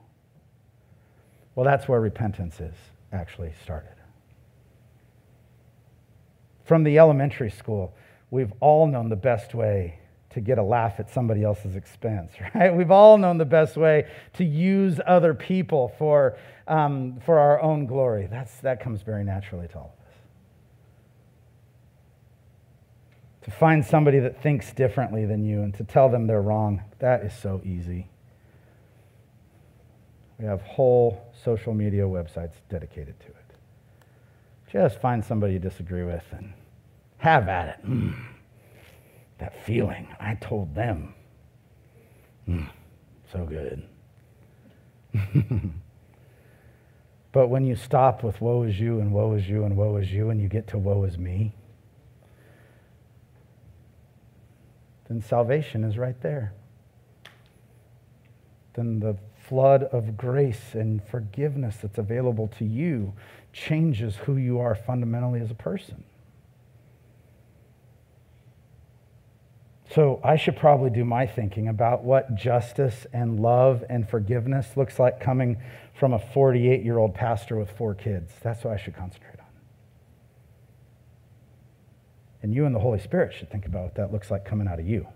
Well, 1.56 1.66
that's 1.66 1.88
where 1.88 2.00
repentance 2.00 2.60
is 2.60 2.76
actually 3.12 3.54
started. 3.64 3.99
From 6.70 6.84
the 6.84 7.00
elementary 7.00 7.50
school, 7.50 7.96
we've 8.30 8.54
all 8.60 8.86
known 8.86 9.10
the 9.10 9.16
best 9.16 9.56
way 9.56 9.98
to 10.30 10.40
get 10.40 10.60
a 10.60 10.64
laugh 10.64 11.00
at 11.00 11.10
somebody 11.10 11.44
else's 11.44 11.76
expense, 11.76 12.32
right? 12.54 12.72
We've 12.72 12.92
all 12.92 13.18
known 13.18 13.40
the 13.40 13.46
best 13.46 13.76
way 13.76 14.06
to 14.34 14.46
use 14.46 15.02
other 15.08 15.34
people 15.34 15.92
for, 15.98 16.38
um, 16.68 17.20
for 17.26 17.40
our 17.40 17.60
own 17.60 17.88
glory. 17.88 18.28
That's, 18.30 18.60
that 18.60 18.82
comes 18.82 19.02
very 19.02 19.24
naturally 19.24 19.68
to 19.70 19.78
all 19.80 19.96
of 19.98 20.06
us. 20.06 20.14
To 23.46 23.50
find 23.50 23.84
somebody 23.84 24.20
that 24.20 24.40
thinks 24.40 24.72
differently 24.72 25.26
than 25.26 25.44
you 25.44 25.64
and 25.64 25.74
to 25.74 25.84
tell 25.84 26.08
them 26.08 26.28
they're 26.28 26.40
wrong, 26.40 26.84
that 27.00 27.24
is 27.24 27.34
so 27.34 27.64
easy. 27.66 28.12
We 30.38 30.46
have 30.46 30.62
whole 30.62 31.34
social 31.44 31.74
media 31.74 32.04
websites 32.04 32.58
dedicated 32.70 33.20
to 33.22 33.26
it. 33.26 33.36
Just 34.72 35.02
find 35.02 35.26
somebody 35.26 35.54
you 35.54 35.60
disagree 35.60 36.04
with 36.04 36.26
and 36.32 36.54
have 37.20 37.48
at 37.48 37.70
it. 37.70 37.86
Mm. 37.88 38.16
That 39.38 39.64
feeling, 39.66 40.08
I 40.20 40.36
told 40.36 40.74
them. 40.76 41.14
Mm. 42.48 42.70
So 43.32 43.46
good. 43.46 43.88
but 47.32 47.48
when 47.48 47.66
you 47.66 47.76
stop 47.76 48.24
with 48.24 48.42
woe 48.42 48.64
is 48.64 48.80
you 48.80 49.00
and 49.00 49.14
woe 49.14 49.34
is 49.34 49.48
you 49.48 49.64
and 49.64 49.78
woe 49.78 49.98
is 49.98 50.12
you 50.12 50.30
and 50.30 50.42
you 50.42 50.50
get 50.50 50.68
to 50.68 50.78
woe 50.78 51.04
is 51.04 51.18
me, 51.18 51.54
then 55.08 55.22
salvation 55.22 55.84
is 55.84 55.98
right 55.98 56.20
there. 56.22 56.54
Then 58.74 59.00
the 59.00 59.18
flood 59.48 59.84
of 59.84 60.16
grace 60.16 60.74
and 60.74 61.04
forgiveness 61.04 61.78
that's 61.82 61.98
available 61.98 62.48
to 62.60 62.66
you 62.66 63.14
changes 63.52 64.16
who 64.16 64.38
you 64.38 64.60
are 64.60 64.76
fundamentally 64.76 65.42
as 65.42 65.50
a 65.50 65.56
person. 65.56 66.04
So 69.94 70.20
I 70.24 70.36
should 70.36 70.56
probably 70.56 70.92
do 70.92 71.04
my 71.04 71.26
thinking 71.26 71.68
about 71.68 72.04
what 72.04 72.36
justice 72.36 73.08
and 73.12 73.40
love 73.40 73.84
and 73.90 74.08
forgiveness 74.08 74.78
looks 74.78 75.00
like 75.00 75.20
coming 75.20 75.58
from 75.96 76.14
a 76.14 76.20
48 76.20 76.84
year 76.84 77.00
old 77.00 77.16
pastor 77.16 77.56
with 77.56 77.72
four 77.72 77.96
kids. 77.96 78.32
That's 78.44 78.64
what 78.64 78.74
I 78.74 78.78
should 78.78 78.96
concentrate 78.96 79.40
on. 79.40 79.46
And 82.44 82.54
you 82.54 82.66
and 82.66 82.76
the 82.76 82.80
Holy 82.80 83.00
Spirit 83.00 83.34
should 83.34 83.50
think 83.50 83.66
about 83.66 83.84
what 83.84 83.96
that 83.96 84.12
looks 84.12 84.30
like 84.30 84.46
coming 84.46 84.68
out 84.68 84.80
of 84.80 84.88
you. 84.88 85.08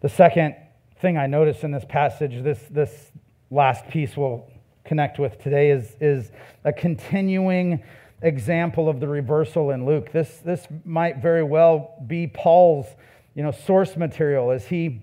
The 0.00 0.10
second 0.10 0.56
thing 1.00 1.16
I 1.16 1.26
notice 1.26 1.64
in 1.64 1.70
this 1.70 1.84
passage, 1.88 2.42
this, 2.42 2.60
this 2.70 3.12
last 3.50 3.88
piece 3.88 4.14
we'll 4.14 4.46
connect 4.84 5.18
with 5.18 5.42
today, 5.42 5.70
is, 5.70 5.96
is 6.00 6.30
a 6.64 6.72
continuing 6.72 7.82
example 8.22 8.88
of 8.88 9.00
the 9.00 9.08
reversal 9.08 9.70
in 9.70 9.86
Luke. 9.86 10.12
This, 10.12 10.38
this 10.44 10.66
might 10.84 11.18
very 11.18 11.42
well 11.42 11.94
be 12.06 12.26
Paul's 12.26 12.86
you 13.34 13.42
know, 13.42 13.50
source 13.50 13.96
material 13.96 14.50
as 14.50 14.66
he 14.66 15.02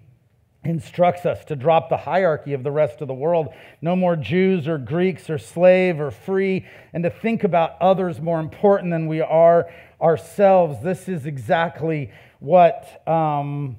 instructs 0.63 1.25
us 1.25 1.45
to 1.45 1.55
drop 1.55 1.89
the 1.89 1.97
hierarchy 1.97 2.53
of 2.53 2.63
the 2.63 2.71
rest 2.71 3.01
of 3.01 3.07
the 3.07 3.13
world. 3.13 3.47
No 3.81 3.95
more 3.95 4.15
Jews 4.15 4.67
or 4.67 4.77
Greeks 4.77 5.29
or 5.29 5.37
slave 5.37 5.99
or 5.99 6.11
free, 6.11 6.65
and 6.93 7.03
to 7.03 7.09
think 7.09 7.43
about 7.43 7.81
others 7.81 8.19
more 8.19 8.39
important 8.39 8.91
than 8.91 9.07
we 9.07 9.21
are 9.21 9.71
ourselves. 10.01 10.81
This 10.83 11.07
is 11.07 11.25
exactly 11.25 12.11
what 12.39 13.07
um, 13.07 13.77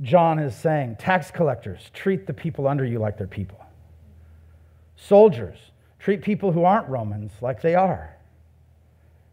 John 0.00 0.38
is 0.38 0.54
saying. 0.54 0.96
Tax 0.98 1.30
collectors, 1.30 1.90
treat 1.92 2.26
the 2.26 2.34
people 2.34 2.68
under 2.68 2.84
you 2.84 2.98
like 2.98 3.18
they're 3.18 3.26
people. 3.26 3.64
Soldiers, 4.96 5.58
treat 5.98 6.22
people 6.22 6.52
who 6.52 6.64
aren't 6.64 6.88
Romans 6.88 7.32
like 7.40 7.60
they 7.60 7.74
are. 7.74 8.16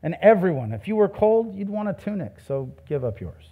And 0.03 0.15
everyone, 0.21 0.73
if 0.73 0.87
you 0.87 0.97
were 0.97 1.07
cold, 1.07 1.55
you'd 1.55 1.69
want 1.69 1.87
a 1.87 1.93
tunic, 1.93 2.35
so 2.45 2.69
give 2.87 3.05
up 3.05 3.21
yours. 3.21 3.45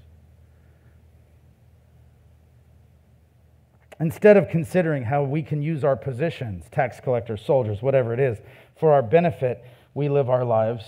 Instead 4.01 4.35
of 4.35 4.49
considering 4.49 5.03
how 5.03 5.23
we 5.23 5.41
can 5.41 5.61
use 5.61 5.83
our 5.83 5.95
positions, 5.95 6.65
tax 6.71 6.99
collectors, 6.99 7.41
soldiers, 7.41 7.81
whatever 7.81 8.13
it 8.13 8.19
is, 8.19 8.39
for 8.75 8.91
our 8.91 9.01
benefit, 9.01 9.63
we 9.93 10.09
live 10.09 10.29
our 10.29 10.43
lives 10.43 10.83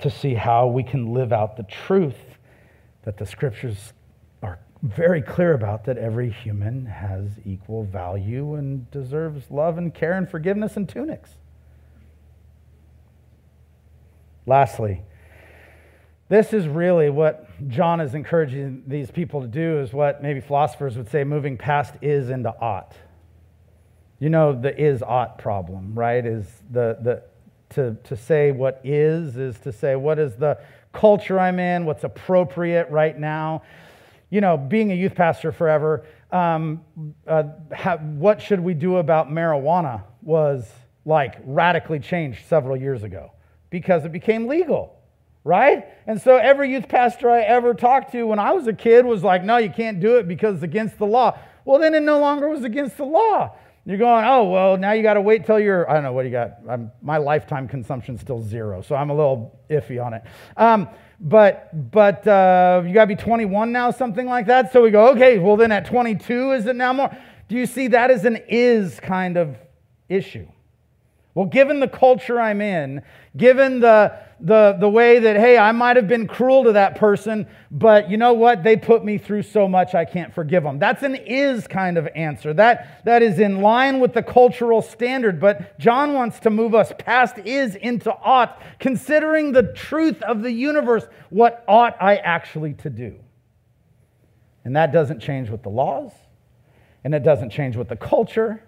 to 0.00 0.10
see 0.10 0.34
how 0.34 0.66
we 0.66 0.82
can 0.82 1.12
live 1.12 1.32
out 1.32 1.56
the 1.56 1.62
truth 1.64 2.38
that 3.02 3.18
the 3.18 3.26
scriptures 3.26 3.92
are 4.42 4.58
very 4.82 5.20
clear 5.22 5.52
about 5.52 5.84
that 5.84 5.98
every 5.98 6.30
human 6.30 6.86
has 6.86 7.28
equal 7.44 7.84
value 7.84 8.54
and 8.54 8.90
deserves 8.90 9.50
love 9.50 9.78
and 9.78 9.94
care 9.94 10.14
and 10.14 10.28
forgiveness 10.28 10.76
and 10.76 10.88
tunics. 10.88 11.36
Lastly, 14.46 15.02
this 16.30 16.52
is 16.52 16.68
really 16.68 17.10
what 17.10 17.48
John 17.68 18.00
is 18.00 18.14
encouraging 18.14 18.84
these 18.86 19.10
people 19.10 19.42
to 19.42 19.48
do, 19.48 19.80
is 19.80 19.92
what 19.92 20.22
maybe 20.22 20.40
philosophers 20.40 20.96
would 20.96 21.10
say 21.10 21.24
moving 21.24 21.58
past 21.58 21.94
is 22.00 22.30
into 22.30 22.50
ought. 22.60 22.94
You 24.20 24.30
know, 24.30 24.52
the 24.52 24.76
is 24.78 25.02
ought 25.02 25.38
problem, 25.38 25.92
right? 25.94 26.24
Is 26.24 26.46
the, 26.70 26.98
the, 27.00 27.22
to, 27.70 27.96
to 28.04 28.16
say 28.16 28.52
what 28.52 28.80
is, 28.84 29.36
is 29.36 29.58
to 29.60 29.72
say 29.72 29.96
what 29.96 30.18
is 30.18 30.36
the 30.36 30.58
culture 30.92 31.38
I'm 31.38 31.58
in, 31.58 31.84
what's 31.84 32.04
appropriate 32.04 32.88
right 32.90 33.18
now. 33.18 33.62
You 34.30 34.40
know, 34.40 34.56
being 34.56 34.92
a 34.92 34.94
youth 34.94 35.16
pastor 35.16 35.50
forever, 35.50 36.06
um, 36.30 36.84
uh, 37.26 37.42
what 37.96 38.40
should 38.40 38.60
we 38.60 38.74
do 38.74 38.98
about 38.98 39.30
marijuana 39.30 40.04
was 40.22 40.70
like 41.04 41.36
radically 41.44 41.98
changed 41.98 42.46
several 42.46 42.76
years 42.76 43.02
ago 43.02 43.32
because 43.70 44.04
it 44.04 44.12
became 44.12 44.46
legal, 44.46 44.96
right? 45.44 45.86
And 46.06 46.20
so 46.20 46.36
every 46.36 46.70
youth 46.72 46.88
pastor 46.88 47.30
I 47.30 47.40
ever 47.40 47.72
talked 47.72 48.12
to 48.12 48.26
when 48.26 48.38
I 48.38 48.52
was 48.52 48.66
a 48.66 48.72
kid 48.72 49.06
was 49.06 49.22
like, 49.22 49.44
no, 49.44 49.56
you 49.56 49.70
can't 49.70 50.00
do 50.00 50.18
it 50.18 50.28
because 50.28 50.56
it's 50.56 50.64
against 50.64 50.98
the 50.98 51.06
law. 51.06 51.38
Well, 51.64 51.78
then 51.78 51.94
it 51.94 52.02
no 52.02 52.18
longer 52.18 52.48
was 52.48 52.64
against 52.64 52.96
the 52.96 53.04
law. 53.04 53.54
You're 53.86 53.98
going, 53.98 54.24
oh, 54.24 54.44
well, 54.44 54.76
now 54.76 54.92
you 54.92 55.02
got 55.02 55.14
to 55.14 55.22
wait 55.22 55.46
till 55.46 55.58
you're, 55.58 55.88
I 55.88 55.94
don't 55.94 56.02
know, 56.02 56.12
what 56.12 56.22
do 56.22 56.28
you 56.28 56.32
got? 56.32 56.58
I'm, 56.68 56.92
my 57.00 57.16
lifetime 57.16 57.66
consumption's 57.66 58.20
still 58.20 58.42
zero, 58.42 58.82
so 58.82 58.94
I'm 58.94 59.10
a 59.10 59.14
little 59.14 59.58
iffy 59.70 60.04
on 60.04 60.12
it. 60.12 60.22
Um, 60.56 60.88
but 61.18 61.90
but 61.92 62.26
uh, 62.26 62.82
you 62.86 62.94
got 62.94 63.04
to 63.04 63.06
be 63.08 63.16
21 63.16 63.72
now, 63.72 63.90
something 63.90 64.26
like 64.26 64.46
that. 64.46 64.72
So 64.72 64.82
we 64.82 64.90
go, 64.90 65.08
okay, 65.10 65.38
well, 65.38 65.56
then 65.56 65.70
at 65.70 65.86
22, 65.86 66.52
is 66.52 66.66
it 66.66 66.76
now 66.76 66.92
more? 66.92 67.16
Do 67.48 67.56
you 67.56 67.66
see 67.66 67.88
that 67.88 68.10
as 68.10 68.24
an 68.24 68.38
is 68.48 69.00
kind 69.00 69.36
of 69.36 69.56
issue? 70.08 70.46
Well, 71.34 71.46
given 71.46 71.78
the 71.78 71.88
culture 71.88 72.40
I'm 72.40 72.60
in, 72.60 73.02
given 73.36 73.78
the, 73.78 74.18
the, 74.40 74.76
the 74.80 74.88
way 74.88 75.20
that, 75.20 75.36
hey, 75.36 75.56
I 75.56 75.70
might 75.70 75.94
have 75.94 76.08
been 76.08 76.26
cruel 76.26 76.64
to 76.64 76.72
that 76.72 76.96
person, 76.96 77.46
but 77.70 78.10
you 78.10 78.16
know 78.16 78.32
what? 78.32 78.64
They 78.64 78.76
put 78.76 79.04
me 79.04 79.16
through 79.16 79.42
so 79.42 79.68
much 79.68 79.94
I 79.94 80.04
can't 80.04 80.34
forgive 80.34 80.64
them. 80.64 80.80
That's 80.80 81.04
an 81.04 81.14
is 81.14 81.68
kind 81.68 81.96
of 81.98 82.08
answer. 82.16 82.52
That, 82.52 83.04
that 83.04 83.22
is 83.22 83.38
in 83.38 83.60
line 83.60 84.00
with 84.00 84.12
the 84.12 84.24
cultural 84.24 84.82
standard. 84.82 85.40
But 85.40 85.78
John 85.78 86.14
wants 86.14 86.40
to 86.40 86.50
move 86.50 86.74
us 86.74 86.92
past 86.98 87.38
is 87.38 87.76
into 87.76 88.12
ought, 88.12 88.60
considering 88.80 89.52
the 89.52 89.72
truth 89.72 90.20
of 90.22 90.42
the 90.42 90.50
universe. 90.50 91.06
What 91.30 91.64
ought 91.68 91.96
I 92.00 92.16
actually 92.16 92.74
to 92.74 92.90
do? 92.90 93.20
And 94.64 94.74
that 94.74 94.92
doesn't 94.92 95.20
change 95.20 95.48
with 95.48 95.62
the 95.62 95.70
laws, 95.70 96.12
and 97.04 97.14
it 97.14 97.22
doesn't 97.22 97.50
change 97.50 97.76
with 97.76 97.88
the 97.88 97.96
culture. 97.96 98.62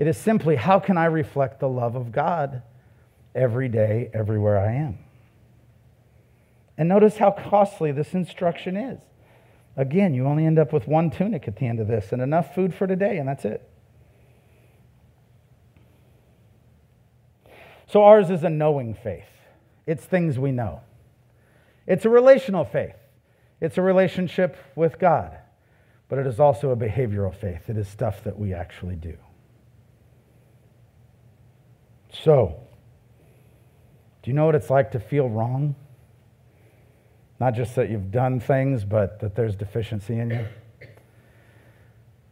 It 0.00 0.06
is 0.06 0.16
simply 0.16 0.56
how 0.56 0.80
can 0.80 0.96
I 0.96 1.04
reflect 1.04 1.60
the 1.60 1.68
love 1.68 1.94
of 1.94 2.10
God 2.10 2.62
every 3.34 3.68
day, 3.68 4.10
everywhere 4.14 4.58
I 4.58 4.72
am? 4.72 4.98
And 6.78 6.88
notice 6.88 7.18
how 7.18 7.30
costly 7.32 7.92
this 7.92 8.14
instruction 8.14 8.78
is. 8.78 8.98
Again, 9.76 10.14
you 10.14 10.24
only 10.24 10.46
end 10.46 10.58
up 10.58 10.72
with 10.72 10.88
one 10.88 11.10
tunic 11.10 11.46
at 11.46 11.56
the 11.56 11.66
end 11.66 11.80
of 11.80 11.86
this 11.86 12.12
and 12.12 12.22
enough 12.22 12.54
food 12.54 12.74
for 12.74 12.86
today, 12.86 13.18
and 13.18 13.28
that's 13.28 13.44
it. 13.44 13.68
So 17.86 18.02
ours 18.02 18.30
is 18.30 18.42
a 18.42 18.48
knowing 18.48 18.94
faith. 18.94 19.28
It's 19.86 20.06
things 20.06 20.38
we 20.38 20.50
know. 20.50 20.80
It's 21.86 22.06
a 22.06 22.08
relational 22.08 22.64
faith. 22.64 22.96
It's 23.60 23.76
a 23.76 23.82
relationship 23.82 24.56
with 24.74 24.98
God. 24.98 25.36
But 26.08 26.20
it 26.20 26.26
is 26.26 26.40
also 26.40 26.70
a 26.70 26.76
behavioral 26.76 27.34
faith. 27.34 27.68
It 27.68 27.76
is 27.76 27.86
stuff 27.86 28.24
that 28.24 28.38
we 28.38 28.54
actually 28.54 28.96
do. 28.96 29.18
So, 32.10 32.60
do 34.22 34.30
you 34.30 34.34
know 34.34 34.46
what 34.46 34.54
it's 34.54 34.70
like 34.70 34.92
to 34.92 35.00
feel 35.00 35.28
wrong? 35.28 35.74
Not 37.38 37.54
just 37.54 37.74
that 37.76 37.90
you've 37.90 38.10
done 38.10 38.40
things, 38.40 38.84
but 38.84 39.20
that 39.20 39.34
there's 39.34 39.56
deficiency 39.56 40.18
in 40.18 40.30
you. 40.30 40.46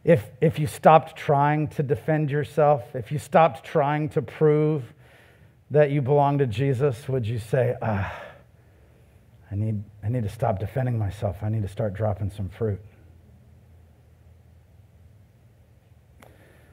If, 0.03 0.25
if 0.39 0.59
you 0.59 0.67
stopped 0.67 1.15
trying 1.17 1.67
to 1.69 1.83
defend 1.83 2.31
yourself, 2.31 2.83
if 2.93 3.11
you 3.11 3.19
stopped 3.19 3.65
trying 3.65 4.09
to 4.09 4.21
prove 4.21 4.83
that 5.71 5.91
you 5.91 6.01
belong 6.01 6.37
to 6.39 6.47
Jesus, 6.47 7.07
would 7.09 7.27
you 7.27 7.37
say, 7.37 7.75
ah, 7.81 8.13
I 9.51 9.55
need, 9.55 9.83
I 10.03 10.09
need 10.09 10.23
to 10.23 10.29
stop 10.29 10.59
defending 10.59 10.97
myself. 10.97 11.37
I 11.41 11.49
need 11.49 11.63
to 11.63 11.67
start 11.67 11.93
dropping 11.93 12.29
some 12.29 12.49
fruit. 12.49 12.79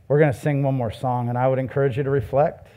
We're 0.09 0.19
going 0.21 0.33
to 0.33 0.39
sing 0.39 0.63
one 0.63 0.75
more 0.75 0.93
song, 0.93 1.29
and 1.29 1.37
I 1.37 1.49
would 1.49 1.59
encourage 1.59 1.97
you 1.97 2.05
to 2.05 2.11
reflect. 2.11 2.69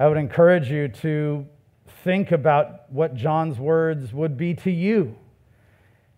I 0.00 0.08
would 0.08 0.16
encourage 0.16 0.70
you 0.70 0.88
to 0.88 1.46
think 2.04 2.32
about 2.32 2.90
what 2.90 3.14
John's 3.14 3.58
words 3.58 4.14
would 4.14 4.38
be 4.38 4.54
to 4.54 4.70
you. 4.70 5.14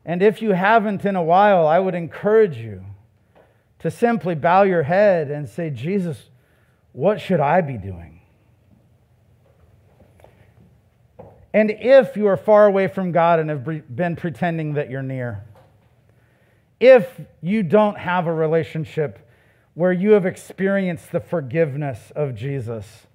And 0.05 0.23
if 0.23 0.41
you 0.41 0.53
haven't 0.53 1.05
in 1.05 1.17
a 1.17 1.23
while, 1.23 1.67
I 1.67 1.81
would 1.81 1.97
encourage 1.97 2.59
you 2.59 2.85
to 3.81 3.91
simply 3.91 4.37
bow 4.37 4.63
your 4.63 4.85
head 4.85 5.33
and 5.33 5.49
say, 5.49 5.69
Jesus, 5.69 6.31
what 6.93 7.21
should 7.21 7.41
I 7.41 7.61
be 7.61 7.77
doing? 7.77 8.21
And 11.53 11.73
if 11.73 12.17
you 12.17 12.29
are 12.29 12.37
far 12.37 12.67
away 12.67 12.87
from 12.87 13.11
God 13.11 13.41
and 13.41 13.51
have 13.51 13.97
been 13.97 14.15
pretending 14.15 14.75
that 14.75 14.91
you're 14.91 15.03
near, 15.03 15.43
if 16.79 17.21
you 17.41 17.65
don't 17.65 17.99
have 17.99 18.29
a 18.29 18.33
relationship 18.33 19.29
where 19.75 19.93
you 19.93 20.13
have 20.13 20.25
experienced 20.25 21.11
the 21.11 21.21
forgiveness 21.21 22.13
of 22.15 22.37
Jesus 22.37 23.09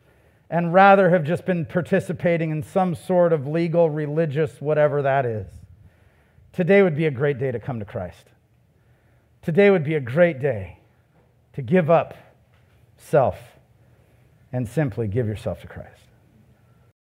and 0.50 0.74
rather 0.74 1.10
have 1.10 1.24
just 1.24 1.46
been 1.46 1.66
participating 1.66 2.52
in 2.52 2.64
some 2.64 2.96
sort 2.96 3.34
of 3.34 3.48
legal, 3.48 3.90
religious, 3.90 4.62
whatever 4.62 5.02
that 5.02 5.26
is, 5.26 5.48
today 6.54 6.82
would 6.82 6.96
be 6.96 7.06
a 7.06 7.12
great 7.12 7.38
day 7.38 7.52
to 7.52 7.60
come 7.60 7.80
to 7.80 7.86
Christ. 7.86 8.26
Today 9.42 9.70
would 9.70 9.84
be 9.84 9.96
a 9.96 10.00
great 10.00 10.40
day 10.40 10.80
to 11.54 11.62
give 11.62 11.90
up 11.90 12.16
self 12.98 13.38
and 14.52 14.68
simply 14.68 15.08
give 15.08 15.28
yourself 15.28 15.62
to 15.62 15.68
Christ. 15.68 15.97